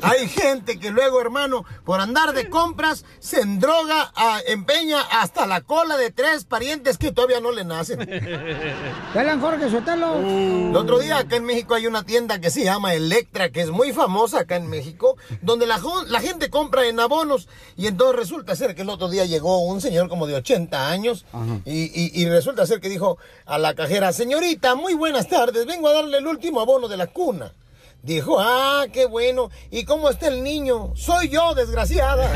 Hay 0.02 0.28
gente 0.28 0.80
que 0.80 0.90
luego, 0.90 1.20
hermano, 1.20 1.64
por 1.84 2.00
andar 2.00 2.32
de 2.32 2.50
compras, 2.50 3.04
se 3.20 3.40
endroga, 3.40 4.10
a- 4.16 4.40
empeña 4.48 5.00
hasta 5.00 5.46
la 5.46 5.60
cola 5.60 5.96
de 5.96 6.10
tres 6.10 6.44
parientes 6.44 6.98
que 6.98 7.12
todavía 7.12 7.38
no 7.38 7.52
le 7.52 7.62
nacen. 7.62 8.00
Dale, 9.14 9.38
Jorge, 9.38 9.70
Sotelo. 9.70 10.16
El 10.18 10.74
otro 10.76 10.98
día 10.98 11.18
acá 11.18 11.36
en 11.36 11.44
México 11.44 11.74
hay 11.74 11.86
una 11.86 12.02
tienda 12.02 12.40
que 12.40 12.50
se 12.50 12.64
llama 12.64 12.94
Electra, 12.94 13.50
que 13.50 13.60
es 13.60 13.70
muy 13.70 13.92
famosa 13.92 14.40
acá 14.40 14.56
en 14.56 14.68
México, 14.68 15.16
donde 15.40 15.68
la 15.68 15.78
gente 16.20 16.50
compra 16.50 16.84
en 16.86 16.98
abonos 16.98 17.46
y 17.76 17.86
entonces 17.86 18.16
resulta 18.16 18.39
ser 18.56 18.74
que 18.74 18.82
el 18.82 18.90
otro 18.90 19.08
día 19.08 19.24
llegó 19.24 19.58
un 19.60 19.80
señor 19.80 20.08
como 20.08 20.26
de 20.26 20.34
80 20.34 20.88
años 20.90 21.24
y, 21.64 21.84
y- 21.84 22.10
y 22.22 22.28
resulta 22.28 22.66
ser 22.66 22.80
que 22.80 22.88
dijo 22.88 23.18
a 23.46 23.58
la 23.58 23.74
cajera, 23.74 24.12
señorita, 24.12 24.74
muy 24.74 24.94
buenas 24.94 25.28
tardes, 25.28 25.66
vengo 25.66 25.88
a 25.88 25.92
darle 25.94 26.18
el 26.18 26.26
último 26.26 26.60
abono 26.60 26.88
de 26.88 26.96
la 26.96 27.06
cuna. 27.06 27.52
Dijo, 28.02 28.38
ah, 28.40 28.86
qué 28.92 29.04
bueno. 29.04 29.50
¿Y 29.70 29.84
cómo 29.84 30.08
está 30.08 30.28
el 30.28 30.42
niño? 30.42 30.92
Soy 30.96 31.28
yo, 31.28 31.54
desgraciada. 31.54 32.26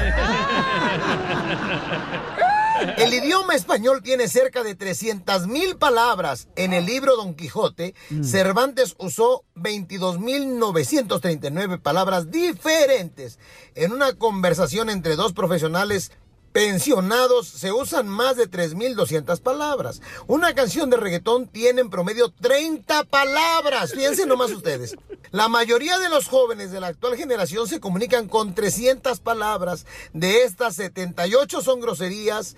El 2.97 3.13
idioma 3.15 3.55
español 3.55 4.03
tiene 4.03 4.29
cerca 4.29 4.63
de 4.63 4.75
300 4.75 5.47
mil 5.47 5.77
palabras. 5.77 6.49
En 6.57 6.73
el 6.73 6.87
libro 6.87 7.15
Don 7.17 7.35
Quijote, 7.35 7.95
Cervantes 8.23 8.95
usó 8.99 9.45
22.939 9.57 11.81
palabras 11.81 12.31
diferentes. 12.31 13.39
En 13.75 13.93
una 13.93 14.15
conversación 14.15 14.89
entre 14.91 15.17
dos 15.17 15.33
profesionales 15.33 16.13
pensionados 16.55 17.49
se 17.49 17.73
usan 17.73 18.09
más 18.09 18.37
de 18.37 18.49
3.200 18.49 19.41
palabras. 19.41 20.01
Una 20.29 20.55
canción 20.55 20.89
de 20.89 20.97
reggaetón 20.97 21.49
tiene 21.49 21.81
en 21.81 21.91
promedio 21.91 22.31
30 22.31 23.03
palabras. 23.05 23.93
Fíjense 23.93 24.25
nomás 24.25 24.53
ustedes. 24.53 24.95
La 25.33 25.49
mayoría 25.49 25.99
de 25.99 26.09
los 26.09 26.29
jóvenes 26.29 26.71
de 26.71 26.79
la 26.79 26.87
actual 26.87 27.17
generación 27.17 27.67
se 27.67 27.81
comunican 27.81 28.29
con 28.29 28.55
300 28.55 29.19
palabras. 29.19 29.85
De 30.13 30.45
estas, 30.45 30.77
78 30.77 31.61
son 31.61 31.81
groserías. 31.81 32.57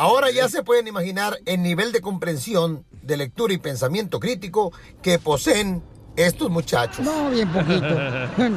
Ahora 0.00 0.30
ya 0.30 0.48
se 0.48 0.62
pueden 0.62 0.86
imaginar 0.86 1.40
el 1.44 1.60
nivel 1.60 1.90
de 1.90 2.00
comprensión, 2.00 2.86
de 3.02 3.16
lectura 3.16 3.52
y 3.52 3.58
pensamiento 3.58 4.20
crítico 4.20 4.72
que 5.02 5.18
poseen 5.18 5.82
estos 6.14 6.50
muchachos. 6.50 7.04
No, 7.04 7.30
bien 7.30 7.52
poquito. 7.52 7.98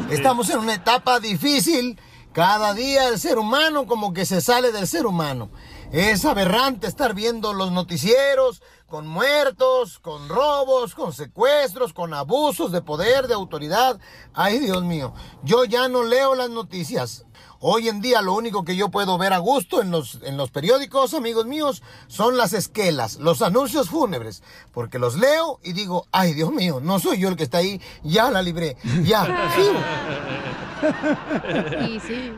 Estamos 0.14 0.52
en 0.52 0.60
una 0.60 0.76
etapa 0.76 1.20
difícil. 1.20 2.00
Cada 2.32 2.76
día 2.76 3.10
el 3.10 3.18
ser 3.18 3.40
humano 3.40 3.88
como 3.88 4.14
que 4.14 4.28
se 4.28 4.40
sale 4.40 4.72
del 4.72 4.88
ser 4.88 5.08
humano. 5.08 5.50
Es 5.92 6.26
aberrante 6.26 6.86
estar 6.86 7.16
viendo 7.16 7.54
los 7.54 7.72
noticieros 7.72 8.62
con 8.86 9.08
muertos, 9.08 9.98
con 9.98 10.30
robos, 10.30 10.94
con 10.94 11.12
secuestros, 11.12 11.92
con 11.92 12.14
abusos 12.14 12.72
de 12.72 12.84
poder, 12.84 13.28
de 13.28 13.34
autoridad. 13.34 14.00
Ay, 14.36 14.60
Dios 14.60 14.84
mío, 14.84 15.16
yo 15.44 15.66
ya 15.66 15.88
no 15.88 16.04
leo 16.04 16.36
las 16.36 16.52
noticias. 16.52 17.26
Hoy 17.64 17.90
en 17.90 18.02
día 18.02 18.24
lo 18.24 18.34
único 18.34 18.66
que 18.66 18.76
yo 18.76 18.90
puedo 18.90 19.20
ver 19.20 19.34
a 19.34 19.38
gusto 19.38 19.84
en 19.84 19.92
los, 19.92 20.18
en 20.24 20.36
los 20.36 20.50
periódicos, 20.50 21.14
amigos 21.14 21.46
míos, 21.46 21.84
son 22.08 22.36
las 22.36 22.54
esquelas, 22.54 23.18
los 23.18 23.44
anuncios 23.44 23.90
fúnebres, 23.90 24.42
porque 24.74 24.98
los 24.98 25.16
leo 25.16 25.60
y 25.62 25.74
digo, 25.74 26.08
ay 26.12 26.34
Dios 26.34 26.52
mío, 26.52 26.80
no 26.82 27.00
soy 27.00 27.20
yo 27.20 27.30
el 27.30 27.36
que 27.36 27.44
está 27.44 27.60
ahí, 27.60 27.80
ya 28.02 28.32
la 28.32 28.42
libré, 28.42 28.78
ya. 29.04 29.28
Y 31.88 32.00
sí. 32.00 32.34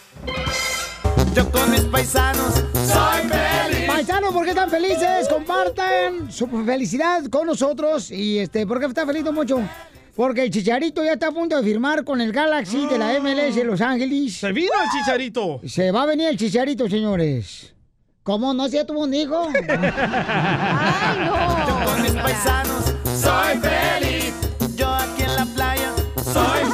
Yo 1.34 1.50
con 1.50 1.70
mis 1.70 1.82
paisanos 1.82 2.64
soy 2.72 3.28
feliz. 3.28 3.86
paisanos, 3.86 4.32
¿por 4.32 4.44
qué 4.44 4.50
están 4.52 4.70
felices? 4.70 5.28
Compartan 5.28 6.32
su 6.32 6.46
felicidad 6.64 7.26
con 7.26 7.46
nosotros. 7.46 8.10
Y 8.10 8.38
este, 8.38 8.66
¿por 8.66 8.80
qué 8.80 8.86
está 8.86 9.04
feliz, 9.04 9.22
don 9.22 9.34
Mocho? 9.34 9.60
Porque 10.16 10.44
el 10.44 10.50
Chicharito 10.50 11.04
ya 11.04 11.12
está 11.12 11.26
a 11.26 11.32
punto 11.32 11.58
de 11.58 11.62
firmar 11.62 12.04
con 12.04 12.22
el 12.22 12.32
Galaxy 12.32 12.86
de 12.86 12.96
la 12.96 13.20
MLS 13.20 13.54
de 13.54 13.64
Los 13.64 13.82
Ángeles. 13.82 14.32
¡Se 14.32 14.50
vino 14.50 14.70
el 14.82 14.88
Chicharito! 14.98 15.60
Se 15.66 15.90
va 15.90 16.04
a 16.04 16.06
venir 16.06 16.28
el 16.28 16.38
Chicharito, 16.38 16.88
señores. 16.88 17.73
¿Cómo 18.24 18.54
no? 18.54 18.66
¿Si 18.68 18.76
ya 18.76 18.86
tuvo 18.86 19.00
un 19.00 19.12
hijo? 19.12 19.48
¡Ay, 19.68 21.18
no! 21.26 21.68
Yo 21.68 21.84
con 21.84 22.02
mis 22.02 22.12
paisanos 22.12 22.94
soy 23.04 23.58
feliz. 23.58 24.34
Yo 24.74 24.88
aquí 24.88 25.24
en 25.24 25.36
la 25.36 25.44
playa 25.44 25.92
soy 26.24 26.64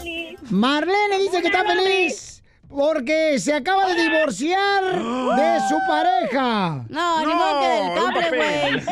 feliz. 0.00 0.38
Marlene 0.50 1.18
dice 1.18 1.42
que 1.42 1.48
está 1.48 1.64
feliz 1.64 2.42
porque 2.66 3.38
se 3.38 3.52
acaba 3.52 3.88
de 3.88 4.02
divorciar 4.02 4.84
de 4.84 5.60
su 5.68 5.78
pareja. 5.86 6.86
No, 6.88 7.26
ni 7.26 7.34
modo 7.34 7.60
que 7.60 7.68
del 7.68 7.92
cable, 7.94 8.30
güey. 8.30 8.82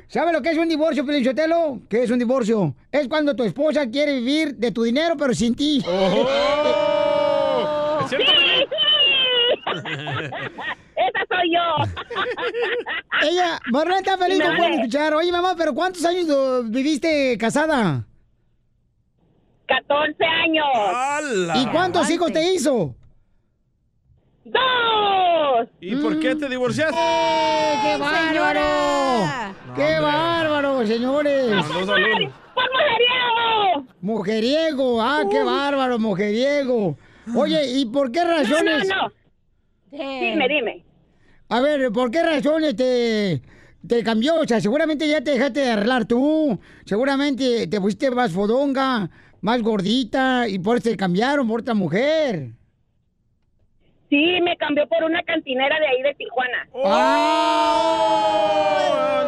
¿Sabe 0.08 0.32
lo 0.32 0.40
que 0.40 0.50
es 0.50 0.58
un 0.58 0.68
divorcio, 0.70 1.04
Pelichotelo? 1.04 1.80
¿Qué 1.88 2.02
es 2.02 2.10
un 2.10 2.18
divorcio? 2.18 2.74
Es 2.90 3.08
cuando 3.08 3.36
tu 3.36 3.44
esposa 3.44 3.86
quiere 3.90 4.14
vivir 4.14 4.56
de 4.56 4.72
tu 4.72 4.82
dinero, 4.84 5.16
pero 5.18 5.34
sin 5.34 5.54
ti. 5.54 5.84
Oh. 5.86 7.09
¡Esa 11.00 11.20
soy 11.28 11.52
yo! 11.52 11.84
Ella, 13.28 13.58
Marlene 13.70 13.98
está 13.98 14.18
feliz, 14.18 14.38
no 14.38 14.56
puede 14.56 14.74
escuchar. 14.74 15.14
Oye, 15.14 15.32
mamá, 15.32 15.54
¿pero 15.56 15.74
cuántos 15.74 16.04
años 16.04 16.26
viviste 16.70 17.36
casada? 17.38 18.04
14 19.66 20.24
años. 20.24 20.66
¿Y 21.56 21.66
cuántos 21.68 22.10
hijos 22.10 22.32
te 22.32 22.52
hizo? 22.52 22.94
¡Dos! 24.44 25.68
¿Y 25.80 25.96
por 25.96 26.18
qué 26.18 26.34
te 26.34 26.48
divorciaste? 26.48 26.96
¡Eh, 26.98 27.78
¡Qué 27.82 27.96
bárbaro! 27.98 29.54
¡Qué 29.76 30.00
bárbaro, 30.00 30.86
señores! 30.86 31.64
¡Por 31.66 32.64
mujeriego! 32.72 33.86
Mujeriego, 34.00 35.02
ah, 35.02 35.22
qué 35.30 35.42
bárbaro, 35.42 35.98
mujeriego. 35.98 36.96
Oye, 37.36 37.78
¿y 37.78 37.86
por 37.86 38.10
qué 38.10 38.24
razones? 38.24 38.88
No, 38.88 38.96
no, 38.96 39.02
no. 39.02 39.19
Dime, 39.90 40.48
dime. 40.48 40.84
A 41.48 41.60
ver, 41.60 41.90
¿por 41.92 42.10
qué 42.10 42.22
razones 42.22 42.76
te, 42.76 43.42
te 43.86 44.02
cambió? 44.04 44.36
O 44.40 44.44
sea, 44.46 44.60
seguramente 44.60 45.08
ya 45.08 45.20
te 45.20 45.32
dejaste 45.32 45.60
de 45.60 45.70
arreglar 45.70 46.04
tú. 46.06 46.58
Seguramente 46.84 47.66
te 47.66 47.80
pusiste 47.80 48.10
más 48.10 48.32
fodonga, 48.32 49.10
más 49.40 49.60
gordita, 49.62 50.46
y 50.48 50.58
por 50.60 50.76
eso 50.76 50.90
te 50.90 50.96
cambiaron 50.96 51.48
por 51.48 51.60
otra 51.60 51.74
mujer. 51.74 52.50
Sí, 54.08 54.40
me 54.42 54.56
cambió 54.56 54.88
por 54.88 55.02
una 55.04 55.22
cantinera 55.22 55.78
de 55.78 55.86
ahí 55.86 56.02
de 56.02 56.14
Tijuana. 56.14 56.68
¡Oh! 56.72 56.88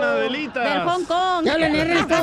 ¡Nadelita! 0.01 0.61
Del 0.61 0.81
Hong 0.89 1.05
Kong. 1.05 1.45
¡Que 1.45 1.51
hablen, 1.51 1.75
Ernesto! 1.77 2.15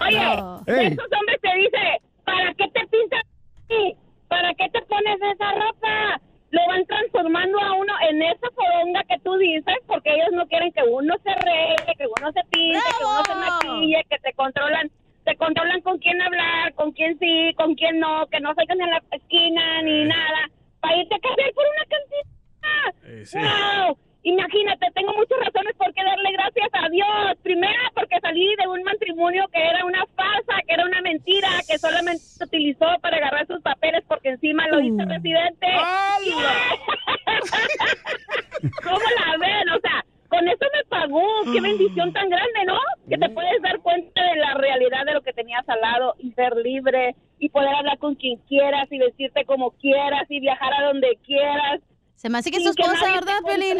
Oye, 0.00 0.18
No. 0.20 0.62
Ey. 0.66 0.86
esos 0.86 1.06
hombres 1.18 1.38
te 1.42 1.54
dicen, 1.56 1.98
¿para 2.24 2.54
qué 2.54 2.64
te 2.72 2.86
pintas 2.88 3.22
así? 3.64 3.96
¿Para 4.28 4.54
qué 4.54 4.68
te 4.70 4.82
pones 4.82 5.18
esa 5.20 5.52
ropa? 5.52 6.20
Lo 6.50 6.66
van 6.66 6.86
transformando 6.86 7.60
a 7.60 7.72
uno 7.74 7.92
en 8.08 8.22
esa 8.22 8.48
fodonga 8.54 9.02
que 9.04 9.18
tú 9.20 9.36
dices, 9.36 9.76
porque 9.86 10.14
ellos 10.14 10.32
no 10.32 10.46
quieren 10.46 10.72
que 10.72 10.82
uno 10.82 11.14
se 11.22 11.34
regue, 11.34 11.94
que 11.96 12.06
uno 12.06 12.32
se 12.32 12.40
pinte, 12.50 12.80
que 12.98 13.04
uno 13.04 13.24
se 13.24 13.34
maquille, 13.34 14.04
que 14.08 14.18
te 14.18 14.32
controlan, 14.32 14.90
te 15.24 15.36
controlan 15.36 15.80
con 15.82 15.98
quién 15.98 16.20
hablar, 16.22 16.72
con 16.74 16.92
quién 16.92 17.18
sí, 17.18 17.52
con 17.56 17.74
quién 17.74 18.00
no, 18.00 18.26
que 18.28 18.40
no 18.40 18.54
salgan 18.54 18.80
en 18.80 18.90
la 18.90 19.02
esquina 19.10 19.82
ni 19.82 20.04
nada, 20.04 20.48
para 20.80 20.96
irte 20.96 21.14
a 21.14 21.18
casar 21.18 21.52
por 21.54 21.64
una 21.66 21.84
cantina. 21.90 23.86
¡Wow! 23.86 23.98
Imagínate, 24.22 24.86
tengo 24.94 25.12
muchas 25.14 25.38
razones 25.38 25.74
por 25.76 25.92
qué 25.94 26.04
darle 26.04 26.32
gracias 26.32 26.68
a 26.72 26.88
Dios. 26.88 27.36
Primera, 27.42 27.92
porque 27.94 28.18
salí 28.20 28.54
de 28.56 28.68
un 28.68 28.82
matrimonio 28.82 29.46
que 29.52 29.62
era 29.62 29.84
una 29.84 30.04
farsa, 30.16 30.60
que 30.66 30.74
era 30.74 30.84
una 30.84 31.00
mentira, 31.02 31.48
que 31.68 31.78
solamente 31.78 32.20
se 32.20 32.44
utilizó 32.44 32.86
para 33.00 33.16
agarrar 33.16 33.46
sus 33.46 33.60
papeles 33.62 34.02
porque 34.08 34.30
encima 34.30 34.66
lo 34.68 34.80
hice 34.80 35.04
residente. 35.04 35.66
¿Cómo 38.82 38.98
la 38.98 39.36
ven? 39.38 39.68
O 39.70 39.80
sea, 39.80 40.04
con 40.28 40.46
eso 40.48 40.66
me 40.74 40.84
pagó. 40.88 41.24
Qué 41.52 41.60
bendición 41.60 42.12
tan 42.12 42.28
grande, 42.28 42.64
¿no? 42.66 42.78
Que 43.08 43.18
te 43.18 43.28
puedes 43.30 43.62
dar 43.62 43.78
cuenta 43.80 44.22
de 44.22 44.36
la 44.36 44.54
realidad 44.54 45.04
de 45.06 45.14
lo 45.14 45.22
que 45.22 45.32
tenías 45.32 45.68
al 45.68 45.80
lado 45.80 46.14
y 46.18 46.32
ser 46.32 46.56
libre 46.56 47.14
y 47.38 47.48
poder 47.48 47.74
hablar 47.74 47.98
con 47.98 48.14
quien 48.14 48.38
quieras 48.48 48.88
y 48.90 48.98
vestirte 48.98 49.44
como 49.44 49.70
quieras 49.72 50.24
y 50.28 50.40
viajar 50.40 50.72
a 50.74 50.86
donde 50.86 51.18
quieras. 51.24 51.80
Se 52.20 52.28
me 52.28 52.38
hace 52.38 52.50
que 52.50 52.56
es 52.56 52.64
Sin 52.64 52.74
tu 52.74 52.82
esposa, 52.82 53.00
nadie 53.00 53.20
te 53.20 53.24
¿verdad, 53.26 53.40
Pelín? 53.46 53.76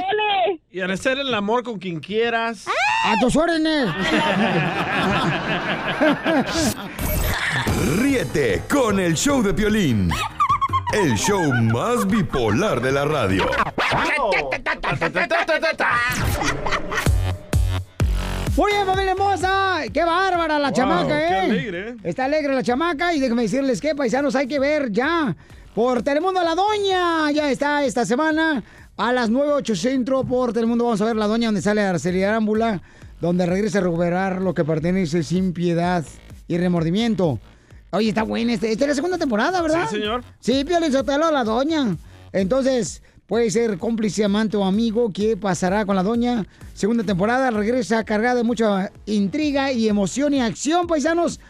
Y 0.71 0.81
al 0.81 0.93
hacer 0.93 1.19
el 1.19 1.35
amor 1.35 1.65
con 1.65 1.77
quien 1.81 1.99
quieras. 1.99 2.67
¡A 3.05 3.19
tus 3.19 3.35
órdenes! 3.35 3.89
Ríete 7.97 8.63
con 8.71 9.01
el 9.01 9.17
show 9.17 9.43
de 9.43 9.53
Piolín. 9.53 10.13
El 10.93 11.17
show 11.17 11.53
más 11.53 12.07
bipolar 12.07 12.81
de 12.81 12.93
la 12.93 13.05
radio. 13.07 13.45
Muy 18.57 18.73
bien, 18.73 18.87
familia 18.87 19.13
hermosa. 19.13 19.81
¡Qué 19.93 20.05
bárbara 20.05 20.61
la 20.61 20.69
Wow, 20.69 20.77
chamaca, 20.77 21.09
qué 21.09 21.35
eh! 21.35 21.39
alegre. 21.41 21.97
Está 22.05 22.27
alegre 22.27 22.55
la 22.55 22.63
chamaca 22.63 23.13
y 23.15 23.19
déjenme 23.19 23.43
decirles 23.43 23.81
que, 23.81 23.97
paisanos, 23.97 24.37
hay 24.37 24.47
que 24.47 24.61
ver 24.61 24.93
ya 24.93 25.35
por 25.75 26.03
Telemundo 26.03 26.43
La 26.43 26.55
Doña. 26.55 27.31
Ya 27.31 27.51
está 27.51 27.85
esta 27.85 28.05
semana 28.05 28.63
a 28.97 29.13
las 29.13 29.31
9.08 29.31 29.77
centro 29.77 30.25
por 30.25 30.53
Telemundo. 30.53 30.85
Vamos 30.85 31.01
a 31.01 31.05
ver 31.05 31.17
La 31.17 31.27
Doña 31.27 31.49
donde 31.49 31.63
sale 31.63 31.83
Araceli 31.83 32.23
Arámbula, 32.23 32.83
donde 33.21 33.47
regresa 33.47 33.79
a 33.79 33.83
recuperar 33.83 34.41
lo 34.41 34.55
que 34.55 34.65
pertenece 34.65 35.23
sin 35.23 35.53
piedad 35.53 36.05
y 36.47 36.59
remordimiento. 36.59 37.39
Oye, 37.91 38.11
está 38.11 38.23
buena. 38.23 38.53
Esta 38.53 38.67
esta 38.67 38.85
es 38.85 38.89
la 38.89 38.95
segunda 38.95 39.19
temporada, 39.19 39.63
¿verdad? 39.63 39.87
Sí, 39.89 39.97
señor. 39.97 40.25
Sí, 40.41 40.65
Piolín 40.65 40.93
Sotelo, 40.93 41.31
La 41.31 41.45
Doña. 41.45 41.97
Entonces, 42.33 43.03
puede 43.27 43.51
ser 43.51 43.79
cómplice, 43.79 44.25
amante 44.25 44.57
o 44.57 44.65
amigo. 44.65 45.11
¿Qué 45.13 45.37
pasará 45.37 45.87
con 45.87 45.97
La 45.97 46.03
Doña? 46.03 46.47
Segunda 46.75 47.05
temporada 47.05 47.51
regresa 47.51 48.05
cargada 48.05 48.37
de 48.37 48.43
mucha 48.45 48.93
intriga 49.07 49.73
y 49.73 49.89
emoción 49.89 50.35
y 50.35 50.41
acción, 50.41 50.87
paisanos. 50.87 51.41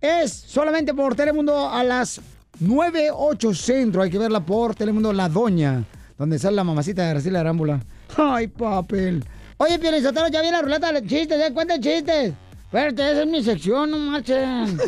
Es 0.00 0.32
solamente 0.32 0.92
por 0.92 1.14
Telemundo 1.14 1.68
a 1.70 1.82
las 1.82 2.20
9.08 2.60 3.54
centro. 3.54 4.02
Hay 4.02 4.10
que 4.10 4.18
verla 4.18 4.40
por 4.40 4.74
Telemundo 4.74 5.12
La 5.12 5.28
Doña, 5.28 5.84
donde 6.18 6.38
sale 6.38 6.56
la 6.56 6.64
mamacita 6.64 7.02
de 7.02 7.10
Araceli 7.10 7.36
Arámbula. 7.36 7.80
Ay, 8.16 8.48
papel. 8.48 9.24
Oye, 9.58 9.78
Piolín 9.78 10.02
Sotelo, 10.02 10.28
ya 10.28 10.40
viene 10.40 10.56
la 10.56 10.62
ruleta 10.62 10.92
de 10.92 11.06
chistes, 11.06 11.40
¿eh? 11.40 11.52
Cuenten 11.52 11.80
chistes. 11.80 12.32
Espérate, 12.64 13.10
esa 13.10 13.22
es 13.22 13.26
mi 13.26 13.42
sección, 13.42 13.90
no 13.90 13.98
marchen. 13.98 14.78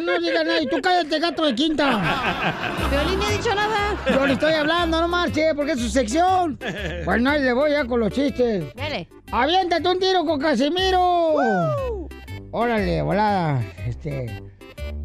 No, 0.00 0.12
no, 0.12 0.12
no 0.12 0.18
diga 0.18 0.18
nada 0.18 0.18
ya 0.18 0.18
no 0.18 0.18
digas 0.18 0.44
nada. 0.44 0.62
Y 0.62 0.66
tú 0.66 0.80
cállate, 0.80 1.18
gato 1.18 1.44
de 1.44 1.54
quinta. 1.54 2.86
Violín 2.90 3.18
ni 3.18 3.24
ha 3.24 3.30
dicho 3.30 3.54
nada. 3.54 3.96
Yo 4.10 4.26
le 4.26 4.32
estoy 4.34 4.52
hablando, 4.54 5.00
no 5.00 5.08
marche, 5.08 5.54
porque 5.54 5.72
es 5.72 5.80
su 5.80 5.88
sección. 5.88 6.58
Pues 7.04 7.20
no, 7.20 7.32
le 7.32 7.52
voy 7.52 7.70
ya 7.72 7.84
con 7.84 8.00
los 8.00 8.12
chistes. 8.12 8.64
Dale. 8.74 9.08
¡Aviéntate 9.30 9.88
un 9.88 9.98
tiro 9.98 10.24
con 10.24 10.40
Casimiro! 10.40 12.08
Órale, 12.50 13.02
volada. 13.02 13.62
Este. 13.86 14.42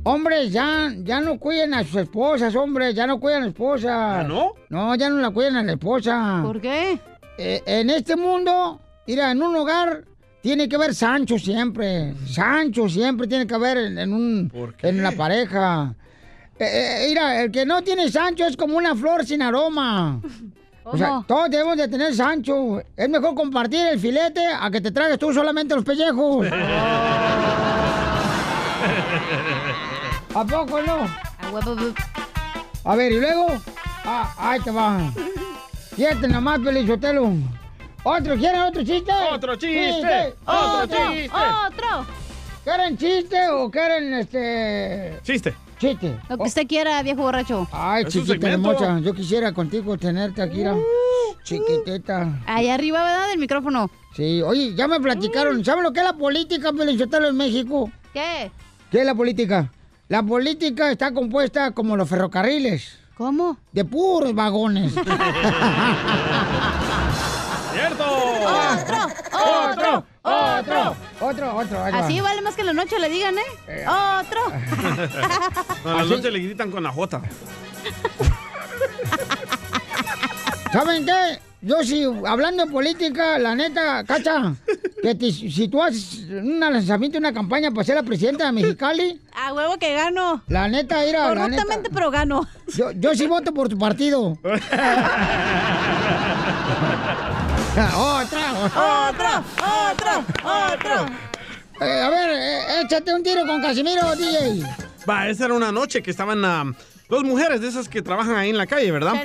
Hombres, 0.06 0.52
ya, 0.52 0.92
ya 0.98 1.22
no 1.22 1.40
cuiden 1.40 1.74
a 1.74 1.84
sus 1.84 1.96
esposas, 1.96 2.56
hombres, 2.56 2.94
ya 2.94 3.08
no 3.08 3.20
cuidan 3.20 3.44
a 3.44 3.46
la 3.46 3.52
esposa. 3.52 4.20
¿Ah, 4.20 4.24
no? 4.24 4.54
No, 4.70 4.96
ya 4.96 5.10
no 5.10 5.18
la 5.18 5.30
cuidan 5.30 5.58
a 5.58 5.64
la 5.64 5.74
esposa. 5.74 6.42
¿Por 6.44 6.60
qué? 6.60 7.00
Eh, 7.38 7.62
en 7.66 7.90
este 7.90 8.16
mundo, 8.16 8.82
mira, 9.08 9.32
en 9.32 9.42
un 9.42 9.56
hogar 9.56 10.04
tiene 10.44 10.68
que 10.68 10.76
haber 10.76 10.94
Sancho 10.94 11.40
siempre. 11.40 12.14
Sancho 12.28 12.90
siempre 12.90 13.28
tiene 13.28 13.48
que 13.48 13.54
haber 13.56 13.78
en, 13.78 13.98
en 13.98 14.12
un 14.14 14.52
en 14.82 15.02
la 15.02 15.14
pareja. 15.14 15.96
Eh, 16.60 16.66
eh, 16.66 17.06
mira, 17.08 17.42
el 17.44 17.50
que 17.50 17.66
no 17.66 17.82
tiene 17.82 18.12
Sancho 18.12 18.46
es 18.46 18.58
como 18.58 18.78
una 18.78 18.94
flor 18.94 19.26
sin 19.26 19.42
aroma. 19.42 20.22
O 20.86 20.98
sea, 20.98 21.24
todos 21.26 21.50
debemos 21.50 21.78
de 21.78 21.88
tener 21.88 22.14
Sancho. 22.14 22.82
Es 22.98 23.08
mejor 23.08 23.34
compartir 23.36 23.80
el 23.88 23.98
filete 23.98 24.42
a 24.46 24.70
que 24.70 24.82
te 24.82 24.92
tragues 24.92 25.18
tú 25.18 25.34
solamente 25.34 25.74
los 25.76 25.86
pellejos. 25.86 26.46
¿A 30.36 30.44
poco 30.46 30.82
no? 30.82 31.08
A 32.84 32.96
ver, 32.98 33.14
¿y 33.14 33.20
luego? 33.22 33.48
Ah, 34.04 34.34
ahí 34.38 34.60
te 34.60 34.72
va. 34.72 35.10
Fíjate 35.96 36.28
nomás, 36.28 36.60
Pelizotelo. 36.60 37.32
¿Otro? 38.04 38.36
¿Quieren 38.36 38.62
otro 38.62 38.84
chiste? 38.84 39.12
¡Otro 39.32 39.56
chiste! 39.56 40.36
¡Otro 40.46 40.88
chiste! 40.88 41.32
¡Otro! 41.32 42.06
¿Quieren 42.64 42.98
chiste 42.98 43.50
o 43.50 43.72
quieren 43.72 44.14
este. 44.14 45.20
Chiste. 45.24 45.54
Chiste? 45.80 46.18
Lo 46.30 46.38
que 46.38 46.44
usted 46.44 46.68
quiera, 46.68 47.02
viejo 47.02 47.22
borracho. 47.22 47.68
Ay, 47.72 48.06
chiquita 48.06 48.50
hermosa. 48.50 49.00
Yo 49.00 49.14
quisiera 49.14 49.54
contigo 49.54 49.98
tenerte 49.98 50.42
aquí, 50.42 50.58
mira. 50.58 50.76
Chiquiteta. 51.44 52.42
Ahí 52.46 52.70
arriba, 52.70 53.04
¿verdad? 53.04 53.28
Del 53.30 53.40
micrófono. 53.40 53.90
Sí, 54.16 54.42
oye, 54.42 54.76
ya 54.76 54.88
me 54.88 55.00
platicaron. 55.00 55.64
¿Saben 55.64 55.84
lo 55.84 55.92
que 55.92 56.00
es 56.00 56.06
la 56.06 56.14
política, 56.14 56.72
Pelizotelo, 56.72 57.30
en 57.30 57.36
México? 57.36 57.92
¿Qué? 58.14 58.52
¿Qué 58.92 59.00
es 59.00 59.06
la 59.06 59.16
política? 59.16 59.72
La 60.08 60.24
política 60.24 60.92
está 60.92 61.14
compuesta 61.14 61.72
como 61.72 61.98
los 61.98 62.08
ferrocarriles. 62.08 63.00
¿Cómo? 63.18 63.58
De 63.72 63.84
puros 63.86 64.34
vagones. 64.34 64.94
¡Otro! 67.94 69.08
¡Otro! 69.32 70.06
¡Otro! 70.24 70.96
Otro, 71.22 71.56
otro. 71.58 71.84
Así 71.86 72.20
vale 72.22 72.42
más 72.42 72.56
que 72.56 72.64
la 72.64 72.74
noche 72.74 72.98
le 73.00 73.10
digan, 73.10 73.36
¿eh? 73.38 73.86
¡Otro! 73.88 74.42
No, 75.86 75.92
a 75.92 76.04
la 76.04 76.04
noche 76.04 76.32
le 76.32 76.40
gritan 76.40 76.72
con 76.72 76.84
la 76.84 76.92
J. 76.92 77.22
¿Saben 80.72 81.06
qué? 81.06 81.40
Yo 81.62 81.82
sí, 81.84 82.04
hablando 82.28 82.66
de 82.66 82.72
política, 82.72 83.38
la 83.40 83.56
neta, 83.56 84.04
cacha, 84.04 84.54
que 85.02 85.16
te- 85.16 85.32
si 85.32 85.70
tú 85.70 85.82
haces 85.82 86.26
un 86.30 86.60
lanzamiento, 86.60 87.18
una 87.18 87.32
campaña 87.32 87.72
para 87.72 87.86
ser 87.86 87.96
la 87.96 88.04
presidenta 88.04 88.48
de 88.48 88.52
Mexicali, 88.52 89.22
A 89.34 89.54
huevo 89.54 89.78
que 89.78 89.94
gano. 89.94 90.42
la 90.48 90.68
neta, 90.68 90.98
mira, 91.06 91.34
la 91.34 91.48
neta. 91.48 91.62
Corruptamente, 91.64 91.90
pero 91.94 92.12
gano. 92.12 92.46
Yo, 92.76 92.92
yo 92.92 93.16
sí 93.16 93.28
voto 93.28 93.54
por 93.54 93.70
tu 93.70 93.78
partido. 93.78 94.38
¡Otra! 97.74 98.54
¡Otro! 99.10 99.44
¡Otro! 99.92 100.26
¡Otro! 100.44 101.06
Eh, 101.82 102.02
a 102.02 102.10
ver, 102.10 102.30
eh, 102.30 102.82
échate 102.86 103.14
un 103.14 103.24
tiro 103.24 103.46
con 103.48 103.62
Casimiro, 103.62 104.16
DJ. 104.16 104.64
Va, 105.10 105.28
esa 105.28 105.46
era 105.46 105.54
una 105.56 105.72
noche 105.72 106.04
que 106.04 106.12
estaban 106.12 106.46
ah, 106.46 106.66
dos 107.10 107.24
mujeres 107.24 107.62
de 107.62 107.68
esas 107.68 107.90
que 107.90 108.02
trabajan 108.04 108.36
ahí 108.36 108.52
en 108.52 108.58
la 108.58 108.68
calle, 108.68 108.92
¿verdad? 108.92 109.16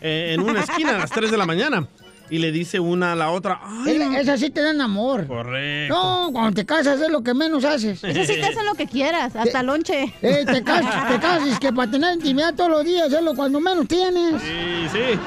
Eh, 0.00 0.32
en 0.34 0.40
una 0.40 0.60
esquina 0.60 0.96
a 0.96 0.98
las 0.98 1.10
3 1.10 1.30
de 1.30 1.36
la 1.36 1.46
mañana. 1.46 1.86
Y 2.28 2.38
le 2.38 2.50
dice 2.50 2.80
una 2.80 3.12
a 3.12 3.14
la 3.14 3.30
otra, 3.30 3.60
ay, 3.62 3.96
Es- 3.96 4.20
Esas 4.22 4.40
sí 4.40 4.50
te 4.50 4.62
dan 4.62 4.80
amor. 4.80 5.26
correcto. 5.26 5.94
No, 5.94 6.30
cuando 6.32 6.52
te 6.54 6.64
casas 6.66 7.00
es 7.00 7.08
lo 7.10 7.22
que 7.22 7.34
menos 7.34 7.64
haces. 7.64 8.02
Eso 8.02 8.24
sí 8.24 8.40
te 8.40 8.46
hacen 8.46 8.64
lo 8.66 8.74
que 8.74 8.86
quieras, 8.86 9.36
hasta 9.36 9.62
lonche. 9.62 10.12
Eh, 10.22 10.44
te 10.46 10.64
casas, 10.64 11.08
te 11.08 11.20
casas, 11.20 11.58
que 11.60 11.72
para 11.72 11.90
tener 11.90 12.14
intimidad 12.14 12.54
todos 12.54 12.70
los 12.70 12.84
días 12.84 13.12
es 13.12 13.22
lo 13.22 13.34
cuando 13.34 13.60
menos 13.60 13.86
tienes. 13.86 14.40
Sí, 14.42 14.88
sí. 14.92 15.18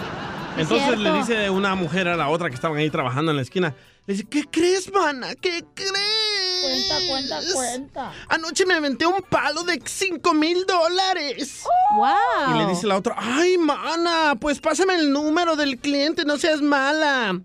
Entonces 0.58 0.88
cierto. 0.88 1.03
le 1.03 1.12
dice 1.14 1.49
una 1.49 1.76
mujer 1.76 2.08
a 2.08 2.16
la 2.16 2.30
otra 2.30 2.49
que 2.49 2.56
estaban 2.56 2.78
ahí 2.78 2.89
trabajando 2.89 3.32
en 3.32 3.38
la 3.38 3.43
esquina. 3.43 3.76
Le 4.06 4.14
dice, 4.14 4.26
¿qué 4.30 4.45
crees, 4.49 4.91
mana? 4.91 5.36
¿Qué 5.36 5.64
crees? 5.74 6.62
Cuenta, 6.62 6.95
cuenta, 7.10 7.39
cuenta. 7.53 8.12
Anoche 8.30 8.66
me 8.66 8.76
aventé 8.76 9.06
un 9.06 9.22
palo 9.22 9.64
de 9.64 9.82
5 9.84 10.34
mil 10.34 10.66
dólares. 10.66 11.64
¡Wow! 11.95 12.56
Y 12.56 12.60
le 12.60 12.68
dice 12.68 12.88
la 12.88 12.97
otra, 12.97 13.16
ay, 13.18 13.58
mana, 13.58 14.36
pues 14.39 14.60
pásame 14.60 14.95
el 14.95 15.12
número 15.12 15.56
del 15.56 15.78
cliente, 15.78 16.24
no 16.24 16.38
seas 16.38 16.62
mala. 16.62 17.39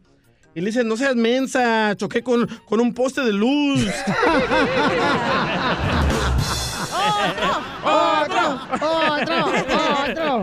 Y 0.54 0.60
le 0.60 0.66
dice, 0.66 0.84
no 0.84 0.96
seas 0.96 1.16
mensa, 1.16 1.94
choqué 1.96 2.22
con, 2.22 2.46
con 2.66 2.80
un 2.80 2.92
poste 2.92 3.22
de 3.22 3.32
luz. 3.32 3.80
¡Otro! 7.84 8.60
¡Otro! 8.74 9.46
¡Otro! 9.46 9.69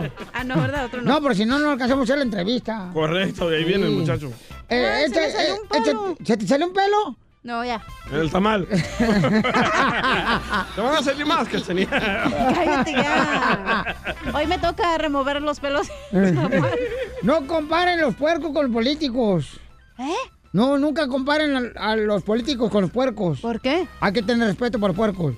Ah, 0.32 0.44
no, 0.44 0.60
¿verdad? 0.60 0.84
Otro 0.86 1.02
no. 1.02 1.12
No, 1.14 1.22
pero 1.22 1.34
si 1.34 1.44
no, 1.44 1.58
no 1.58 1.70
alcanzamos 1.70 2.02
a 2.02 2.04
hacer 2.04 2.18
la 2.18 2.24
entrevista. 2.24 2.90
Correcto, 2.92 3.48
de 3.48 3.58
ahí 3.58 3.64
viene 3.64 3.86
el 3.86 3.92
muchacho. 3.92 4.30
Eh, 4.68 4.86
Ah, 4.86 4.98
se 4.98 5.04
este- 5.06 5.20
me 5.20 5.30
salió 5.32 5.54
eh, 5.54 5.58
un 5.62 5.68
pelo. 5.68 6.10
este- 6.10 6.24
¿Se 6.24 6.36
te 6.36 6.46
salió 6.46 6.66
un 6.66 6.72
pelo? 6.72 7.16
No, 7.44 7.64
ya. 7.64 7.80
El 8.12 8.30
tamal. 8.30 8.66
Te 8.68 8.76
van 10.80 10.96
a 10.96 11.02
salir 11.02 11.24
más 11.24 11.48
que 11.48 11.58
tenía. 11.60 11.88
Cállate 11.88 12.92
ya. 12.92 13.96
Hoy 14.34 14.46
me 14.46 14.58
toca 14.58 14.98
remover 14.98 15.40
los 15.42 15.58
pelos. 15.60 15.88
No 17.22 17.46
comparen 17.46 18.00
los 18.00 18.14
puercos 18.14 18.52
con 18.52 18.64
los 18.66 18.72
políticos. 18.72 19.58
¿Eh? 19.98 20.14
No, 20.52 20.78
nunca 20.78 21.08
comparen 21.08 21.72
a, 21.76 21.90
a 21.92 21.96
los 21.96 22.22
políticos 22.22 22.70
con 22.70 22.82
los 22.82 22.90
puercos. 22.90 23.40
¿Por 23.40 23.60
qué? 23.60 23.86
Hay 24.00 24.12
que 24.12 24.22
tener 24.22 24.46
respeto 24.48 24.78
por 24.78 24.90
los 24.90 24.96
puercos. 24.96 25.34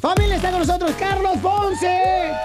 Familia, 0.00 0.36
está 0.36 0.50
con 0.50 0.60
nosotros 0.60 0.92
Carlos 0.98 1.38
Ponce. 1.42 1.86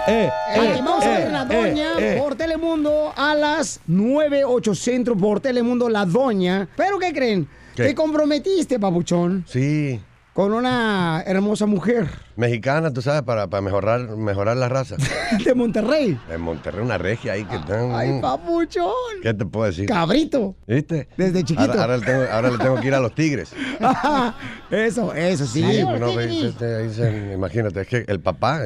Eh, 0.07 0.29
eh, 0.55 0.81
vamos 0.83 1.03
a 1.05 1.09
ver 1.09 1.27
eh, 1.27 1.31
la 1.31 1.45
doña 1.45 1.99
eh, 1.99 2.15
eh. 2.15 2.17
por 2.19 2.35
Telemundo 2.35 3.13
a 3.15 3.35
las 3.35 3.81
9, 3.87 4.45
8 4.45 4.75
centro 4.75 5.15
por 5.17 5.39
Telemundo, 5.41 5.89
la 5.89 6.05
doña. 6.05 6.67
¿Pero 6.75 6.97
qué 6.97 7.13
creen? 7.13 7.47
¿Qué? 7.75 7.83
Te 7.83 7.95
comprometiste, 7.95 8.79
papuchón, 8.79 9.45
Sí, 9.47 9.99
con 10.33 10.53
una 10.53 11.21
hermosa 11.25 11.65
mujer 11.65 12.07
mexicana, 12.37 12.91
tú 12.91 13.01
sabes, 13.01 13.21
para, 13.21 13.47
para 13.47 13.61
mejorar, 13.61 14.15
mejorar 14.17 14.57
la 14.57 14.67
raza. 14.69 14.95
de 15.45 15.53
Monterrey. 15.53 16.17
En 16.31 16.41
Monterrey, 16.41 16.81
una 16.83 16.97
regia 16.97 17.33
ahí 17.33 17.43
que 17.45 17.55
están. 17.57 17.91
Ay, 17.93 18.19
papuchón. 18.21 18.91
¿Qué 19.21 19.33
te 19.33 19.45
puedo 19.45 19.67
decir? 19.67 19.85
Cabrito. 19.85 20.55
¿Viste? 20.65 21.07
Desde 21.17 21.43
chiquito. 21.43 21.69
Ahora, 21.71 21.81
ahora 21.83 21.97
le 21.97 22.05
tengo, 22.05 22.23
ahora 22.31 22.49
le 22.51 22.57
tengo 22.57 22.79
que 22.79 22.87
ir 22.87 22.95
a 22.95 22.99
los 22.99 23.13
tigres. 23.13 23.53
eso, 24.71 25.13
eso 25.13 25.45
sí. 25.45 25.61
Sí, 25.63 25.83
no, 25.83 26.15
ve, 26.15 26.47
este, 26.47 26.75
ahí 26.77 26.89
se- 26.93 27.33
imagínate, 27.33 27.81
es 27.81 27.87
que 27.87 28.05
el 28.07 28.19
papá, 28.21 28.61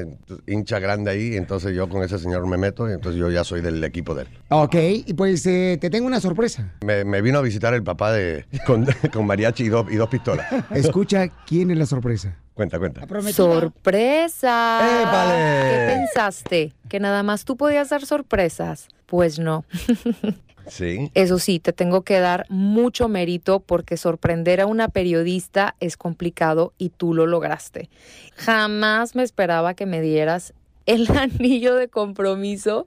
hincha 0.47 0.79
grande 0.79 1.11
ahí, 1.11 1.35
entonces 1.35 1.75
yo 1.75 1.89
con 1.89 2.03
ese 2.03 2.17
señor 2.19 2.45
me 2.47 2.57
meto 2.57 2.87
y 2.89 2.93
entonces 2.93 3.19
yo 3.19 3.29
ya 3.29 3.43
soy 3.43 3.61
del 3.61 3.83
equipo 3.83 4.15
de 4.15 4.21
él. 4.23 4.27
Ok, 4.49 4.75
y 5.05 5.13
pues 5.15 5.45
eh, 5.47 5.77
te 5.81 5.89
tengo 5.89 6.07
una 6.07 6.21
sorpresa. 6.21 6.71
Me, 6.85 7.03
me 7.03 7.21
vino 7.21 7.39
a 7.39 7.41
visitar 7.41 7.73
el 7.73 7.83
papá 7.83 8.13
de 8.13 8.45
con, 8.65 8.85
con 9.11 9.25
mariachi 9.25 9.63
y 9.65 9.69
dos, 9.69 9.87
y 9.91 9.95
dos 9.95 10.07
pistolas. 10.07 10.45
Escucha 10.71 11.27
quién 11.45 11.54
es 11.61 11.77
la 11.77 11.85
sorpresa. 11.85 12.37
Cuenta, 12.53 12.79
cuenta. 12.79 13.05
¡Sorpresa! 13.33 15.01
¡Épale! 15.01 15.69
¿Qué 15.69 15.95
pensaste? 15.95 16.73
¿Que 16.89 16.99
nada 16.99 17.23
más 17.23 17.45
tú 17.45 17.57
podías 17.57 17.89
dar 17.89 18.05
sorpresas? 18.05 18.87
Pues 19.05 19.39
no. 19.39 19.65
Sí. 20.67 21.11
Eso 21.13 21.37
sí, 21.37 21.59
te 21.59 21.73
tengo 21.73 22.01
que 22.01 22.19
dar 22.19 22.45
mucho 22.49 23.07
mérito 23.07 23.59
porque 23.59 23.97
sorprender 23.97 24.61
a 24.61 24.65
una 24.65 24.87
periodista 24.87 25.75
es 25.79 25.95
complicado 25.95 26.73
y 26.79 26.89
tú 26.89 27.13
lo 27.13 27.27
lograste. 27.27 27.89
Jamás 28.35 29.15
me 29.15 29.21
esperaba 29.21 29.75
que 29.75 29.85
me 29.85 30.01
dieras 30.01 30.53
el 30.85 31.07
anillo 31.17 31.75
de 31.75 31.87
compromiso 31.87 32.85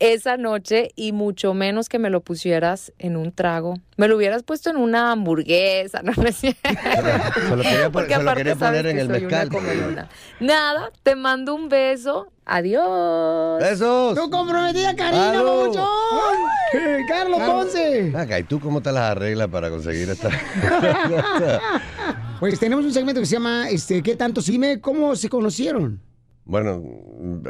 esa 0.00 0.36
noche 0.36 0.90
y 0.96 1.12
mucho 1.12 1.54
menos 1.54 1.88
que 1.88 1.98
me 1.98 2.10
lo 2.10 2.20
pusieras 2.22 2.92
en 2.98 3.16
un 3.16 3.32
trago. 3.32 3.74
Me 3.96 4.08
lo 4.08 4.16
hubieras 4.16 4.42
puesto 4.42 4.70
en 4.70 4.78
una 4.78 5.12
hamburguesa, 5.12 6.00
no, 6.02 6.12
es 6.24 6.36
cierto. 6.36 6.60
Se 6.68 7.56
lo 7.56 7.62
quería, 7.62 7.90
Porque 7.92 8.14
se 8.16 8.22
lo 8.22 8.34
quería 8.34 8.56
poner 8.56 8.86
en 8.86 8.96
que 8.96 9.02
el 9.02 9.08
mezcal. 9.08 9.48
comelona. 9.50 10.08
Nada, 10.40 10.90
te 11.02 11.14
mando 11.14 11.54
un 11.54 11.68
beso. 11.68 12.28
Adiós. 12.46 13.60
¡Besos! 13.62 14.16
¡Tu 14.18 14.28
comprometida 14.28 14.96
Karina, 14.96 15.34
papuchón! 15.34 15.86
¡Carlos 17.06 17.40
Ponce! 17.40 18.12
Acá, 18.16 18.40
¿y 18.40 18.42
tú 18.42 18.58
cómo 18.58 18.80
te 18.80 18.90
las 18.90 19.12
arreglas 19.12 19.46
para 19.48 19.70
conseguir 19.70 20.08
esta? 20.10 20.30
Pues 22.40 22.58
tenemos 22.58 22.86
un 22.86 22.92
segmento 22.92 23.20
que 23.20 23.26
se 23.26 23.34
llama 23.34 23.68
este, 23.68 24.02
¿Qué 24.02 24.16
tanto 24.16 24.40
Sime? 24.40 24.80
¿Cómo 24.80 25.14
se 25.14 25.28
conocieron? 25.28 26.00
bueno, 26.46 26.82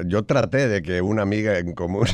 yo 0.07 0.25
traté 0.25 0.67
de 0.69 0.83
que 0.83 1.01
una 1.01 1.23
amiga 1.23 1.59
en 1.59 1.73
común 1.75 2.07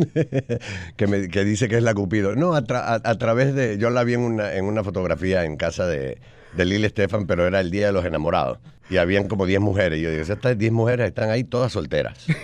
que, 0.96 1.06
me- 1.06 1.28
que 1.28 1.44
dice 1.44 1.68
que 1.68 1.76
es 1.76 1.82
la 1.82 1.94
Cupido. 1.94 2.34
No, 2.36 2.54
a, 2.54 2.62
tra- 2.62 2.82
a- 2.84 3.00
a 3.08 3.18
través 3.18 3.54
de. 3.54 3.78
Yo 3.78 3.90
la 3.90 4.04
vi 4.04 4.14
en 4.14 4.20
una, 4.20 4.54
en 4.54 4.64
una 4.64 4.82
fotografía 4.84 5.44
en 5.44 5.56
casa 5.56 5.86
de, 5.86 6.18
de 6.56 6.64
Lili 6.64 6.86
Estefan, 6.86 7.26
pero 7.26 7.46
era 7.46 7.60
el 7.60 7.70
Día 7.70 7.86
de 7.86 7.92
los 7.92 8.04
Enamorados. 8.04 8.58
Y 8.88 8.96
habían 8.96 9.28
como 9.28 9.46
10 9.46 9.60
mujeres. 9.60 9.98
Y 9.98 10.02
yo 10.02 10.10
digo, 10.10 10.22
estas 10.22 10.58
10 10.58 10.72
mujeres 10.72 11.06
están 11.08 11.30
ahí 11.30 11.44
todas 11.44 11.72
solteras. 11.72 12.26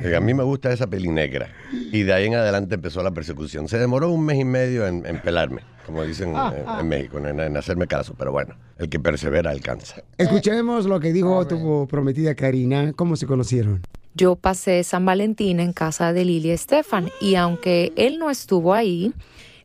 Digo, 0.00 0.16
a 0.16 0.20
mí 0.20 0.34
me 0.34 0.42
gusta 0.42 0.72
esa 0.72 0.88
peli 0.88 1.08
negra. 1.08 1.50
Y 1.92 2.02
de 2.02 2.12
ahí 2.12 2.26
en 2.26 2.34
adelante 2.34 2.74
empezó 2.74 3.00
la 3.04 3.12
persecución. 3.12 3.68
Se 3.68 3.78
demoró 3.78 4.10
un 4.10 4.26
mes 4.26 4.40
y 4.40 4.44
medio 4.44 4.88
en, 4.88 5.06
en 5.06 5.20
pelarme, 5.22 5.60
como 5.86 6.02
dicen 6.02 6.32
Ah, 6.34 6.52
eh, 6.52 6.64
ah. 6.66 6.78
en 6.80 6.88
México, 6.88 7.18
en, 7.24 7.38
en 7.38 7.56
hacerme 7.56 7.86
caso. 7.86 8.12
Pero 8.18 8.32
bueno, 8.32 8.56
el 8.78 8.88
que 8.88 8.98
persevera 8.98 9.52
alcanza. 9.52 10.02
Escuchemos 10.18 10.86
lo 10.86 10.98
que 10.98 11.12
dijo 11.12 11.46
tu 11.46 11.86
prometida 11.88 12.34
Karina. 12.34 12.92
¿Cómo 12.96 13.14
se 13.14 13.26
conocieron? 13.26 13.82
Yo 14.16 14.36
pasé 14.36 14.84
San 14.84 15.04
Valentín 15.04 15.58
en 15.58 15.72
casa 15.72 16.12
de 16.12 16.24
Lili 16.24 16.50
Estefan 16.50 17.10
y 17.20 17.34
aunque 17.34 17.92
él 17.96 18.20
no 18.20 18.30
estuvo 18.30 18.72
ahí, 18.72 19.12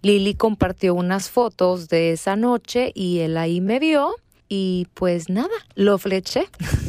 Lili 0.02 0.34
compartió 0.34 0.96
unas 0.96 1.30
fotos 1.30 1.88
de 1.88 2.14
esa 2.14 2.36
noche 2.36 2.92
y 2.96 3.20
él 3.20 3.38
ahí 3.38 3.62
me 3.62 3.78
vio 3.78 4.16
y 4.48 4.88
pues 4.96 5.30
nada, 5.30 5.54
lo 5.76 6.00
fleché 6.00 6.50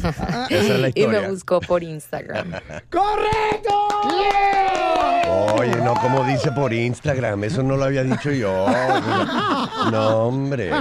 Esa 0.49 0.49
es 0.49 0.79
la 0.79 0.89
y 0.95 1.05
me 1.05 1.29
buscó 1.29 1.61
por 1.61 1.83
Instagram. 1.83 2.51
¡Correcto! 2.89 3.87
Oye, 5.59 5.75
no, 5.83 5.93
como 6.01 6.23
dice 6.25 6.51
por 6.51 6.73
Instagram, 6.73 7.43
eso 7.43 7.61
no 7.61 7.77
lo 7.77 7.83
había 7.83 8.03
dicho 8.03 8.31
yo. 8.31 8.65
No, 9.91 10.25
hombre. 10.25 10.71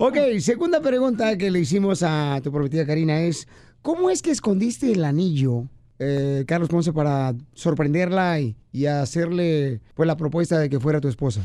ok, 0.00 0.16
segunda 0.40 0.80
pregunta 0.80 1.38
que 1.38 1.48
le 1.52 1.60
hicimos 1.60 2.02
a 2.02 2.40
tu 2.42 2.50
prometida 2.50 2.84
Karina 2.84 3.20
es, 3.20 3.46
¿cómo 3.82 4.10
es 4.10 4.20
que 4.20 4.32
escondiste 4.32 4.90
el 4.90 5.04
anillo, 5.04 5.68
eh, 5.98 6.44
Carlos 6.46 6.68
Ponce, 6.68 6.92
para 6.92 7.34
sorprenderla 7.54 8.40
y, 8.40 8.56
y 8.72 8.86
hacerle 8.86 9.80
pues 9.94 10.06
la 10.06 10.16
propuesta 10.16 10.58
de 10.58 10.68
que 10.68 10.80
fuera 10.80 11.00
tu 11.00 11.08
esposa? 11.08 11.42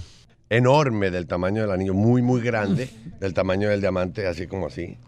Enorme 0.50 1.12
del 1.12 1.28
tamaño 1.28 1.62
del 1.62 1.72
anillo, 1.72 1.93
muy, 1.93 2.22
muy 2.22 2.39
grande, 2.41 2.89
del 3.20 3.34
tamaño 3.34 3.68
del 3.70 3.82
diamante, 3.82 4.28
así 4.28 4.48
como 4.48 4.68
así. 4.68 4.98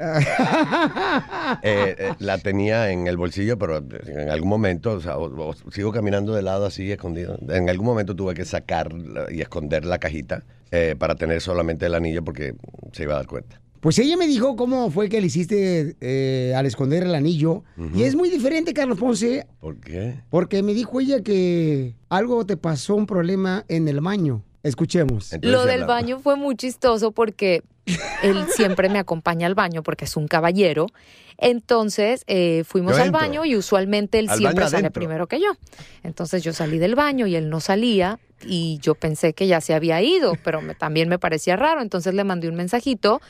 Eh, 1.63 1.95
eh, 1.97 2.13
la 2.19 2.37
tenía 2.37 2.91
en 2.91 3.07
el 3.07 3.17
bolsillo, 3.17 3.57
pero 3.57 3.77
en 3.77 4.29
algún 4.29 4.49
momento, 4.49 4.91
o 4.93 5.01
sea, 5.01 5.17
o- 5.17 5.49
o 5.49 5.71
sigo 5.71 5.91
caminando 5.91 6.33
de 6.33 6.41
lado 6.43 6.65
así, 6.65 6.91
escondido. 6.91 7.37
En 7.49 7.69
algún 7.69 7.85
momento 7.87 8.15
tuve 8.15 8.33
que 8.35 8.45
sacar 8.45 8.89
y 9.31 9.41
esconder 9.41 9.83
la 9.85 9.97
cajita 9.97 10.43
eh, 10.71 10.95
para 10.97 11.15
tener 11.15 11.41
solamente 11.41 11.87
el 11.87 11.95
anillo 11.95 12.23
porque 12.23 12.53
se 12.93 13.03
iba 13.03 13.13
a 13.13 13.17
dar 13.17 13.27
cuenta. 13.27 13.59
Pues 13.81 13.97
ella 13.99 14.17
me 14.17 14.27
dijo 14.27 14.55
cómo 14.55 14.91
fue 14.91 15.07
que 15.09 15.21
le 15.21 15.27
hiciste 15.27 15.95
eh, 16.01 16.53
al 16.55 16.65
esconder 16.65 17.03
el 17.03 17.15
anillo. 17.15 17.63
Y 17.95 18.03
es 18.03 18.15
muy 18.15 18.29
diferente, 18.29 18.73
Carlos 18.73 18.97
Ponce, 18.99 19.47
¿Por 19.61 19.79
qué? 19.79 20.19
porque 20.29 20.61
me 20.63 20.73
dijo 20.73 20.99
ella 20.99 21.21
que 21.23 21.95
algo 22.09 22.45
te 22.45 22.57
pasó, 22.57 22.95
un 22.95 23.05
problema 23.05 23.63
en 23.69 23.87
el 23.87 24.01
baño. 24.01 24.43
Escuchemos. 24.63 25.31
Lo 25.41 25.65
del 25.65 25.85
baño 25.85 26.19
fue 26.19 26.35
muy 26.35 26.55
chistoso 26.57 27.11
porque 27.13 27.63
él 28.21 28.43
siempre 28.55 28.89
me 28.89 28.99
acompaña 28.99 29.47
al 29.47 29.55
baño 29.55 29.81
porque 29.83 30.03
es 30.05 30.17
un 30.17 30.27
caballero. 30.27 30.87
Entonces 31.37 32.23
eh, 32.27 32.63
fuimos 32.65 32.95
Yo 32.97 33.01
al 33.01 33.07
entro. 33.07 33.21
baño 33.21 33.45
y 33.45 33.55
usualmente 33.55 34.19
él 34.19 34.29
Al 34.29 34.37
siempre 34.37 34.65
sale 34.65 34.77
adentro. 34.87 34.99
primero 34.99 35.27
que 35.27 35.39
yo. 35.39 35.47
Entonces 36.03 36.43
yo 36.43 36.51
salí 36.51 36.79
del 36.79 36.95
baño 36.95 37.27
y 37.27 37.35
él 37.37 37.49
no 37.49 37.61
salía 37.61 38.19
y 38.45 38.77
yo 38.81 38.95
pensé 38.95 39.33
que 39.33 39.47
ya 39.47 39.61
se 39.61 39.73
había 39.73 40.01
ido, 40.01 40.33
pero 40.43 40.61
me- 40.61 40.75
también 40.75 41.07
me 41.07 41.17
parecía 41.17 41.55
raro. 41.55 41.81
Entonces 41.81 42.13
le 42.13 42.25
mandé 42.25 42.49
un 42.49 42.55
mensajito 42.55 43.21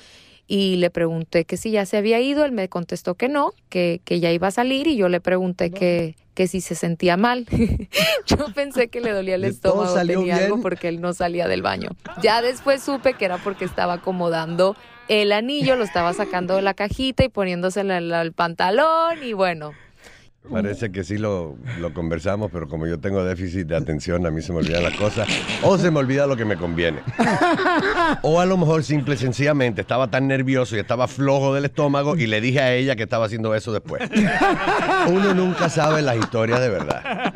y 0.52 0.78
le 0.78 0.90
pregunté 0.90 1.46
que 1.46 1.58
si 1.58 1.70
ya 1.70 1.86
se 1.86 1.96
había 1.96 2.20
ido. 2.20 2.44
Él 2.44 2.52
me 2.52 2.68
contestó 2.68 3.14
que 3.14 3.30
no, 3.30 3.54
que, 3.70 4.02
que 4.04 4.20
ya 4.20 4.32
iba 4.32 4.48
a 4.48 4.52
salir 4.52 4.88
y 4.88 4.98
yo 4.98 5.08
le 5.08 5.22
pregunté 5.22 5.70
que, 5.70 6.16
que 6.34 6.48
si 6.48 6.60
se 6.60 6.74
sentía 6.74 7.18
mal. 7.18 7.46
yo 8.26 8.38
pensé 8.56 8.88
que 8.88 9.00
le 9.00 9.12
dolía 9.12 9.36
el 9.36 9.46
estómago, 9.46 9.94
tenía 10.04 10.38
algo 10.38 10.60
porque 10.60 10.88
él 10.88 11.02
no 11.02 11.14
salía 11.14 11.48
del 11.48 11.62
baño. 11.62 11.92
Ya 12.24 12.42
después 12.42 12.82
supe 12.82 13.14
que 13.14 13.26
era 13.26 13.38
porque 13.38 13.64
estaba 13.64 13.94
acomodando 13.94 14.76
el 15.08 15.32
anillo, 15.32 15.76
lo 15.76 15.84
estaba 15.84 16.14
sacando 16.14 16.56
de 16.56 16.64
la 16.64 16.74
cajita 16.74 17.24
y 17.24 17.30
poniéndoselo 17.30 17.94
al, 17.94 18.12
al 18.12 18.34
pantalón 18.34 19.24
y 19.24 19.34
bueno. 19.34 19.74
Parece 20.52 20.92
que 20.92 21.04
sí 21.04 21.18
lo, 21.18 21.58
lo 21.80 21.94
conversamos, 21.94 22.50
pero 22.52 22.68
como 22.68 22.88
yo 22.88 23.00
tengo 23.00 23.24
déficit 23.24 23.68
de 23.68 23.76
atención, 23.76 24.26
a 24.26 24.32
mí 24.32 24.42
se 24.42 24.52
me 24.52 24.60
olvidan 24.60 24.84
las 24.84 24.96
cosas. 24.96 25.28
O 25.62 25.78
se 25.78 25.92
me 25.92 26.00
olvida 26.00 26.26
lo 26.26 26.36
que 26.36 26.46
me 26.46 26.58
conviene. 26.58 27.00
O 28.24 28.40
a 28.40 28.46
lo 28.46 28.58
mejor 28.58 28.84
simple 28.84 29.16
y 29.16 29.18
sencillamente 29.18 29.82
estaba 29.82 30.10
tan 30.10 30.28
nervioso 30.28 30.76
y 30.76 30.80
estaba 30.80 31.08
flojo 31.08 31.54
del 31.54 31.66
estómago 31.66 32.16
y 32.16 32.28
le 32.28 32.42
dije 32.42 32.60
a 32.62 32.74
ella 32.74 32.96
que 32.96 33.04
estaba 33.04 33.26
haciendo 33.26 33.54
eso 33.54 33.72
después. 33.72 34.10
Uno 35.08 35.34
nunca 35.34 35.70
sabe 35.70 36.02
las 36.02 36.18
historias 36.18 36.60
de 36.60 36.70
verdad. 36.70 37.34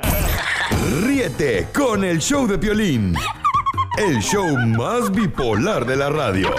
Ríete 1.06 1.68
con 1.74 2.04
el 2.04 2.20
show 2.20 2.48
de 2.48 2.58
Piolín. 2.58 3.16
El 3.98 4.20
show 4.22 4.58
más 4.58 5.12
bipolar 5.12 5.86
de 5.86 5.96
la 5.96 6.10
radio. 6.10 6.50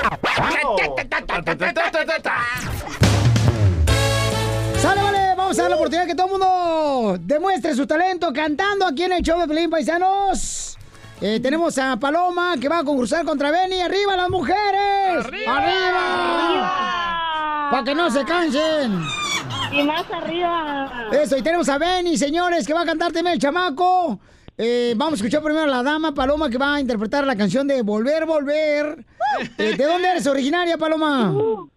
Vamos 5.45 5.59
a 5.59 5.62
dar 5.62 5.70
la 5.72 5.76
oportunidad 5.76 6.07
que 6.07 6.14
todo 6.14 6.26
el 6.26 6.32
mundo 6.32 7.18
demuestre 7.20 7.74
su 7.74 7.86
talento 7.86 8.32
cantando 8.32 8.86
aquí 8.86 9.03
en 9.03 9.12
el 9.12 9.20
show 9.20 9.38
de 9.38 9.47
Pelín 9.47 9.68
Paisanos. 9.68 10.78
Eh, 11.20 11.38
tenemos 11.38 11.76
a 11.76 11.99
Paloma 11.99 12.55
que 12.59 12.66
va 12.66 12.78
a 12.78 12.82
concursar 12.82 13.26
contra 13.26 13.51
Benny. 13.51 13.78
¡Arriba 13.82 14.16
las 14.16 14.30
mujeres! 14.30 15.26
¡Arriba! 15.47 15.99
¡Para 17.70 17.84
que 17.84 17.95
no 17.95 18.11
se 18.11 18.24
cansen! 18.24 19.05
Y 19.70 19.82
más 19.82 20.11
arriba. 20.11 21.11
Eso, 21.12 21.36
y 21.36 21.42
tenemos 21.42 21.68
a 21.68 21.76
Benny, 21.76 22.16
señores, 22.16 22.66
que 22.66 22.72
va 22.72 22.80
a 22.80 22.86
cantar 22.86 23.12
también 23.12 23.34
el 23.34 23.38
chamaco. 23.38 24.18
Eh, 24.57 24.95
vamos 24.97 25.12
a 25.12 25.16
escuchar 25.16 25.42
primero 25.42 25.64
a 25.64 25.68
la 25.68 25.82
dama 25.82 26.14
Paloma 26.14 26.49
que 26.49 26.57
va 26.57 26.76
a 26.76 26.80
interpretar 26.80 27.26
la 27.26 27.36
canción 27.36 27.66
de 27.66 27.82
Volver, 27.82 28.24
Volver. 28.24 29.05
Eh, 29.59 29.76
¿De 29.76 29.84
dónde 29.84 30.09
eres 30.09 30.26
originaria, 30.26 30.78
Paloma? 30.78 31.32
Uh, 31.32 31.68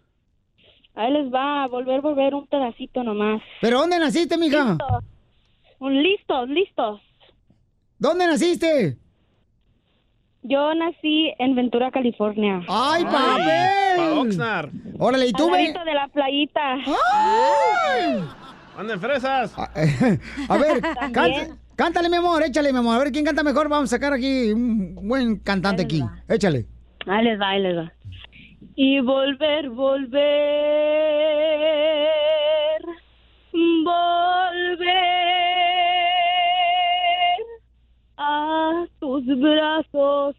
ahí 0.98 1.12
les 1.12 1.32
va 1.32 1.64
a 1.64 1.66
volver, 1.68 2.00
volver 2.00 2.34
un 2.34 2.46
pedacito 2.46 3.02
nomás. 3.02 3.40
¿Pero 3.60 3.78
dónde 3.80 3.98
naciste, 3.98 4.36
mija? 4.36 4.64
Listos. 4.70 5.04
Un- 5.78 6.02
listos, 6.02 6.48
listos. 6.48 7.00
¿Dónde 7.98 8.26
naciste? 8.26 8.96
Yo 10.42 10.72
nací 10.74 11.32
en 11.38 11.54
Ventura, 11.54 11.90
California. 11.90 12.62
¡Ay, 12.68 13.04
papel! 13.04 14.30
Órale, 14.98 15.26
¿y 15.26 15.32
tú, 15.32 15.46
Al 15.46 15.50
ve? 15.52 15.58
ladito 15.62 15.84
de 15.84 15.94
la 15.94 16.08
playita. 16.08 16.76
¡Anden 18.76 19.00
fresas! 19.00 19.54
A 20.48 20.56
ver, 20.56 20.80
canta- 21.12 21.56
cántale, 21.74 22.08
mi 22.08 22.16
amor, 22.16 22.42
échale, 22.44 22.72
mi 22.72 22.78
amor. 22.78 22.94
A 22.96 22.98
ver 23.00 23.12
quién 23.12 23.24
canta 23.24 23.42
mejor. 23.42 23.68
Vamos 23.68 23.92
a 23.92 23.96
sacar 23.96 24.12
aquí 24.12 24.52
un 24.52 24.94
buen 25.08 25.36
cantante 25.40 25.82
aquí. 25.82 26.02
Échale. 26.28 26.66
Ahí 27.06 27.24
les 27.24 27.40
va, 27.40 27.48
ahí 27.50 27.60
les 27.62 27.76
va. 27.76 27.92
Y 28.80 29.00
volver, 29.00 29.70
volver, 29.70 30.20
volver 33.84 34.86
a 38.16 38.86
tus 39.00 39.26
brazos 39.26 40.36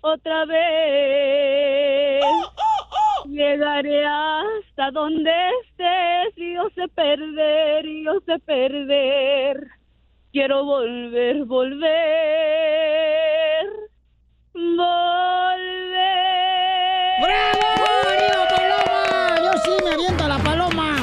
otra 0.00 0.44
vez. 0.46 2.24
Llegaré 3.26 4.04
hasta 4.04 4.90
donde 4.90 5.30
estés 5.62 6.36
y 6.36 6.54
yo 6.54 6.68
sé 6.74 6.88
perder, 6.88 7.86
y 7.86 8.02
yo 8.06 8.18
sé 8.26 8.40
perder. 8.40 9.68
Quiero 10.32 10.64
volver, 10.64 11.44
volver, 11.44 11.86
volver. 14.52 15.68
¡Bravo! 17.20 17.66
¡Arriba, 18.08 18.48
Paloma! 18.56 19.36
Yo 19.44 19.52
sí 19.64 19.84
me 19.84 19.90
aviento 19.94 20.24
a 20.24 20.28
la 20.28 20.38
paloma. 20.38 20.96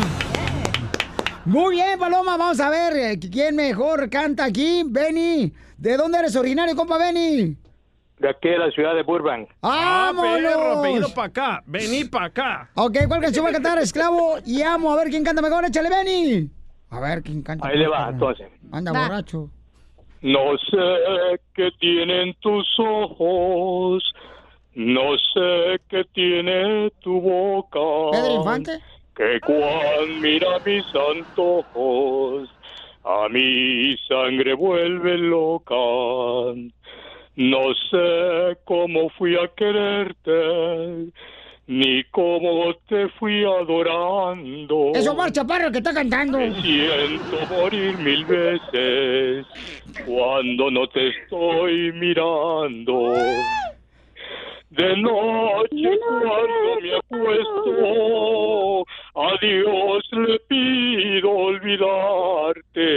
Muy 1.46 1.76
bien, 1.76 2.00
Paloma. 2.00 2.38
Vamos 2.38 2.60
a 2.60 2.70
ver 2.70 2.94
eh, 2.96 3.20
quién 3.20 3.56
mejor 3.56 4.10
canta 4.10 4.46
aquí. 4.46 4.84
Benny. 4.86 5.54
¿De 5.78 5.98
dónde 5.98 6.20
eres 6.20 6.36
originario, 6.36 6.76
compa 6.76 6.98
Benny? 6.98 7.56
De 8.20 8.30
aquí 8.30 8.48
de 8.48 8.58
la 8.58 8.72
ciudad 8.72 8.96
de 8.96 9.04
Burbank. 9.04 9.50
Ah, 9.62 10.12
perro, 10.16 10.58
¡Vámonos! 10.58 10.82
pedido 10.84 11.14
para 11.14 11.28
acá. 11.28 11.64
Vení 11.66 12.06
para 12.06 12.26
acá. 12.28 12.70
Ok, 12.76 12.98
¿cuál 13.08 13.22
canción 13.22 13.46
va 13.46 13.50
a 13.50 13.54
cantar? 13.54 13.78
Esclavo 13.80 14.38
y 14.46 14.62
amo. 14.62 14.92
A 14.92 14.96
ver 14.96 15.10
quién 15.10 15.24
canta 15.24 15.42
mejor. 15.42 15.66
Échale, 15.66 15.90
Benny. 15.90 16.50
A 16.92 17.00
ver 17.02 17.22
quién 17.22 17.42
canta. 17.42 17.68
Ahí 17.68 17.78
le 17.78 17.88
va, 17.88 18.08
entonces. 18.10 18.48
Anda 18.72 18.94
Va. 18.94 19.02
borracho. 19.08 19.50
No 20.22 20.58
sé 20.72 21.40
qué 21.54 21.70
tienen 21.80 22.34
tus 22.40 22.66
ojos, 22.80 24.02
no 24.76 25.18
sé 25.34 25.80
qué 25.90 26.04
tiene 26.14 26.92
tu 27.02 27.22
boca. 27.22 27.80
¿Pedro 28.12 28.36
Infante? 28.36 28.80
Que 29.16 29.40
cuan 29.40 30.22
mira 30.22 30.60
mis 30.66 30.84
antojos, 30.94 32.50
a 33.06 33.30
mi 33.30 33.96
sangre 34.08 34.54
vuelve 34.54 35.18
loca. 35.18 35.76
No 37.38 37.74
sé 37.90 38.58
cómo 38.66 39.10
fui 39.12 39.36
a 39.38 39.48
quererte, 39.56 41.12
ni 41.68 42.04
cómo 42.12 42.74
te 42.88 43.08
fui 43.10 43.44
adorando. 43.46 44.92
Es 44.94 45.08
Omar 45.08 45.32
Chaparro 45.32 45.68
el 45.68 45.72
que 45.72 45.78
está 45.78 45.94
cantando. 45.94 46.38
Me 46.38 46.54
siento 46.62 47.38
morir 47.50 47.98
mil 47.98 48.26
veces 48.26 49.46
cuando 50.06 50.70
no 50.72 50.88
te 50.88 51.10
estoy 51.10 51.94
mirando. 51.94 53.14
De 54.76 54.98
noche 54.98 56.00
cuando 56.00 56.82
me 56.82 56.92
acuesto, 56.98 58.86
a 59.16 59.38
Dios 59.42 60.04
le 60.12 60.40
pido 60.50 61.30
olvidarte 61.32 62.88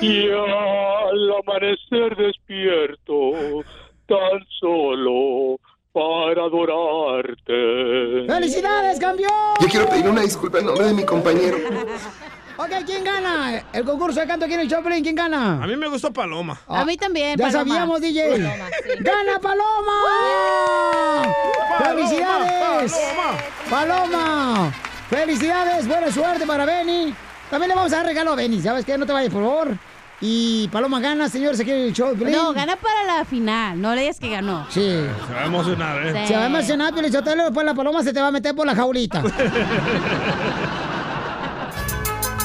y 0.00 0.28
al 0.28 1.32
amanecer 1.38 2.16
despierto 2.16 3.62
tan 4.06 4.44
solo 4.58 5.60
para 5.92 6.44
adorarte. 6.46 8.26
¡Felicidades, 8.26 8.98
campeón! 8.98 9.54
Yo 9.60 9.68
quiero 9.68 9.88
pedir 9.88 10.08
una 10.08 10.22
disculpa 10.22 10.58
en 10.58 10.66
nombre 10.66 10.86
de 10.86 10.94
mi 10.94 11.04
compañero. 11.04 11.58
Ok, 12.58 12.70
¿quién 12.86 13.04
gana? 13.04 13.62
El 13.72 13.84
concurso 13.84 14.18
de 14.20 14.26
canto 14.26 14.46
aquí 14.46 14.54
en 14.54 14.60
el 14.60 14.68
Choplin, 14.70 15.02
¿quién 15.02 15.14
gana? 15.14 15.62
A 15.62 15.66
mí 15.66 15.76
me 15.76 15.88
gustó 15.88 16.10
Paloma. 16.10 16.58
A 16.66 16.84
mí 16.86 16.96
también, 16.96 17.36
Ya 17.36 17.46
Paloma. 17.48 17.64
sabíamos, 17.74 18.00
DJ. 18.00 18.30
Paloma, 18.30 18.66
sí. 18.82 18.90
¡Gana 19.00 19.38
Paloma! 19.38 20.02
¡Felicidades! 21.78 22.96
¡Paloma! 23.68 24.72
¡Felicidades! 25.10 25.86
Buena 25.86 26.10
suerte 26.10 26.46
para 26.46 26.64
Benny. 26.64 27.14
También 27.50 27.68
le 27.68 27.74
vamos 27.74 27.92
a 27.92 27.96
dar 27.96 28.06
regalo 28.06 28.32
a 28.32 28.36
Benny. 28.36 28.62
¿Sabes 28.62 28.86
qué? 28.86 28.96
No 28.96 29.04
te 29.04 29.12
vayas, 29.12 29.30
por 29.32 29.42
favor. 29.42 29.76
Y 30.22 30.68
Paloma 30.68 30.98
gana, 30.98 31.28
señores, 31.28 31.60
aquí 31.60 31.70
en 31.70 31.76
el 31.82 31.92
show. 31.92 32.16
No, 32.16 32.54
gana 32.54 32.76
para 32.76 33.04
la 33.04 33.26
final. 33.26 33.78
No 33.78 33.94
le 33.94 34.00
digas 34.00 34.18
que 34.18 34.30
ganó. 34.30 34.66
Sí. 34.70 34.80
Se 34.80 35.34
va 35.34 35.42
a 35.42 35.44
emocionar, 35.44 36.06
¿eh? 36.06 36.26
Se 36.26 36.34
va 36.34 36.44
a 36.44 36.46
emocionar, 36.46 36.94
Sotelo, 37.12 37.44
después 37.44 37.66
la 37.66 37.74
paloma 37.74 38.02
se 38.02 38.14
te 38.14 38.20
va 38.22 38.28
a 38.28 38.32
meter 38.32 38.54
por 38.54 38.64
la 38.66 38.74
jaulita. 38.74 39.22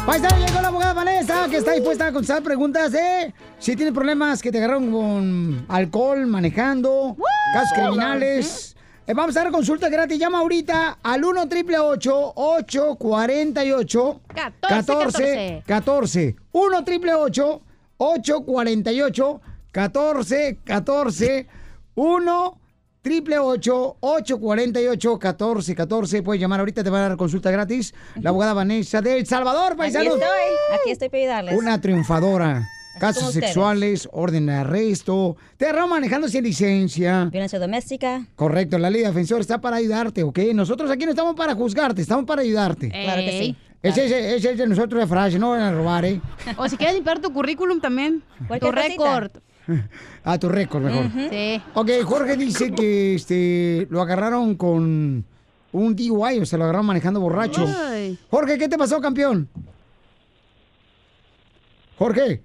Paisano, 0.06 0.46
llegó 0.46 0.62
la 0.62 0.68
abogada 0.70 0.94
Vanessa, 0.94 1.48
que 1.50 1.58
está 1.58 1.74
dispuesta 1.74 2.08
a 2.08 2.12
contestar 2.12 2.42
preguntas 2.42 2.92
de 2.92 3.34
si 3.60 3.76
tienes 3.76 3.94
problemas 3.94 4.42
que 4.42 4.52
te 4.52 4.58
agarraron 4.58 4.92
con 4.92 5.64
alcohol, 5.70 6.26
manejando, 6.26 7.16
casos 7.54 7.78
criminales. 7.78 8.76
Eh, 9.06 9.14
vamos 9.14 9.38
a 9.38 9.44
dar 9.44 9.52
consulta 9.52 9.90
gratis. 9.90 10.18
Llama 10.18 10.40
ahorita 10.40 10.98
al 11.04 11.24
1 11.24 11.48
triple 11.48 11.78
848 11.78 14.22
14 14.34 15.64
14. 15.68 16.36
1 16.52 16.84
triple 16.84 17.14
848 17.14 19.42
14 19.72 20.58
14. 20.64 21.48
1 21.96 22.61
triple 23.02 23.40
848 23.40 25.20
14 25.20 25.76
14. 25.76 26.24
Puedes 26.24 26.42
llamar 26.42 26.60
ahorita, 26.60 26.84
te 26.84 26.90
van 26.90 27.04
a 27.04 27.10
dar 27.10 27.18
consulta 27.18 27.52
gratis. 27.52 27.94
La 28.16 28.30
abogada 28.30 28.54
Vanessa 28.54 29.02
de 29.02 29.18
El 29.18 29.26
Salvador, 29.26 29.74
Aquí 29.74 29.78
paisanos. 29.78 30.14
estoy, 30.14 30.80
aquí 30.80 30.92
estoy 30.92 31.10
para 31.10 31.22
ayudarles. 31.22 31.56
Una 31.58 31.82
triunfadora. 31.82 32.68
Casos 33.00 33.34
sexuales, 33.34 34.08
orden 34.12 34.48
de 34.48 34.54
arresto, 34.54 35.38
te 35.58 35.72
manejando 35.74 36.28
sin 36.28 36.44
licencia. 36.44 37.26
Violencia 37.32 37.58
doméstica. 37.58 38.26
Correcto, 38.36 38.78
la 38.78 38.90
ley 38.90 39.02
defensor 39.02 39.40
está 39.40 39.62
para 39.62 39.78
ayudarte, 39.78 40.24
¿ok? 40.24 40.38
Nosotros 40.54 40.92
aquí 40.92 41.06
no 41.06 41.12
estamos 41.12 41.36
para 41.36 41.56
juzgarte, 41.56 42.02
estamos 42.02 42.26
para 42.26 42.42
ayudarte. 42.42 42.90
Claro 42.90 43.22
que 43.22 43.40
sí. 43.40 43.56
Ese 43.82 44.06
es 44.06 44.12
ese 44.12 44.52
es 44.52 44.58
de 44.58 44.68
nosotros 44.68 45.00
la 45.00 45.08
frase, 45.08 45.40
no 45.40 45.52
van 45.52 45.62
a 45.62 45.72
robar, 45.72 46.06
¿eh? 46.06 46.22
O 46.58 46.68
si 46.70 46.78
quieres 46.78 46.96
limpiar 46.96 47.20
tu 47.20 47.34
currículum 47.34 47.80
también. 47.80 48.24
Tu 48.60 48.72
récord. 48.72 49.32
A 50.24 50.38
tu 50.40 50.50
récord 50.50 50.84
mejor. 50.84 51.06
Sí. 51.30 51.62
Ok, 51.74 51.90
Jorge 52.04 52.38
dice 52.38 52.72
que 52.72 53.16
este 53.16 53.88
lo 53.90 54.02
agarraron 54.02 54.56
con 54.56 55.26
un 55.74 55.96
DUI, 55.96 56.40
o 56.40 56.46
se 56.46 56.58
lo 56.58 56.64
agarraron 56.64 56.86
manejando 56.86 57.20
borracho. 57.20 57.66
Ay. 57.68 58.18
Jorge, 58.30 58.58
¿qué 58.58 58.68
te 58.68 58.78
pasó, 58.78 59.00
campeón? 59.02 59.48
Jorge. 61.98 62.42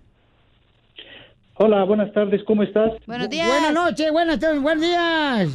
Hola, 1.59 1.85
buenas 1.85 2.13
tardes, 2.13 2.43
¿cómo 2.45 2.63
estás? 2.63 2.93
Buenos 3.07 3.31
días. 3.31 3.49
Buenas 3.49 3.73
noches, 3.73 4.13
buenas 4.13 4.39
tardes, 4.39 4.61
buenos 4.61 4.85
días. 4.85 5.49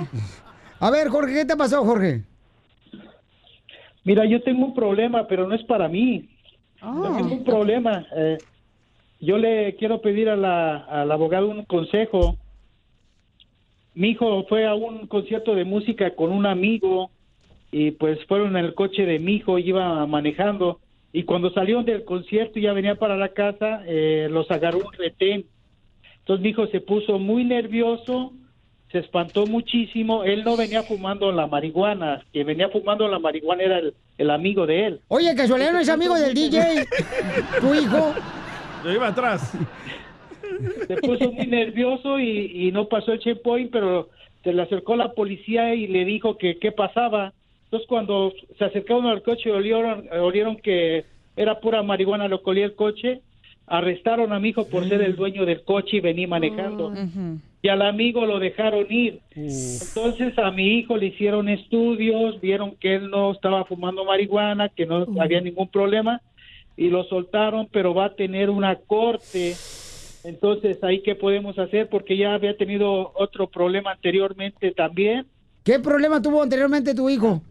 A 0.80 0.90
ver, 0.90 1.08
Jorge, 1.08 1.34
¿qué 1.34 1.44
te 1.44 1.56
pasó, 1.56 1.84
Jorge? 1.84 2.22
Mira, 4.04 4.24
yo 4.26 4.42
tengo 4.42 4.64
un 4.66 4.74
problema, 4.74 5.26
pero 5.28 5.46
no 5.46 5.54
es 5.54 5.62
para 5.64 5.88
mí. 5.88 6.28
Oh. 6.80 7.04
Yo 7.10 7.16
tengo 7.16 7.34
un 7.34 7.44
problema. 7.44 8.06
eh, 8.16 8.38
yo 9.20 9.38
le 9.38 9.74
quiero 9.76 10.00
pedir 10.00 10.28
a 10.28 10.36
la, 10.36 10.76
al 10.76 11.10
abogado 11.10 11.48
un 11.48 11.64
consejo. 11.64 12.36
Mi 13.94 14.10
hijo 14.10 14.44
fue 14.48 14.66
a 14.66 14.74
un 14.74 15.06
concierto 15.06 15.54
de 15.54 15.64
música 15.64 16.14
con 16.14 16.30
un 16.30 16.46
amigo 16.46 17.10
y 17.72 17.90
pues 17.92 18.24
fueron 18.26 18.56
en 18.56 18.64
el 18.64 18.74
coche 18.74 19.04
de 19.04 19.18
mi 19.18 19.36
hijo, 19.36 19.58
iba 19.58 20.06
manejando 20.06 20.80
y 21.12 21.24
cuando 21.24 21.50
salieron 21.50 21.84
del 21.84 22.04
concierto 22.04 22.58
y 22.58 22.62
ya 22.62 22.72
venía 22.72 22.94
para 22.96 23.16
la 23.16 23.30
casa, 23.30 23.82
eh, 23.86 24.28
los 24.30 24.50
agarró 24.50 24.78
un 24.78 24.92
retén. 24.92 25.46
Entonces 26.18 26.42
mi 26.42 26.50
hijo 26.50 26.66
se 26.68 26.80
puso 26.80 27.18
muy 27.18 27.44
nervioso, 27.44 28.32
se 28.92 28.98
espantó 28.98 29.46
muchísimo. 29.46 30.24
Él 30.24 30.44
no 30.44 30.56
venía 30.56 30.82
fumando 30.82 31.32
la 31.32 31.46
marihuana, 31.46 32.24
que 32.32 32.44
venía 32.44 32.68
fumando 32.68 33.08
la 33.08 33.18
marihuana 33.18 33.62
era 33.62 33.78
el, 33.78 33.94
el 34.18 34.30
amigo 34.30 34.66
de 34.66 34.86
él. 34.86 35.00
Oye, 35.08 35.34
casualidad 35.34 35.72
no 35.72 35.80
es 35.80 35.88
amigo 35.88 36.14
del 36.14 36.34
DJ, 36.34 36.86
tu 37.60 37.74
hijo. 37.74 38.14
Yo 38.84 38.92
iba 38.92 39.08
atrás. 39.08 39.52
Se 40.86 40.96
puso 40.96 41.32
muy 41.32 41.46
nervioso 41.46 42.18
y, 42.18 42.68
y 42.68 42.72
no 42.72 42.88
pasó 42.88 43.12
el 43.12 43.20
checkpoint, 43.20 43.70
pero 43.70 44.08
se 44.42 44.52
le 44.52 44.62
acercó 44.62 44.96
la 44.96 45.12
policía 45.12 45.74
y 45.74 45.86
le 45.86 46.04
dijo 46.04 46.36
que 46.38 46.58
qué 46.58 46.72
pasaba. 46.72 47.32
Entonces 47.64 47.88
cuando 47.88 48.32
se 48.56 48.64
acercaron 48.64 49.06
al 49.06 49.22
coche 49.22 49.52
olieron, 49.52 50.08
olieron 50.20 50.56
que 50.56 51.04
era 51.36 51.60
pura 51.60 51.82
marihuana 51.82 52.28
lo 52.28 52.42
que 52.42 52.50
olía 52.50 52.64
el 52.64 52.74
coche, 52.74 53.20
arrestaron 53.66 54.32
a 54.32 54.40
mi 54.40 54.48
hijo 54.48 54.66
por 54.68 54.88
ser 54.88 55.02
el 55.02 55.16
dueño 55.16 55.44
del 55.44 55.62
coche 55.62 55.98
y 55.98 56.00
venir 56.00 56.28
manejando. 56.28 56.94
Y 57.60 57.68
al 57.68 57.82
amigo 57.82 58.24
lo 58.24 58.38
dejaron 58.38 58.86
ir. 58.88 59.20
Entonces 59.34 60.38
a 60.38 60.50
mi 60.50 60.78
hijo 60.78 60.96
le 60.96 61.06
hicieron 61.06 61.48
estudios, 61.48 62.40
vieron 62.40 62.74
que 62.76 62.94
él 62.94 63.10
no 63.10 63.32
estaba 63.32 63.64
fumando 63.64 64.04
marihuana, 64.04 64.70
que 64.70 64.86
no 64.86 65.06
había 65.20 65.40
ningún 65.40 65.68
problema 65.68 66.22
y 66.78 66.88
lo 66.90 67.02
soltaron, 67.04 67.68
pero 67.72 67.92
va 67.92 68.06
a 68.06 68.14
tener 68.14 68.48
una 68.50 68.76
corte. 68.76 69.56
Entonces, 70.22 70.78
¿ahí 70.84 71.02
qué 71.02 71.16
podemos 71.16 71.58
hacer? 71.58 71.88
Porque 71.88 72.16
ya 72.16 72.34
había 72.34 72.56
tenido 72.56 73.12
otro 73.16 73.50
problema 73.50 73.90
anteriormente 73.90 74.70
también. 74.70 75.26
¿Qué 75.64 75.80
problema 75.80 76.22
tuvo 76.22 76.40
anteriormente 76.40 76.94
tu 76.94 77.10
hijo? 77.10 77.42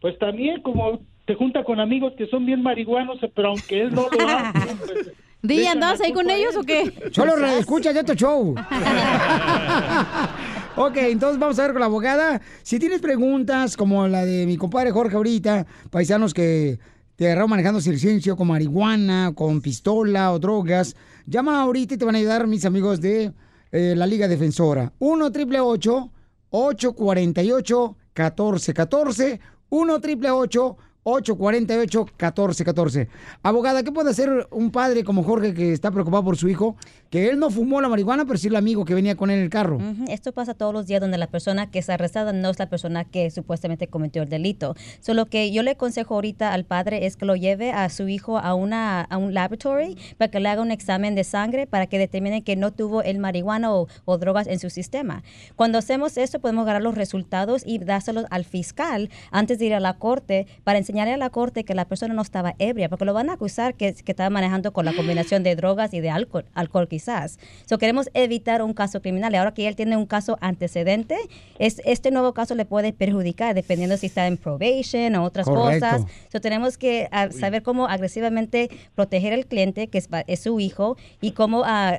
Pues 0.00 0.18
también 0.18 0.62
como 0.62 1.00
se 1.26 1.34
junta 1.34 1.62
con 1.62 1.78
amigos 1.78 2.14
que 2.16 2.26
son 2.28 2.46
bien 2.46 2.62
marihuanos, 2.62 3.18
pero 3.34 3.48
aunque 3.48 3.82
él 3.82 3.94
no 3.94 4.08
lo 4.10 4.28
hace, 4.28 4.76
pues, 4.86 5.12
Di, 5.42 5.66
¿andabas 5.66 6.00
ahí 6.00 6.14
con 6.14 6.30
ellos 6.30 6.56
o 6.56 6.62
qué? 6.62 6.90
Solo 7.12 7.36
escucha 7.58 7.92
de 7.92 8.02
tu 8.02 8.14
show. 8.14 8.54
ok, 10.76 10.96
entonces 10.96 11.38
vamos 11.38 11.58
a 11.58 11.64
ver 11.64 11.72
con 11.72 11.80
la 11.80 11.86
abogada. 11.86 12.40
Si 12.62 12.78
tienes 12.78 13.02
preguntas 13.02 13.76
como 13.76 14.08
la 14.08 14.24
de 14.24 14.46
mi 14.46 14.56
compadre 14.56 14.90
Jorge 14.90 15.16
ahorita, 15.16 15.66
paisanos 15.90 16.32
que 16.32 16.78
te 17.20 17.26
agarraron 17.26 17.50
manejando 17.50 17.82
sin 17.82 17.92
licencia 17.92 18.34
con 18.34 18.48
marihuana, 18.48 19.34
con 19.34 19.60
pistola 19.60 20.32
o 20.32 20.38
drogas, 20.38 20.96
llama 21.26 21.60
ahorita 21.60 21.92
y 21.92 21.98
te 21.98 22.06
van 22.06 22.14
a 22.14 22.18
ayudar 22.18 22.46
mis 22.46 22.64
amigos 22.64 22.98
de 22.98 23.34
eh, 23.72 23.94
la 23.94 24.06
Liga 24.06 24.26
Defensora. 24.26 24.94
1 24.98 25.30
triple 25.30 25.60
848 25.60 27.96
1414 28.16 29.38
1 29.68 30.00
triple 30.00 30.30
848-1414. 30.30 33.08
Abogada, 33.42 33.82
¿qué 33.82 33.92
puede 33.92 34.12
hacer 34.12 34.48
un 34.50 34.70
padre 34.70 35.04
como 35.04 35.22
Jorge 35.22 35.52
que 35.52 35.74
está 35.74 35.90
preocupado 35.90 36.24
por 36.24 36.38
su 36.38 36.48
hijo? 36.48 36.76
Que 37.10 37.28
él 37.28 37.40
no 37.40 37.50
fumó 37.50 37.80
la 37.80 37.88
marihuana, 37.88 38.24
pero 38.24 38.38
sí 38.38 38.46
el 38.46 38.54
amigo 38.54 38.84
que 38.84 38.94
venía 38.94 39.16
con 39.16 39.30
él 39.30 39.38
en 39.38 39.42
el 39.42 39.50
carro. 39.50 39.78
Ujú, 39.78 40.04
Esto 40.06 40.30
pasa 40.30 40.54
todos 40.54 40.72
los 40.72 40.86
días 40.86 41.00
donde 41.00 41.18
la 41.18 41.26
persona 41.26 41.68
que 41.68 41.80
es 41.80 41.90
arrestada 41.90 42.32
no 42.32 42.50
es 42.50 42.58
la 42.60 42.68
persona 42.68 43.04
que 43.04 43.32
supuestamente 43.32 43.88
cometió 43.88 44.22
el 44.22 44.28
delito. 44.28 44.76
Solo 45.00 45.26
que 45.26 45.50
yo 45.50 45.64
le 45.64 45.72
aconsejo 45.72 46.14
ahorita 46.14 46.52
al 46.52 46.64
padre 46.64 47.06
es 47.06 47.16
que 47.16 47.26
lo 47.26 47.34
lleve 47.34 47.72
a 47.72 47.88
su 47.88 48.06
hijo 48.06 48.38
a, 48.38 48.54
una, 48.54 49.00
a 49.00 49.16
un 49.16 49.34
laboratory 49.34 49.98
para 50.18 50.30
que 50.30 50.38
le 50.38 50.48
haga 50.50 50.62
un 50.62 50.70
examen 50.70 51.16
de 51.16 51.24
sangre 51.24 51.66
para 51.66 51.88
que 51.88 51.98
determine 51.98 52.42
que 52.42 52.54
no 52.54 52.70
tuvo 52.70 53.02
el 53.02 53.18
marihuana 53.18 53.74
o, 53.74 53.88
o 54.04 54.18
drogas 54.18 54.46
en 54.46 54.60
su 54.60 54.70
sistema. 54.70 55.24
Cuando 55.56 55.78
hacemos 55.78 56.16
esto 56.16 56.38
podemos 56.38 56.62
agarrar 56.62 56.82
los 56.82 56.94
resultados 56.94 57.64
y 57.66 57.78
dárselos 57.80 58.26
al 58.30 58.44
fiscal 58.44 59.10
antes 59.32 59.58
de 59.58 59.64
ir 59.64 59.74
a 59.74 59.80
la 59.80 59.94
corte 59.94 60.46
para 60.62 60.78
enseñarle 60.78 61.14
a 61.14 61.16
la 61.16 61.30
corte 61.30 61.64
que 61.64 61.74
la 61.74 61.86
persona 61.86 62.14
no 62.14 62.22
estaba 62.22 62.54
ebria, 62.60 62.88
porque 62.88 63.04
lo 63.04 63.14
van 63.14 63.30
a 63.30 63.32
acusar 63.32 63.74
que, 63.74 63.94
que 63.94 64.12
estaba 64.12 64.30
manejando 64.30 64.72
con 64.72 64.84
la 64.84 64.92
combinación 64.92 65.42
de 65.42 65.56
drogas 65.56 65.92
y 65.92 65.98
de 65.98 66.10
alcohol, 66.10 66.44
alcohol 66.54 66.86
quizás. 66.86 66.99
Quizás. 67.00 67.38
So, 67.66 67.78
queremos 67.78 68.10
evitar 68.14 68.62
un 68.62 68.74
caso 68.74 69.00
criminal. 69.00 69.32
Y 69.32 69.36
ahora 69.36 69.54
que 69.54 69.66
él 69.66 69.74
tiene 69.74 69.96
un 69.96 70.04
caso 70.06 70.36
antecedente, 70.40 71.16
es, 71.58 71.80
este 71.84 72.10
nuevo 72.10 72.34
caso 72.34 72.54
le 72.54 72.64
puede 72.66 72.92
perjudicar 72.92 73.54
dependiendo 73.54 73.96
si 73.96 74.06
está 74.06 74.26
en 74.26 74.36
probation 74.36 75.14
o 75.16 75.24
otras 75.24 75.46
Correcto. 75.46 75.86
cosas. 75.86 76.02
So, 76.30 76.40
tenemos 76.40 76.76
que 76.76 77.08
ah, 77.10 77.28
saber 77.30 77.62
cómo 77.62 77.86
agresivamente 77.86 78.68
proteger 78.94 79.32
al 79.32 79.46
cliente, 79.46 79.88
que 79.88 79.98
es, 79.98 80.08
es 80.26 80.40
su 80.40 80.60
hijo, 80.60 80.96
y 81.22 81.32
cómo 81.32 81.62
ah, 81.64 81.96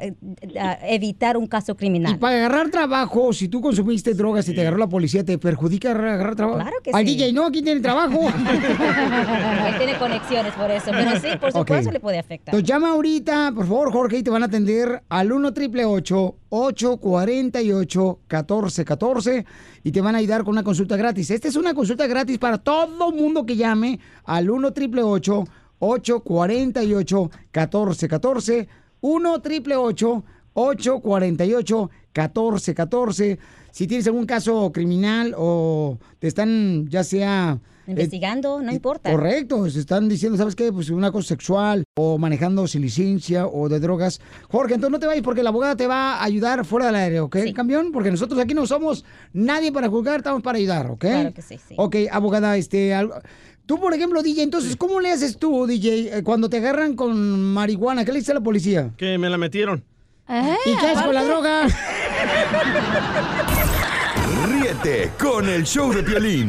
ah, 0.59 0.77
evitar 0.83 1.35
un 1.37 1.47
caso 1.47 1.71
Y 1.71 1.75
criminal. 1.75 2.19
para 2.19 2.35
agarrar 2.35 2.69
trabajo, 2.69 3.33
si 3.33 3.47
tú 3.47 3.59
consumiste 3.61 4.13
drogas 4.13 4.47
y 4.49 4.53
te 4.53 4.61
agarró 4.61 4.77
la 4.77 4.87
policía, 4.87 5.23
¿te 5.25 5.37
perjudica 5.39 5.91
agarrar, 5.91 6.35
trabajo? 6.35 6.59
Claro 6.59 6.77
que 6.83 6.91
Al 6.91 7.05
sí. 7.07 7.15
DJ, 7.15 7.33
no, 7.33 7.47
aquí 7.47 7.61
tiene 7.63 7.81
trabajo. 7.81 8.19
Él 9.67 9.77
tiene 9.77 9.97
conexiones 9.97 10.53
por 10.53 10.69
eso, 10.69 10.91
pero 10.91 11.11
sí, 11.19 11.27
por 11.39 11.51
supuesto 11.51 11.89
Ok. 11.89 11.93
le 11.93 11.99
puede 11.99 12.19
afectar. 12.19 12.53
Entonces 12.53 12.67
llama 12.67 12.89
ahorita, 12.91 13.51
por 13.55 13.65
favor, 13.65 13.91
Jorge, 13.91 14.17
y 14.17 14.23
te 14.23 14.29
van 14.29 14.43
a 14.43 14.45
atender 14.47 14.90
al 15.09 15.31
1 15.31 15.53
triple 15.53 15.85
848 15.85 18.19
1414 18.29 19.45
y 19.83 19.91
te 19.91 20.01
van 20.01 20.15
a 20.15 20.17
ayudar 20.19 20.43
con 20.43 20.53
una 20.53 20.63
consulta 20.63 20.97
gratis. 20.97 21.31
Esta 21.31 21.47
es 21.47 21.55
una 21.55 21.73
consulta 21.73 22.05
gratis 22.07 22.37
para 22.37 22.57
todo 22.57 23.11
mundo 23.11 23.45
que 23.45 23.55
llame 23.55 23.99
al 24.23 24.49
1 24.49 24.73
triple 24.73 25.03
848 25.03 27.31
1414 27.53 28.67
1 29.01 29.41
triple 29.41 29.75
848 29.75 31.89
1414 32.13 33.39
Si 33.71 33.87
tienes 33.87 34.07
algún 34.07 34.25
caso 34.25 34.71
criminal 34.71 35.33
o 35.37 35.97
te 36.19 36.27
están 36.27 36.87
ya 36.89 37.03
sea 37.03 37.59
eh, 37.91 38.03
Investigando, 38.03 38.61
no 38.61 38.71
importa. 38.71 39.11
Correcto, 39.11 39.69
se 39.69 39.79
están 39.79 40.07
diciendo, 40.09 40.37
¿sabes 40.37 40.55
qué? 40.55 40.71
Pues 40.71 40.89
un 40.89 41.03
acoso 41.03 41.27
sexual 41.27 41.83
o 41.97 42.17
manejando 42.17 42.67
sin 42.67 42.81
licencia 42.81 43.45
o 43.47 43.69
de 43.69 43.79
drogas. 43.79 44.19
Jorge, 44.49 44.75
entonces 44.75 44.91
no 44.91 44.99
te 44.99 45.07
vayas 45.07 45.23
porque 45.23 45.43
la 45.43 45.49
abogada 45.49 45.75
te 45.75 45.87
va 45.87 46.15
a 46.15 46.23
ayudar 46.23 46.65
fuera 46.65 46.87
del 46.87 46.95
aire, 46.95 47.19
¿ok, 47.19 47.37
campeón? 47.55 47.91
Porque 47.91 48.11
nosotros 48.11 48.39
aquí 48.39 48.53
no 48.53 48.65
somos 48.67 49.03
nadie 49.33 49.71
para 49.71 49.89
juzgar, 49.89 50.17
estamos 50.17 50.41
para 50.41 50.57
ayudar, 50.57 50.91
¿ok? 50.91 50.99
Claro 51.01 51.33
que 51.33 51.41
sí, 51.41 51.57
sí. 51.67 51.75
Ok, 51.77 51.95
abogada, 52.11 52.57
este... 52.57 52.93
algo- 52.93 53.15
Tú, 53.67 53.79
por 53.79 53.93
ejemplo, 53.93 54.21
DJ, 54.21 54.43
entonces, 54.43 54.75
¿cómo 54.75 54.99
le 54.99 55.11
haces 55.11 55.37
tú, 55.37 55.65
DJ, 55.65 56.17
eh, 56.17 56.23
cuando 56.23 56.49
te 56.49 56.57
agarran 56.57 56.93
con 56.95 57.53
marihuana? 57.53 58.03
¿Qué 58.03 58.11
le 58.11 58.19
dice 58.19 58.31
a 58.31 58.35
la 58.35 58.41
policía? 58.41 58.91
Que 58.97 59.17
me 59.17 59.29
la 59.29 59.37
metieron. 59.37 59.83
¿Y 60.27 60.75
qué 60.77 60.87
haces 60.87 61.03
con 61.03 61.13
la 61.13 61.23
droga? 61.23 61.67
Con 65.19 65.49
el 65.49 65.65
show 65.65 65.91
de 65.91 66.01
Piolín. 66.01 66.47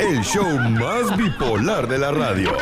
El 0.00 0.22
show 0.22 0.46
más 0.70 1.14
bipolar 1.14 1.86
de 1.86 1.98
la 1.98 2.10
radio. 2.10 2.56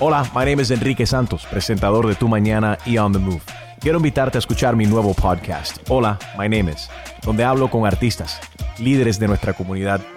Hola, 0.00 0.22
my 0.34 0.44
name 0.46 0.62
is 0.62 0.70
Enrique 0.70 1.04
Santos, 1.04 1.46
presentador 1.50 2.06
de 2.06 2.14
Tu 2.14 2.28
Mañana 2.28 2.78
y 2.86 2.96
On 2.96 3.12
the 3.12 3.18
Move. 3.18 3.42
Quiero 3.78 3.98
invitarte 3.98 4.38
a 4.38 4.40
escuchar 4.40 4.74
mi 4.74 4.86
nuevo 4.86 5.12
podcast, 5.12 5.78
Hola, 5.90 6.18
my 6.38 6.48
name 6.48 6.72
is, 6.72 6.88
donde 7.22 7.44
hablo 7.44 7.68
con 7.70 7.84
artistas, 7.84 8.40
líderes 8.78 9.18
de 9.18 9.28
nuestra 9.28 9.52
comunidad 9.52 10.00